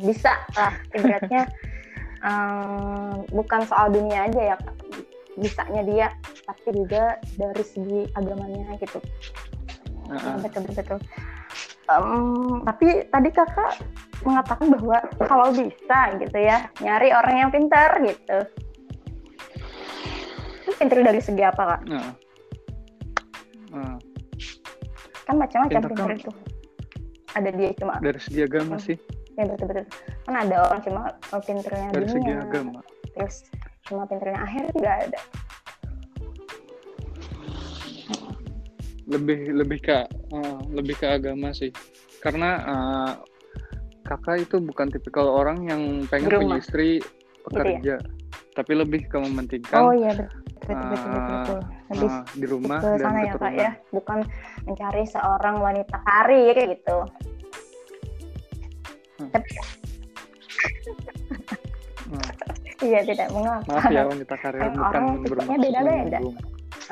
bisa 0.00 0.32
lah 0.56 0.72
ibaratnya. 0.96 1.42
Em, 2.24 3.20
bukan 3.36 3.60
soal 3.68 3.92
dunia 3.92 4.24
aja 4.24 4.40
ya 4.40 4.56
bisanya 5.36 5.82
dia 5.84 6.06
tapi 6.48 6.72
juga 6.72 7.20
dari 7.36 7.64
segi 7.64 8.08
agamanya 8.16 8.80
gitu. 8.80 8.96
Uh, 10.08 10.40
betul 10.40 10.64
betul. 10.64 10.96
Betul. 10.96 10.98
Em, 11.84 12.64
tapi 12.64 12.88
tadi 13.12 13.28
kakak 13.28 13.72
mengatakan 14.24 14.72
bahwa 14.72 14.98
kalau 15.20 15.52
bisa 15.52 16.00
gitu 16.16 16.38
ya 16.40 16.64
nyari 16.80 17.12
orang 17.12 17.36
yang 17.44 17.50
pintar 17.52 18.00
gitu. 18.00 18.38
Itu 20.64 20.72
pintar 20.80 21.04
dari 21.04 21.20
segi 21.20 21.44
apa 21.44 21.62
kak? 21.76 21.80
Uh, 21.92 22.12
uh, 23.76 23.96
kan 25.24 25.34
macam-macam 25.40 25.80
kan- 25.92 26.16
itu. 26.16 26.32
Ada 27.34 27.50
dia 27.50 27.70
cuma 27.74 27.98
dari 27.98 28.20
segi 28.22 28.40
agama 28.46 28.78
sih. 28.78 28.94
Ya 29.34 29.42
betul 29.50 29.66
betul. 29.66 29.86
Kan 30.22 30.34
ada 30.38 30.56
orang 30.70 30.80
cuma 30.86 31.00
oh, 31.34 31.42
pinternya 31.42 31.90
dari 31.90 32.06
segi 32.06 32.22
dunia 32.22 32.46
agama. 32.46 32.80
Terus 33.18 33.34
cuma 33.90 34.06
pinternya 34.06 34.38
akhir 34.38 34.64
nggak 34.78 34.96
ada. 35.10 35.20
Lebih 39.10 39.38
lebih 39.50 39.78
ke 39.82 40.06
uh, 40.30 40.58
lebih 40.70 40.94
ke 40.94 41.06
agama 41.10 41.50
sih. 41.50 41.74
Karena 42.22 42.50
uh, 42.62 43.12
kakak 44.06 44.46
itu 44.46 44.62
bukan 44.62 44.94
tipikal 44.94 45.26
orang 45.26 45.66
yang 45.66 46.06
pengen 46.06 46.30
Di 46.30 46.38
punya 46.38 46.56
istri 46.62 47.02
pekerja. 47.50 47.98
Tapi 48.54 48.72
lebih 48.78 49.10
ke 49.10 49.18
mementingkan 49.18 49.82
oh 49.82 49.90
iya 49.90 50.14
betul 50.14 50.30
betul 50.64 50.86
betul 50.94 51.10
betul, 51.10 51.34
betul. 51.34 51.60
lebih 51.90 52.08
uh, 52.08 52.22
di 52.38 52.46
rumah 52.46 52.78
dan 52.78 52.98
sana 53.02 53.20
ya 53.26 53.32
kak 53.34 53.52
ya. 53.58 53.70
Bukan 53.90 54.18
mencari 54.64 55.04
seorang 55.08 55.60
wanita 55.60 55.96
karir 56.02 56.56
gitu 56.56 56.98
Hmm. 59.14 59.30
tapi 59.30 59.46
Uh, 62.04 62.20
iya 62.84 63.00
tidak 63.00 63.32
mengapa 63.32 63.64
maaf 63.64 63.88
ya 63.88 64.04
wanita 64.04 64.36
karir 64.36 64.60
Kan 64.60 64.76
bukan 64.76 64.84
orang 64.84 65.06
bermaksud 65.24 65.56
beda-beda. 65.56 66.18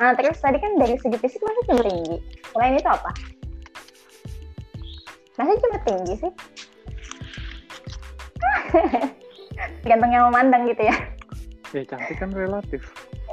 Nah, 0.01 0.11
terus 0.17 0.37
tadi 0.41 0.57
kan 0.57 0.73
dari 0.81 0.97
segi 0.97 1.17
fisik 1.21 1.37
masih 1.37 1.63
cuma 1.69 1.81
tinggi. 1.85 2.17
Selain 2.49 2.73
itu 2.73 2.89
apa? 2.89 3.11
Masih 5.37 5.53
cuma 5.61 5.77
tinggi 5.85 6.13
sih. 6.17 6.31
Tergantung 9.85 10.11
yang 10.11 10.33
memandang 10.33 10.65
gitu 10.65 10.81
ya. 10.81 10.97
ya 11.77 11.81
cantik 11.85 12.17
kan 12.17 12.29
relatif 12.33 12.81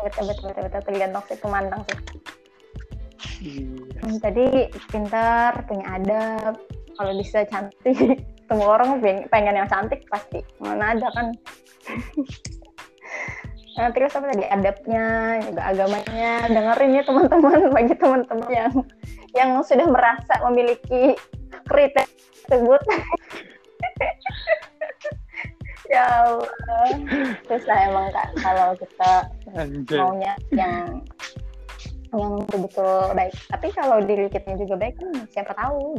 Betul, 0.01 0.32
betul, 0.32 0.45
betul, 0.53 0.62
betul. 0.68 0.80
Tergantung 0.84 1.24
si 1.28 1.34
pemandang 1.41 1.80
sih. 1.88 1.97
Iya 3.41 3.66
Hmm, 4.01 4.16
tadi 4.16 4.72
pintar, 4.88 5.64
punya 5.68 6.01
adab, 6.01 6.57
kalau 6.97 7.12
bisa 7.20 7.45
cantik. 7.49 8.24
Semua 8.49 8.80
orang 8.80 8.99
peng- 9.05 9.28
pengen 9.28 9.61
yang 9.61 9.68
cantik 9.68 10.09
pasti. 10.09 10.41
Mana 10.61 10.97
ada 10.97 11.09
kan. 11.12 11.26
Nah, 13.78 13.88
terus 13.97 14.12
apa 14.12 14.28
tadi 14.28 14.45
adabnya, 14.45 15.07
juga 15.41 15.62
agamanya. 15.72 16.45
Dengerin 16.53 17.01
ya 17.01 17.03
teman-teman 17.07 17.61
bagi 17.76 17.95
teman-teman 17.97 18.51
yang 18.53 18.72
yang 19.32 19.51
sudah 19.64 19.88
merasa 19.88 20.36
memiliki 20.45 21.16
kriteria 21.64 22.05
tersebut. 22.45 22.82
ya 25.88 26.05
Allah. 26.28 26.93
Susah 27.47 27.76
emang 27.88 28.12
kak 28.12 28.28
kalau 28.43 28.68
kita 28.76 29.12
anjay 29.57 29.97
maunya 29.97 30.34
yang 30.53 31.01
yang 32.14 32.42
betul-betul 32.42 33.14
baik. 33.14 33.34
Tapi 33.50 33.68
kalau 33.74 33.96
diri 34.02 34.26
kita 34.26 34.58
juga 34.58 34.74
baik 34.78 34.94
kan 34.98 35.11
siapa 35.30 35.52
tahu. 35.54 35.98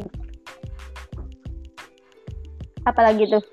Apalagi 2.83 3.29
tuh? 3.29 3.43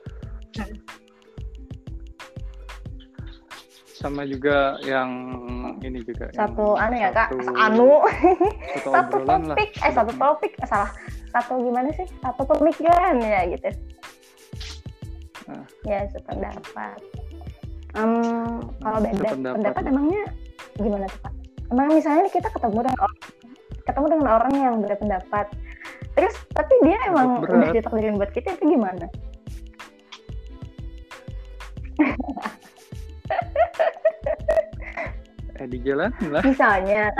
sama 3.99 4.23
juga 4.23 4.79
yang 4.87 5.11
ini 5.83 5.99
juga 6.07 6.31
Satu 6.31 6.79
anu 6.79 6.95
ya 6.95 7.11
kak? 7.11 7.35
Anu. 7.59 8.07
satu 8.79 8.89
satu 8.95 9.17
obrolan 9.19 9.43
lah 9.51 9.57
topik. 9.59 9.71
Eh 9.83 9.93
satu 9.93 10.13
topik. 10.15 10.53
Eh, 10.63 10.69
salah. 10.71 10.91
Satu 11.35 11.53
gimana 11.67 11.91
sih? 11.91 12.07
Satu 12.23 12.47
pemikiran 12.47 13.19
ya 13.19 13.43
gitu. 13.51 13.69
Ah. 15.51 15.65
Ya 15.83 16.07
sependapat. 16.15 16.99
Em, 17.99 18.13
kalau 18.79 18.99
beda 19.03 19.29
pendapat 19.35 19.83
emangnya 19.83 20.25
gimana 20.79 21.05
tuh 21.11 21.21
kak? 21.27 21.35
Emang 21.69 21.87
misalnya 21.93 22.29
kita 22.29 22.49
ketemu 22.49 22.81
dengan 22.83 23.01
orang 23.01 23.19
ketemu 23.85 24.07
dengan 24.13 24.29
orang 24.29 24.53
yang 24.53 24.75
beda 24.81 24.97
pendapat, 24.97 25.47
terus 26.13 26.35
tapi 26.53 26.75
dia 26.85 26.99
emang 27.09 27.41
Berat. 27.41 27.57
udah 27.57 27.69
ditakdirin 27.73 28.17
buat 28.17 28.33
kita 28.33 28.53
itu 28.55 28.77
gimana? 28.77 29.07
eh 35.59 35.67
di 35.67 35.79
jalan 35.83 36.11
lah 36.31 36.43
Misalnya, 36.47 37.11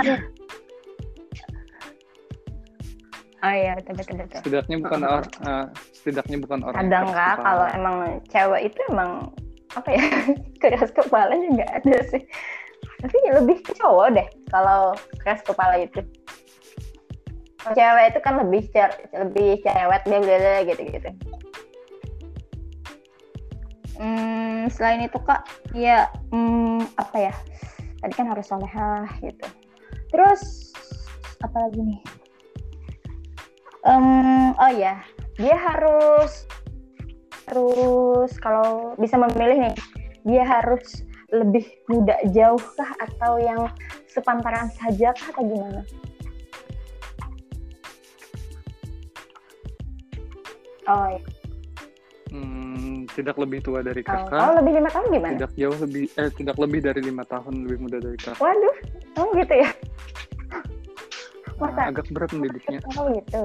oh 3.43 3.53
iya 3.53 3.75
betul 3.75 3.93
betul 3.99 4.15
betul. 4.23 4.37
setidaknya 4.39 4.77
bukan 4.79 5.01
orang 5.03 5.27
eh, 5.43 5.65
setidaknya 5.91 6.37
bukan 6.39 6.59
orang 6.63 6.79
Kadang 6.87 7.07
kepala. 7.11 7.35
kalau 7.43 7.67
emang 7.75 7.95
cewek 8.31 8.61
itu 8.71 8.79
emang 8.89 9.11
apa 9.75 9.89
ya 9.91 10.03
keras 10.63 10.89
kepala 10.95 11.35
juga 11.35 11.65
ada 11.67 11.97
sih. 12.09 12.23
Tapi 12.99 13.15
lebih 13.31 13.63
ke 13.63 13.71
cowok 13.75 14.07
deh 14.11 14.27
kalau 14.49 14.93
keras 15.21 15.41
kepala 15.45 15.79
itu. 15.81 16.01
Kalau 17.59 17.75
cewek 17.75 18.05
itu 18.15 18.19
kan 18.23 18.33
lebih 18.39 18.61
cer- 18.73 18.99
lebih 19.13 19.61
cewek 19.61 20.01
dia 20.05 20.19
bela 20.19 20.53
gitu 20.65 20.81
gitu. 20.89 21.09
Hmm, 23.99 24.71
selain 24.71 25.03
itu 25.03 25.19
kak, 25.19 25.43
ya 25.75 26.07
hmm, 26.31 26.87
apa 26.95 27.17
ya? 27.19 27.33
Tadi 27.99 28.13
kan 28.15 28.31
harus 28.31 28.47
solehah 28.47 29.11
gitu. 29.19 29.47
Terus 30.07 30.71
apa 31.43 31.67
lagi 31.67 31.83
nih? 31.83 32.01
Em, 33.83 34.51
oh 34.55 34.71
ya, 34.71 35.03
dia 35.35 35.55
harus 35.55 36.47
harus 37.47 38.31
kalau 38.39 38.95
bisa 38.95 39.19
memilih 39.19 39.71
nih, 39.71 39.75
dia 40.23 40.43
harus 40.47 41.03
lebih 41.29 41.65
muda 41.89 42.17
jauh 42.33 42.61
kah 42.77 42.91
atau 42.97 43.37
yang 43.37 43.69
sepantaran 44.19 44.67
saja 44.75 45.15
kah 45.15 45.31
atau 45.31 45.43
gimana? 45.47 45.81
Oh, 50.89 51.05
iya. 51.07 51.21
Hmm, 52.29 53.05
tidak 53.17 53.37
lebih 53.41 53.61
tua 53.65 53.81
dari 53.81 54.05
kalau 54.05 54.29
kakak 54.29 54.37
kalau 54.37 54.53
lebih 54.61 54.73
lima 54.77 54.89
tahun 54.93 55.05
gimana? 55.09 55.33
tidak 55.33 55.51
jauh 55.57 55.77
lebih 55.81 56.03
eh 56.13 56.29
tidak 56.37 56.57
lebih 56.61 56.79
dari 56.85 57.01
lima 57.01 57.23
tahun 57.25 57.53
lebih 57.65 57.77
muda 57.89 57.97
dari 57.97 58.17
kakak 58.21 58.37
Waduh, 58.37 58.75
kamu 59.17 59.29
gitu 59.41 59.53
ya? 59.65 59.69
Nah, 61.59 61.67
Masa? 61.73 61.81
agak 61.89 62.05
berat 62.13 62.29
mendidiknya 62.31 62.79
Oh 62.95 63.05
gitu. 63.17 63.41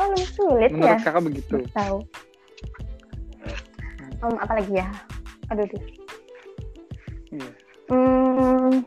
Oh 0.00 0.06
lebih 0.16 0.28
sulit 0.32 0.70
menurut 0.72 0.96
ya? 0.96 1.04
kakak 1.04 1.22
begitu 1.28 1.56
Tahu. 1.76 1.98
Om 4.18 4.34
apa 4.40 4.52
lagi 4.58 4.72
ya? 4.72 4.88
Aduh, 5.52 5.64
aduh. 5.68 5.82
Iya. 7.36 7.50
Hmm. 7.88 8.84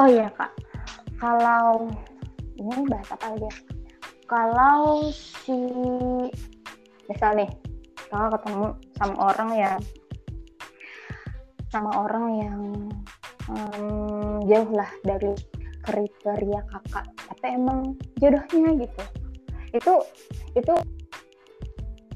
Oh 0.00 0.08
iya 0.08 0.26
kak, 0.32 0.50
kalau 1.20 1.86
ini 2.56 2.88
bahas 2.88 3.08
apa 3.12 3.36
ya? 3.36 3.52
kalau 4.30 5.10
si 5.10 5.58
misal 7.10 7.34
nih 7.34 7.50
kalau 8.06 8.30
ketemu 8.38 8.66
sama 8.94 9.16
orang 9.34 9.50
ya 9.58 9.72
sama 11.74 11.90
orang 12.06 12.26
yang 12.38 12.62
um, 13.50 14.38
jauh 14.46 14.70
lah 14.70 14.86
dari 15.02 15.34
kriteria 15.82 16.62
kakak 16.70 17.10
tapi 17.26 17.46
emang 17.58 17.98
jodohnya 18.22 18.70
gitu 18.86 19.02
itu 19.74 19.94
itu 20.54 20.74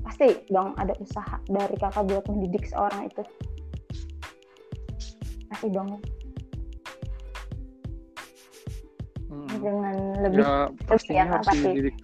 pasti 0.04 0.36
dong 0.52 0.76
ada 0.76 0.92
usaha 1.00 1.40
dari 1.48 1.74
kakak 1.80 2.04
buat 2.06 2.24
mendidik 2.28 2.68
seorang 2.68 3.08
itu. 3.08 3.22
Pasti 5.48 5.68
dong. 5.72 5.98
Hmm. 9.34 9.50
dengan 9.58 9.96
lebih 10.22 10.46
ya, 10.46 10.70
pasti 10.86 11.12
ya 11.18 11.24
pasti. 11.26 11.66
dididik 11.66 11.96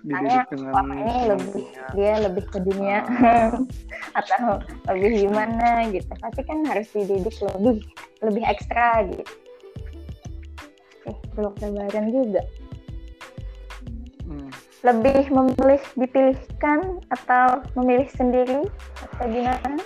dengan 0.51 0.90
ini 0.90 1.16
lebih 1.30 1.64
dia 1.94 2.12
lebih 2.18 2.44
ke 2.51 2.59
dunia. 2.59 3.07
Uh. 3.07 3.55
atau 4.18 4.59
lebih 4.90 5.28
gimana 5.28 5.86
gitu. 5.94 6.11
Pasti 6.18 6.42
kan 6.42 6.66
harus 6.66 6.90
dididik 6.90 7.36
lebih 7.38 7.86
lebih 8.24 8.42
ekstra 8.42 9.07
gitu. 9.07 9.24
Eh 11.07 11.16
belum 11.38 11.55
lebaran 11.62 12.11
juga. 12.11 12.42
Lebih 14.80 15.28
memilih 15.28 15.82
dipilihkan 15.92 17.04
atau 17.12 17.60
memilih 17.76 18.08
sendiri? 18.16 18.64
Atau 19.04 19.24
gimana? 19.28 19.76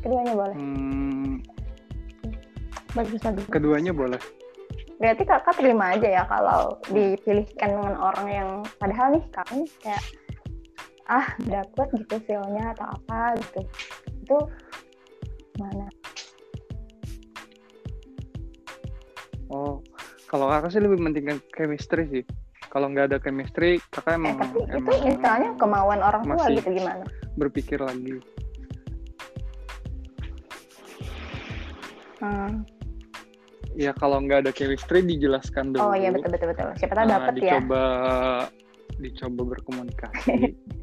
Keduanya 0.00 0.32
boleh. 0.32 0.56
Hmm. 0.56 1.34
bagus 2.90 3.22
bagus 3.22 3.46
keduanya 3.46 3.94
boleh. 3.94 4.18
Berarti 4.98 5.22
kakak 5.22 5.54
terima 5.62 5.94
aja 5.94 6.08
ya 6.10 6.22
kalau 6.26 6.74
dipilihkan 6.90 7.70
dengan 7.78 7.94
orang 7.94 8.26
yang 8.26 8.50
padahal 8.82 9.14
nih 9.14 9.24
kakak 9.30 9.70
kayak 9.78 10.02
ah 11.06 11.26
dapet 11.46 11.86
gitu 12.02 12.16
feelnya 12.26 12.74
atau 12.74 12.86
apa 12.98 13.38
gitu. 13.38 13.60
Itu 14.26 14.38
oh 19.50 19.82
kalau 20.30 20.46
kakak 20.46 20.70
sih 20.70 20.82
lebih 20.82 21.02
pentingkan 21.02 21.38
chemistry 21.54 22.04
sih. 22.06 22.24
Kalau 22.70 22.86
nggak 22.86 23.10
ada 23.10 23.18
chemistry 23.18 23.82
kakak 23.90 24.14
emang, 24.14 24.38
eh, 24.38 24.46
tapi 24.46 24.56
emang 24.78 24.94
itu 24.94 25.06
misalnya 25.18 25.50
kemauan 25.58 26.00
orang 26.06 26.22
tua 26.22 26.46
gitu 26.54 26.70
gimana? 26.70 27.04
berpikir 27.38 27.78
lagi. 27.82 28.18
Hmm. 32.20 32.68
ya 33.72 33.96
kalau 33.96 34.20
nggak 34.20 34.44
ada 34.44 34.52
chemistry 34.52 35.00
dijelaskan 35.00 35.72
dulu. 35.72 35.80
Oh 35.80 35.94
iya 35.96 36.12
betul 36.12 36.30
betul 36.36 36.52
betul. 36.52 36.68
Siapa 36.76 36.94
tahu 37.00 37.06
uh, 37.06 37.10
dapet 37.16 37.32
dicoba, 37.38 37.48
ya. 37.48 37.56
dicoba 37.56 37.82
dicoba 39.00 39.42
berkomunikasi. 39.56 40.34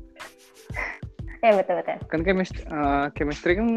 Ya 1.45 1.53
betul 1.53 1.77
betul. 1.85 2.01
Kan 2.09 2.21
chemistry, 2.25 2.65
uh, 2.73 3.13
chemistry 3.13 3.53
kan 3.61 3.69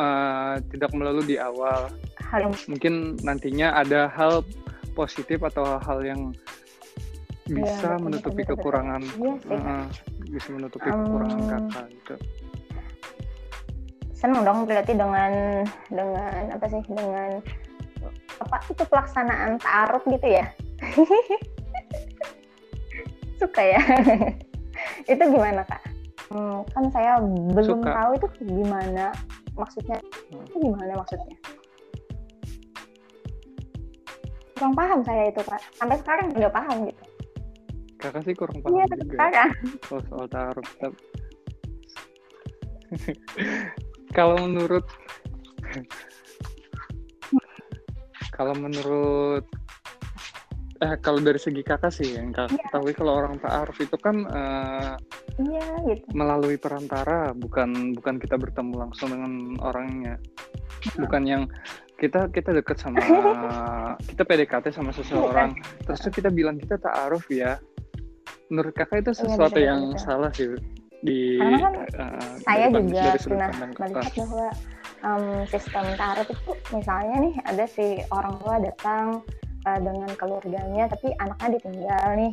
uh, 0.00 0.56
tidak 0.72 0.90
melulu 0.96 1.20
di 1.20 1.36
awal 1.36 1.92
hal 2.32 2.48
mungkin 2.64 3.20
nantinya 3.20 3.76
ada 3.76 4.08
hal 4.08 4.40
positif 4.96 5.44
atau 5.44 5.76
hal 5.84 6.00
yang 6.00 6.32
bisa 7.44 7.98
ya, 7.98 8.00
menutupi 8.00 8.40
betul, 8.46 8.56
kekurangan 8.56 9.02
betul. 9.04 9.52
Ya, 9.52 9.60
uh, 9.60 9.84
bisa 10.32 10.48
menutupi 10.48 10.88
um, 10.88 10.96
kekurangan 11.04 11.40
kakak 11.44 11.86
gitu. 11.92 12.14
Seneng 14.16 14.40
dong 14.46 14.64
berarti 14.64 14.92
dengan 14.96 15.32
dengan 15.92 16.42
apa 16.56 16.66
sih 16.70 16.80
dengan 16.88 17.42
apa 18.40 18.56
itu 18.70 18.82
pelaksanaan 18.88 19.60
taruh 19.60 20.02
gitu 20.08 20.28
ya? 20.30 20.46
Suka 23.42 23.60
ya? 23.60 23.82
Itu 25.10 25.18
gimana 25.18 25.66
kak? 25.66 25.82
Hmm, 26.30 26.62
kan 26.72 26.84
saya 26.94 27.18
belum 27.52 27.82
suka. 27.82 27.90
tahu 27.90 28.10
itu 28.16 28.26
gimana 28.46 29.10
maksudnya. 29.58 29.98
Itu 30.30 30.56
gimana 30.62 30.94
maksudnya 30.94 31.36
kurang 34.56 34.74
paham 34.76 35.00
saya 35.04 35.32
itu 35.32 35.40
kak 35.44 35.62
sampai 35.76 35.96
sekarang 36.00 36.26
nggak 36.32 36.54
paham 36.54 36.76
gitu 36.88 37.02
kakak 38.02 38.22
sih 38.26 38.34
kurang 38.34 38.58
paham 38.60 38.74
iya, 38.74 38.84
juga 38.90 39.04
sekarang. 39.06 39.50
soal, 39.86 40.02
soal 40.10 40.26
taruh 40.28 40.66
kalau 44.16 44.36
menurut 44.44 44.84
kalau 48.32 48.54
menurut 48.58 49.46
eh 50.82 50.98
kalau 50.98 51.22
dari 51.22 51.38
segi 51.38 51.62
kakak 51.62 51.94
sih 51.94 52.18
yang 52.18 52.34
kakak 52.34 52.58
ya. 52.58 52.66
ketahui 52.66 52.92
kalau 52.98 53.12
orang 53.22 53.38
ta'aruf 53.38 53.78
itu 53.78 53.94
kan 54.02 54.26
uh, 54.26 54.98
iya, 55.38 55.66
gitu. 55.86 56.02
melalui 56.10 56.58
perantara 56.58 57.30
bukan 57.38 57.94
bukan 57.94 58.18
kita 58.18 58.34
bertemu 58.34 58.74
langsung 58.82 59.14
dengan 59.14 59.54
orangnya 59.62 60.18
bukan 60.98 61.22
yang 61.24 61.42
kita 62.02 62.26
kita 62.34 62.50
deket 62.50 62.82
sama 62.82 62.98
kita 64.10 64.22
PDKT 64.26 64.74
sama 64.74 64.90
seseorang. 64.90 65.54
Terus 65.86 66.02
kita 66.10 66.28
bilang 66.34 66.58
kita 66.58 66.74
ta'aruf 66.82 67.30
ya. 67.30 67.62
Menurut 68.50 68.74
kakak 68.74 69.06
itu 69.06 69.12
iya, 69.14 69.20
sesuatu 69.22 69.58
ya, 69.58 69.72
yang 69.72 69.96
salah 69.96 70.28
sih 70.34 70.50
di 71.02 71.34
karena 71.34 71.58
kan 71.58 71.74
uh, 71.98 72.34
saya 72.46 72.66
juga 72.70 73.18
pernah 73.18 73.50
melihat 73.58 74.12
bahwa 74.22 74.48
um, 75.02 75.26
sistem 75.50 75.86
taruh 75.98 76.22
itu 76.22 76.52
misalnya 76.70 77.16
nih 77.26 77.34
ada 77.42 77.64
si 77.66 77.86
orang 78.14 78.38
tua 78.38 78.56
datang 78.62 79.06
uh, 79.66 79.78
dengan 79.82 80.10
keluarganya 80.14 80.86
tapi 80.86 81.10
anaknya 81.18 81.58
ditinggal 81.58 82.06
nih. 82.14 82.32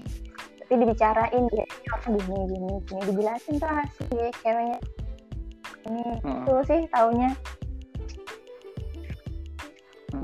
Tapi 0.62 0.74
dibicarain 0.86 1.44
dia 1.50 1.66
orang 1.98 2.14
gini 2.22 2.42
gini 2.46 2.70
gini 2.86 3.02
dijelasin 3.10 3.56
tuh 3.58 3.70
si 3.98 4.18
ceweknya. 4.46 4.80
Ini 5.90 6.04
uh. 6.22 6.46
itu 6.46 6.54
sih 6.70 6.82
taunya. 6.94 7.34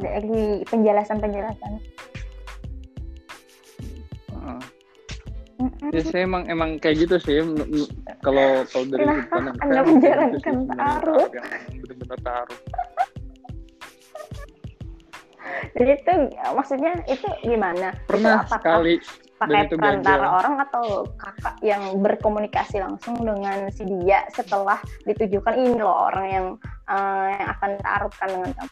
Dari 0.01 0.65
penjelasan 0.65 1.17
penjelasan 1.21 1.81
ya 5.93 6.01
saya 6.03 6.23
emang 6.27 6.43
emang 6.49 6.69
kayak 6.81 7.07
gitu 7.07 7.15
sih. 7.21 7.37
Kalau 8.21 8.65
kalau 8.69 8.85
dari 8.89 9.05
nah, 9.05 9.23
pandang 9.29 9.57
anda 9.63 9.81
menjalankan 9.85 10.55
taruh? 10.73 11.27
benar-benar 11.81 12.19
taruh. 12.21 12.59
Jadi 15.75 15.91
itu 15.91 16.13
maksudnya 16.55 16.93
itu 17.07 17.27
gimana? 17.43 17.95
Pernah 18.07 18.43
itu 18.43 18.51
sekali 18.51 18.95
pakai 19.35 19.67
perantara 19.67 20.39
orang 20.39 20.63
atau 20.63 21.03
kakak 21.19 21.59
yang 21.59 21.99
berkomunikasi 21.99 22.79
langsung 22.79 23.19
dengan 23.19 23.67
si 23.67 23.83
dia 23.83 24.23
setelah 24.31 24.79
ditujukan 25.03 25.59
ini 25.59 25.75
loh 25.75 26.07
orang 26.07 26.25
yang 26.31 26.47
uh, 26.87 27.27
yang 27.35 27.47
akan 27.51 27.71
taruhkan 27.83 28.29
dengan 28.31 28.51
kamu 28.55 28.71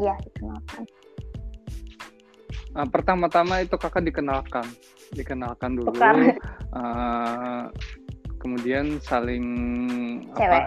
iya 0.00 0.14
dikenalkan. 0.22 0.84
Uh, 2.72 2.88
pertama-tama 2.88 3.60
itu 3.60 3.76
kakak 3.76 4.04
dikenalkan. 4.04 4.64
Dikenalkan 5.12 5.76
dulu 5.76 5.92
uh, 5.92 7.68
kemudian 8.40 8.98
saling 9.04 9.46
Cewek. 10.34 10.50
apa 10.50 10.60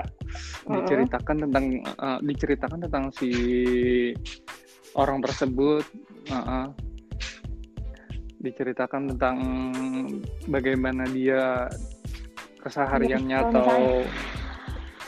diceritakan 0.66 1.36
tentang 1.48 1.66
uh, 2.00 2.20
diceritakan 2.24 2.80
tentang 2.88 3.06
si 3.12 3.32
orang 4.96 5.20
tersebut 5.20 5.84
uh, 6.32 6.38
uh, 6.38 6.68
diceritakan 8.40 9.12
tentang 9.16 9.38
bagaimana 10.48 11.04
dia 11.10 11.66
kesehariannya 12.62 13.38
ya, 13.38 13.46
atau 13.50 14.06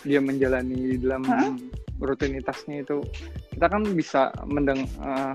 dia 0.06 0.22
menjalani 0.22 0.98
dalam 0.98 1.24
huh? 1.26 1.54
rutinitasnya 2.02 2.86
itu 2.86 3.02
kita 3.58 3.74
kan 3.74 3.82
bisa 3.98 4.30
mendeng 4.46 4.86
uh, 5.02 5.34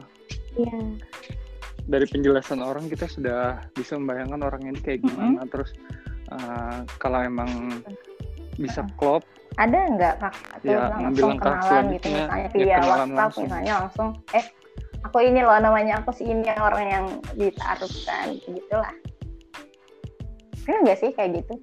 ya 0.55 0.79
dari 1.91 2.07
penjelasan 2.07 2.63
orang 2.63 2.87
kita 2.87 3.11
sudah 3.11 3.59
bisa 3.75 3.99
membayangkan 3.99 4.47
orang 4.47 4.63
ini 4.71 4.79
kayak 4.79 5.03
gimana 5.03 5.27
mm 5.27 5.39
-hmm. 5.43 5.51
terus 5.51 5.75
uh, 6.31 6.87
kalau 7.03 7.19
emang 7.19 7.83
bisa 8.63 8.87
klop 8.95 9.27
ada 9.61 9.85
nggak 9.85 10.15
kak? 10.17 10.35
Ya, 10.65 10.89
langsung 10.89 11.37
kenalan 11.37 11.93
gitu 11.93 12.09
misalnya 12.09 12.49
via 12.57 12.65
ya, 12.65 12.79
WhatsApp 12.81 13.13
langsung. 13.13 13.43
misalnya 13.45 13.73
langsung 13.85 14.09
eh 14.33 14.47
aku 15.05 15.19
ini 15.21 15.41
loh 15.45 15.59
namanya 15.61 15.95
aku 16.01 16.11
si 16.15 16.25
ini 16.25 16.47
orang 16.57 16.87
yang 16.89 17.07
ditaruhkan 17.37 18.39
gitu 18.39 18.77
lah 18.79 18.95
pernah 20.63 20.79
nggak 20.87 20.99
sih 21.03 21.11
kayak 21.13 21.43
gitu? 21.43 21.55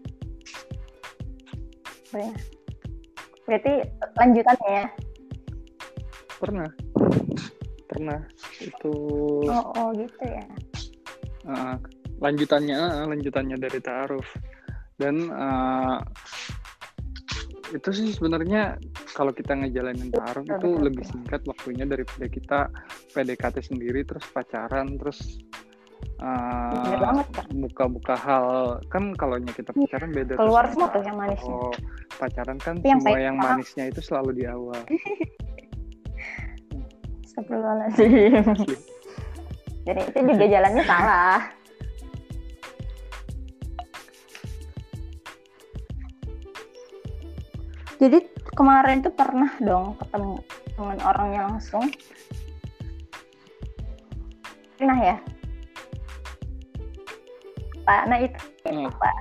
Berarti 3.47 3.73
lanjutannya 4.19 4.69
ya 4.69 4.85
pernah. 6.39 6.69
Pernah. 7.91 8.19
Itu 8.63 8.93
oh, 9.45 9.65
oh 9.75 9.89
gitu 9.93 10.23
ya. 10.23 10.45
Uh, 11.43 11.75
lanjutannya 12.19 12.75
uh, 12.75 13.05
lanjutannya 13.07 13.55
dari 13.55 13.79
taaruf 13.79 14.27
dan 14.99 15.31
uh, 15.31 16.03
itu 17.71 17.89
sih 17.95 18.11
sebenarnya 18.11 18.75
kalau 19.15 19.31
kita 19.31 19.55
ngejalanin 19.55 20.11
taaruf 20.11 20.43
itu 20.43 20.69
lebih 20.79 21.05
singkat 21.07 21.41
waktunya 21.47 21.87
daripada 21.87 22.25
kita 22.27 22.59
PDKT 23.15 23.71
sendiri 23.71 24.03
terus 24.03 24.25
pacaran 24.35 24.99
terus 24.99 25.39
uh, 26.19 27.23
Kak. 27.31 27.47
buka-buka 27.55 28.15
hal. 28.19 28.47
Kan 28.91 29.15
kalau 29.15 29.39
kita 29.39 29.71
pacaran 29.71 30.11
beda 30.11 30.35
Keluar 30.35 30.65
semua 30.71 30.91
tuh 30.91 31.03
yang 31.05 31.17
manisnya. 31.17 31.45
kalau 31.47 31.71
pacaran 32.19 32.57
kan 32.59 32.75
yang 32.83 32.99
semua 32.99 33.19
yang 33.21 33.37
manisnya 33.39 33.85
itu 33.87 34.01
selalu 34.03 34.35
di 34.35 34.43
awal 34.43 34.75
Astagfirullahaladzim. 37.29 38.41
Jadi 39.85 40.01
itu 40.01 40.19
juga 40.25 40.45
jalannya 40.49 40.83
salah. 40.83 41.39
Jadi 47.99 48.17
kemarin 48.55 49.05
tuh 49.05 49.13
pernah 49.13 49.51
dong 49.61 49.93
ketemu 50.01 50.41
dengan 50.73 50.97
orangnya 51.05 51.41
langsung. 51.51 51.85
Pernah 54.79 54.97
ya? 55.03 55.17
Pak, 57.83 58.01
nah 58.07 58.17
itu 58.17 58.39
Hmm. 58.65 58.89
Pak. 58.89 59.15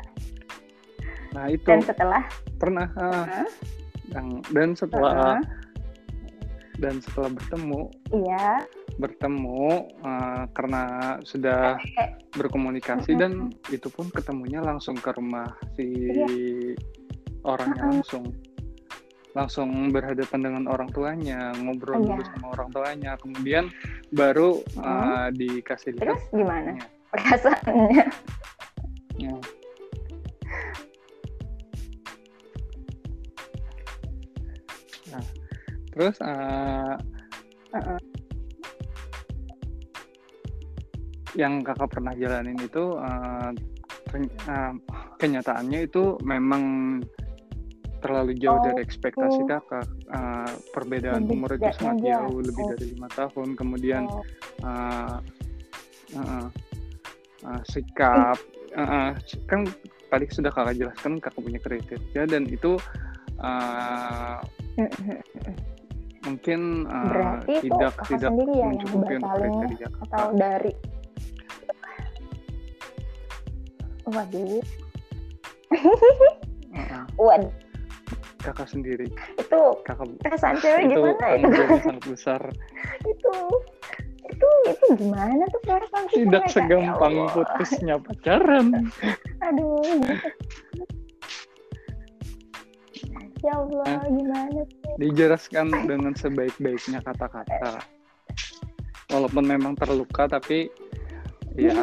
nah 1.28 1.44
itu 1.44 1.66
Dan 1.68 1.80
setelah 1.84 2.24
pernah 2.56 2.88
ah. 2.96 3.24
Heeh. 3.28 3.48
Dan- 4.08 4.44
dan 4.48 4.68
setelah 4.72 5.12
Heeh. 5.12 5.40
Dan 6.78 7.02
setelah 7.02 7.34
bertemu 7.34 7.80
iya, 8.14 8.62
bertemu 8.98 9.66
uh, 10.02 10.44
karena 10.54 10.82
sudah 11.26 11.78
berkomunikasi 12.34 13.18
dan 13.18 13.50
itu 13.70 13.90
pun 13.90 14.10
ketemunya 14.14 14.62
langsung 14.62 14.94
ke 14.98 15.10
rumah 15.14 15.50
si 15.74 15.90
orangnya 17.42 17.98
langsung. 17.98 18.30
Langsung 19.36 19.94
berhadapan 19.94 20.40
dengan 20.50 20.64
orang 20.66 20.90
tuanya 20.90 21.54
ngobrol 21.54 22.02
dulu 22.02 22.18
Iya. 22.18 22.30
sama 22.34 22.46
orang 22.58 22.68
tuanya. 22.74 23.10
Kemudian 23.22 23.64
baru 24.10 24.64
uh, 24.82 25.30
dikasih 25.30 25.94
lihat 25.94 26.16
terus 26.16 26.22
gimana? 26.34 26.74
Ya. 26.74 26.86
perasaannya? 27.12 28.04
Ya. 29.18 29.36
Terus 35.98 36.16
uh, 36.22 36.94
Heeh. 37.74 37.98
yang 41.34 41.60
kakak 41.66 41.90
pernah 41.90 42.14
jalanin 42.14 42.54
itu 42.54 42.94
uh, 42.94 43.50
uh, 44.46 44.72
kenyataannya 45.18 45.90
itu 45.90 46.14
memang 46.22 46.62
terlalu 47.98 48.38
jauh 48.38 48.58
Oh, 48.58 48.64
dari 48.64 48.86
ekspektasi 48.86 49.42
kakak. 49.50 49.86
Uh, 50.08 50.50
perbedaan 50.70 51.26
Lebih 51.26 51.34
umur 51.34 51.50
itu 51.58 51.68
sangat 51.76 51.98
jauh 52.06 52.38
lebih 52.38 52.64
dari 52.74 52.86
lima 52.94 53.08
tahun. 53.10 53.58
Kemudian 53.58 54.06
uh, 54.62 55.18
uh, 56.14 56.46
uh, 57.42 57.62
sikap 57.66 58.38
uh, 58.78 58.80
uh, 58.80 59.10
kan 59.50 59.66
tadi 60.08 60.24
sudah 60.30 60.50
kakak 60.54 60.78
jelaskan 60.78 61.18
kakak 61.20 61.42
punya 61.42 61.60
kriteria 61.60 62.22
dan 62.24 62.46
itu 62.48 62.78
uh, 63.42 64.40
mungkin 66.26 66.60
uh, 66.88 67.06
Berarti 67.08 67.52
itu 67.62 67.64
tidak 67.70 67.92
kakak 67.94 68.08
tidak 68.10 68.30
sendiri 68.32 68.52
ya 68.52 68.58
yang 68.58 68.70
mencukupi 68.74 69.12
untuk 69.14 69.22
batalin 69.22 69.52
kriteria 69.52 69.88
atau 69.88 70.02
kakak. 70.08 70.30
dari 70.34 70.72
waduh. 74.08 74.62
Uh, 75.68 76.78
uh, 76.78 77.04
waduh. 77.20 77.54
Kakak 78.38 78.68
sendiri. 78.70 79.06
Itu 79.36 79.60
kakak 79.84 80.08
perasaan 80.24 80.56
cewek 80.62 80.82
itu 80.88 80.98
gimana 80.98 81.34
itu 81.36 81.48
jawabnya 81.52 81.80
sangat 81.84 82.04
besar. 82.08 82.42
Itu 83.04 83.34
itu 84.28 84.48
itu 84.68 84.86
gimana 85.00 85.42
tuh 85.48 85.60
perasaan 85.64 86.04
tidak? 86.12 86.42
Ya 86.44 86.52
segampang 86.52 87.14
putusnya 87.32 87.96
pacaran. 88.00 88.66
Aduh 89.44 89.82
ya 93.44 93.54
Allah 93.54 94.02
gimana 94.06 94.60
sih? 94.66 94.92
Dijelaskan 94.98 95.66
dengan 95.86 96.12
sebaik-baiknya 96.14 96.98
kata-kata. 97.02 97.78
Walaupun 99.08 99.44
memang 99.46 99.72
terluka 99.72 100.28
tapi 100.28 100.68
ya 101.58 101.74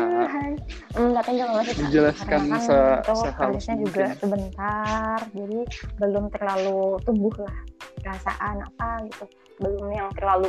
Hmm, 0.95 1.11
katanya 1.11 1.51
kalau 1.51 1.59
masih 1.59 1.73
Dijelaskan 1.83 2.27
karena 2.31 2.55
kan 2.55 2.63
se- 2.63 2.99
itu 3.03 3.13
sehalus 3.19 3.35
kalisnya 3.35 3.75
juga 3.75 4.05
mungkin. 4.07 4.19
sebentar 4.21 5.17
jadi 5.35 5.59
belum 5.99 6.25
terlalu 6.31 6.79
tumbuh 7.03 7.35
lah 7.43 7.57
perasaan 7.99 8.55
apa 8.63 8.87
gitu. 9.11 9.25
Belum 9.59 9.87
yang 9.91 10.07
terlalu 10.15 10.47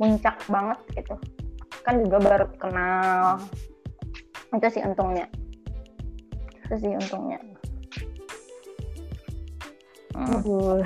muncak 0.00 0.36
banget 0.48 0.78
gitu. 0.96 1.14
Kan 1.84 2.00
juga 2.00 2.16
baru 2.22 2.46
kenal. 2.56 3.44
Itu 4.56 4.66
sih 4.72 4.82
untungnya. 4.84 5.26
Itu 6.64 6.74
sih 6.80 6.92
untungnya 6.96 7.38
uh, 10.14 10.34
Aduh. 10.40 10.80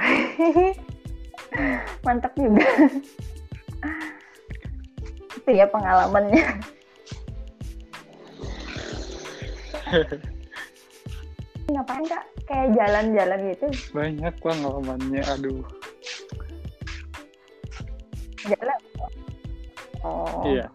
Hmm. 1.54 1.78
mantap 2.02 2.34
juga. 2.34 2.66
Itu 5.38 5.50
ya 5.54 5.66
pengalamannya. 5.70 6.44
Ngapain 11.70 12.04
kak? 12.04 12.24
Kayak 12.44 12.76
jalan-jalan 12.76 13.40
gitu? 13.56 13.66
Banyak 13.96 14.34
pengalamannya 14.44 15.22
aduh. 15.24 15.64
Jalan? 18.44 18.78
Oh. 20.04 20.44
Iya. 20.44 20.68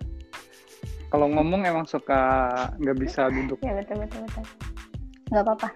Kalau 1.10 1.30
ngomong 1.30 1.62
emang 1.66 1.86
suka 1.86 2.50
nggak 2.82 2.97
bisa 2.97 3.30
duduk. 3.30 3.62
Ya 3.62 3.78
betul 3.78 4.02
betul 4.02 4.26
betul. 4.26 4.43
Nggak 5.30 5.43
apa-apa. 5.45 5.70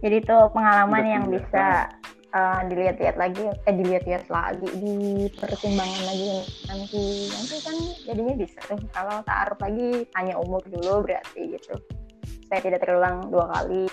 Jadi 0.00 0.16
itu 0.22 0.36
pengalaman 0.54 1.02
Udah 1.02 1.10
yang 1.10 1.24
bisa 1.26 1.90
uh, 2.34 2.60
dilihat-lihat 2.66 3.16
lagi 3.18 3.44
eh 3.46 3.74
dilihat-lihat 3.74 4.26
lagi 4.30 4.68
dipertimbangkan 4.78 6.02
lagi 6.06 6.26
nanti. 6.66 7.04
Nanti 7.30 7.56
kan 7.62 7.76
jadinya 8.06 8.34
bisa 8.38 8.58
tuh 8.66 8.80
kalau 8.94 9.22
taruh 9.26 9.58
lagi 9.58 10.06
tanya 10.14 10.34
umur 10.38 10.62
dulu 10.66 11.06
berarti 11.06 11.56
gitu. 11.56 11.74
Saya 12.50 12.60
tidak 12.62 12.82
terulang 12.82 13.30
dua 13.30 13.46
kali. 13.54 13.86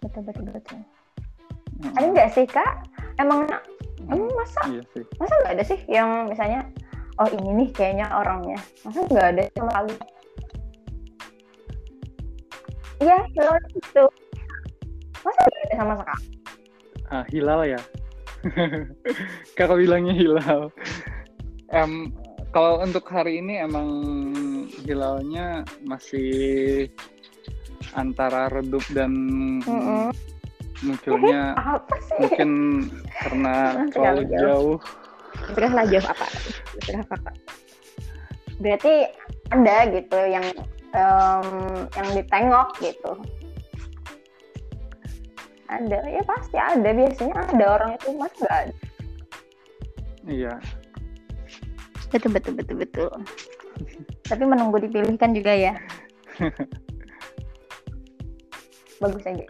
Betul 0.00 0.22
betul 0.24 0.44
betul. 0.48 0.80
Mm, 1.82 1.92
ada 1.92 2.06
nggak 2.12 2.30
sih 2.32 2.46
kak? 2.48 2.88
Emang 3.20 3.44
emang 4.08 4.28
masa 4.32 4.60
iya 4.70 4.82
sih. 4.92 5.04
masa 5.20 5.32
nggak 5.44 5.54
ada 5.56 5.64
sih 5.64 5.80
yang 5.88 6.08
misalnya 6.30 6.60
oh 7.20 7.28
ini 7.32 7.64
nih 7.64 7.68
kayaknya 7.72 8.06
orangnya. 8.12 8.56
Masa 8.84 9.04
nggak 9.04 9.26
ada 9.36 9.42
sama 9.56 9.72
kali 9.82 9.94
iya 13.00 13.18
hilal 13.36 13.58
itu 13.76 14.04
masa 15.26 15.40
ada 15.42 15.74
sama 15.74 15.94
sekali? 15.98 16.24
Ah, 17.10 17.24
hilal 17.30 17.60
ya. 17.66 17.80
Kakak 19.58 19.78
bilangnya 19.78 20.14
hilal. 20.14 20.70
Em, 21.74 22.14
kalau 22.54 22.78
untuk 22.78 23.02
hari 23.10 23.42
ini 23.42 23.58
emang 23.58 23.88
hilalnya 24.86 25.66
masih 25.82 26.86
antara 27.98 28.46
redup 28.54 28.82
dan 28.94 29.10
Mm-mm. 29.66 30.14
munculnya 30.84 31.56
apa 31.58 31.96
sih? 32.06 32.16
mungkin 32.22 32.50
karena 33.22 33.54
Terlalu 33.94 34.22
terlalu 34.22 34.22
jauh. 34.30 34.76
lah 35.74 35.84
jauh 35.90 36.06
apa? 36.06 36.26
Sudah 36.86 37.02
apa 37.10 37.30
berarti 38.56 38.94
ada 39.52 39.76
gitu 39.92 40.16
yang 40.16 40.46
em, 40.96 41.48
yang 41.92 42.08
ditengok 42.16 42.68
gitu 42.80 43.12
ada. 45.68 45.98
Ya 46.06 46.22
pasti 46.22 46.56
ada. 46.56 46.88
Biasanya 46.90 47.34
ada 47.52 47.64
orang 47.78 47.90
itu 47.94 48.08
mas 48.14 48.32
nggak 48.38 48.56
ada. 48.66 48.74
Iya. 50.26 50.52
Betul 52.10 52.30
betul 52.34 52.52
betul 52.54 52.76
betul. 52.80 53.10
Tapi 54.26 54.42
menunggu 54.42 54.78
dipilihkan 54.80 55.34
juga 55.34 55.52
ya. 55.54 55.74
Bagus 59.02 59.24
aja. 59.28 59.44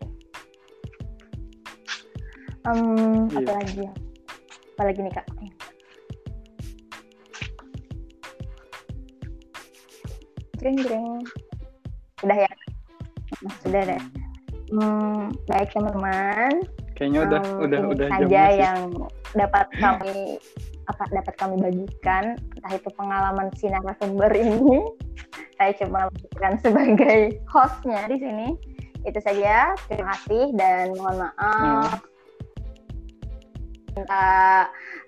Apa 2.66 2.82
Iya. 3.30 3.52
lagi 3.54 3.78
ya? 3.86 3.92
Apa 4.74 4.82
lagi 4.90 5.00
nih 5.00 5.14
kak? 5.14 5.26
Jreng 10.58 10.76
jreng 10.82 11.06
sudah 12.18 12.38
ya? 12.42 12.50
Sudah 13.62 13.82
deh 13.86 14.00
Hmm, 14.66 15.30
baik 15.46 15.70
teman-teman. 15.70 16.66
Kayaknya 16.96 17.20
udah 17.28 17.40
Em, 17.44 17.58
udah 17.60 17.78
ini 17.78 17.88
udah 17.92 18.08
saja 18.08 18.42
yang 18.50 18.80
dapat 19.36 19.66
kami 19.78 20.40
apa 20.90 21.02
dapat 21.12 21.34
kami 21.38 21.54
bagikan. 21.60 22.24
Entah 22.58 22.72
itu 22.74 22.88
pengalaman 22.98 23.48
si 23.54 23.70
narasumber 23.70 24.32
ini. 24.34 24.82
Saya 25.60 25.72
cuma 25.78 26.10
memberikan 26.10 26.54
sebagai 26.60 27.18
hostnya 27.54 28.10
di 28.10 28.16
sini. 28.18 28.48
Itu 29.06 29.18
saja. 29.22 29.76
Terima 29.86 30.16
kasih 30.18 30.50
dan 30.58 30.96
mohon 30.98 31.30
maaf. 31.30 32.02
Minta 33.94 34.26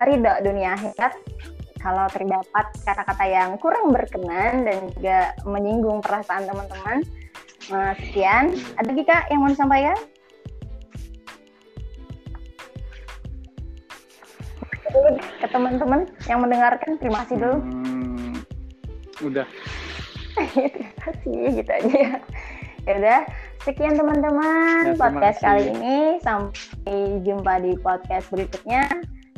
ridho 0.07 0.33
dunia 0.47 0.79
akhirat. 0.79 1.13
Kalau 1.79 2.11
terdapat 2.11 2.67
kata-kata 2.83 3.25
yang 3.27 3.55
kurang 3.63 3.95
berkenan 3.95 4.67
dan 4.67 4.91
juga 4.99 5.31
menyinggung 5.47 6.03
perasaan 6.03 6.47
teman-teman. 6.47 7.07
Uh, 7.69 7.93
sekian. 8.01 8.57
Ada 8.81 8.89
lagi 8.89 9.05
kak 9.05 9.29
yang 9.29 9.45
mau 9.45 9.53
disampaikan? 9.53 9.99
ke 15.39 15.47
teman-teman 15.53 16.09
yang 16.27 16.41
mendengarkan 16.43 16.97
terima 16.99 17.23
kasih 17.25 17.37
dulu. 17.39 17.57
Hmm, 17.61 18.35
udah. 19.23 19.47
terima 20.75 20.95
kasih 21.03 21.39
gitu 21.61 21.71
aja 21.71 21.93
ya. 21.93 22.17
Ya 22.89 22.93
udah, 23.05 23.21
sekian 23.69 23.95
teman-teman 24.01 24.95
ya, 24.95 24.97
podcast 24.97 25.39
kali 25.45 25.77
ini. 25.77 26.17
Sampai 26.25 27.21
jumpa 27.21 27.61
di 27.61 27.77
podcast 27.79 28.33
berikutnya. 28.33 28.89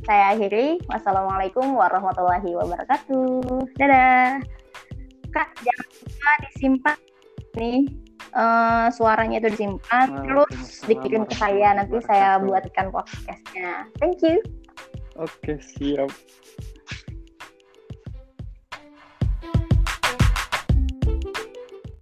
Saya 0.07 0.39
akhiri. 0.39 0.81
Wassalamualaikum 0.87 1.75
warahmatullahi 1.75 2.51
wabarakatuh. 2.55 3.75
Dadah. 3.75 4.39
Kak, 5.31 5.49
jangan 5.63 5.87
lupa 5.91 6.33
disimpan 6.47 6.99
nih 7.59 8.10
uh, 8.35 8.89
suaranya 8.93 9.43
itu 9.43 9.49
disimpan 9.55 10.27
terus 10.27 10.85
dikirim 10.87 11.27
ke 11.27 11.35
saya 11.39 11.77
nanti 11.77 11.99
saya 12.05 12.39
buatkan 12.43 12.91
podcastnya. 12.91 13.87
Thank 13.99 14.23
you. 14.23 14.41
Oke, 15.21 15.61
siap. 15.61 16.09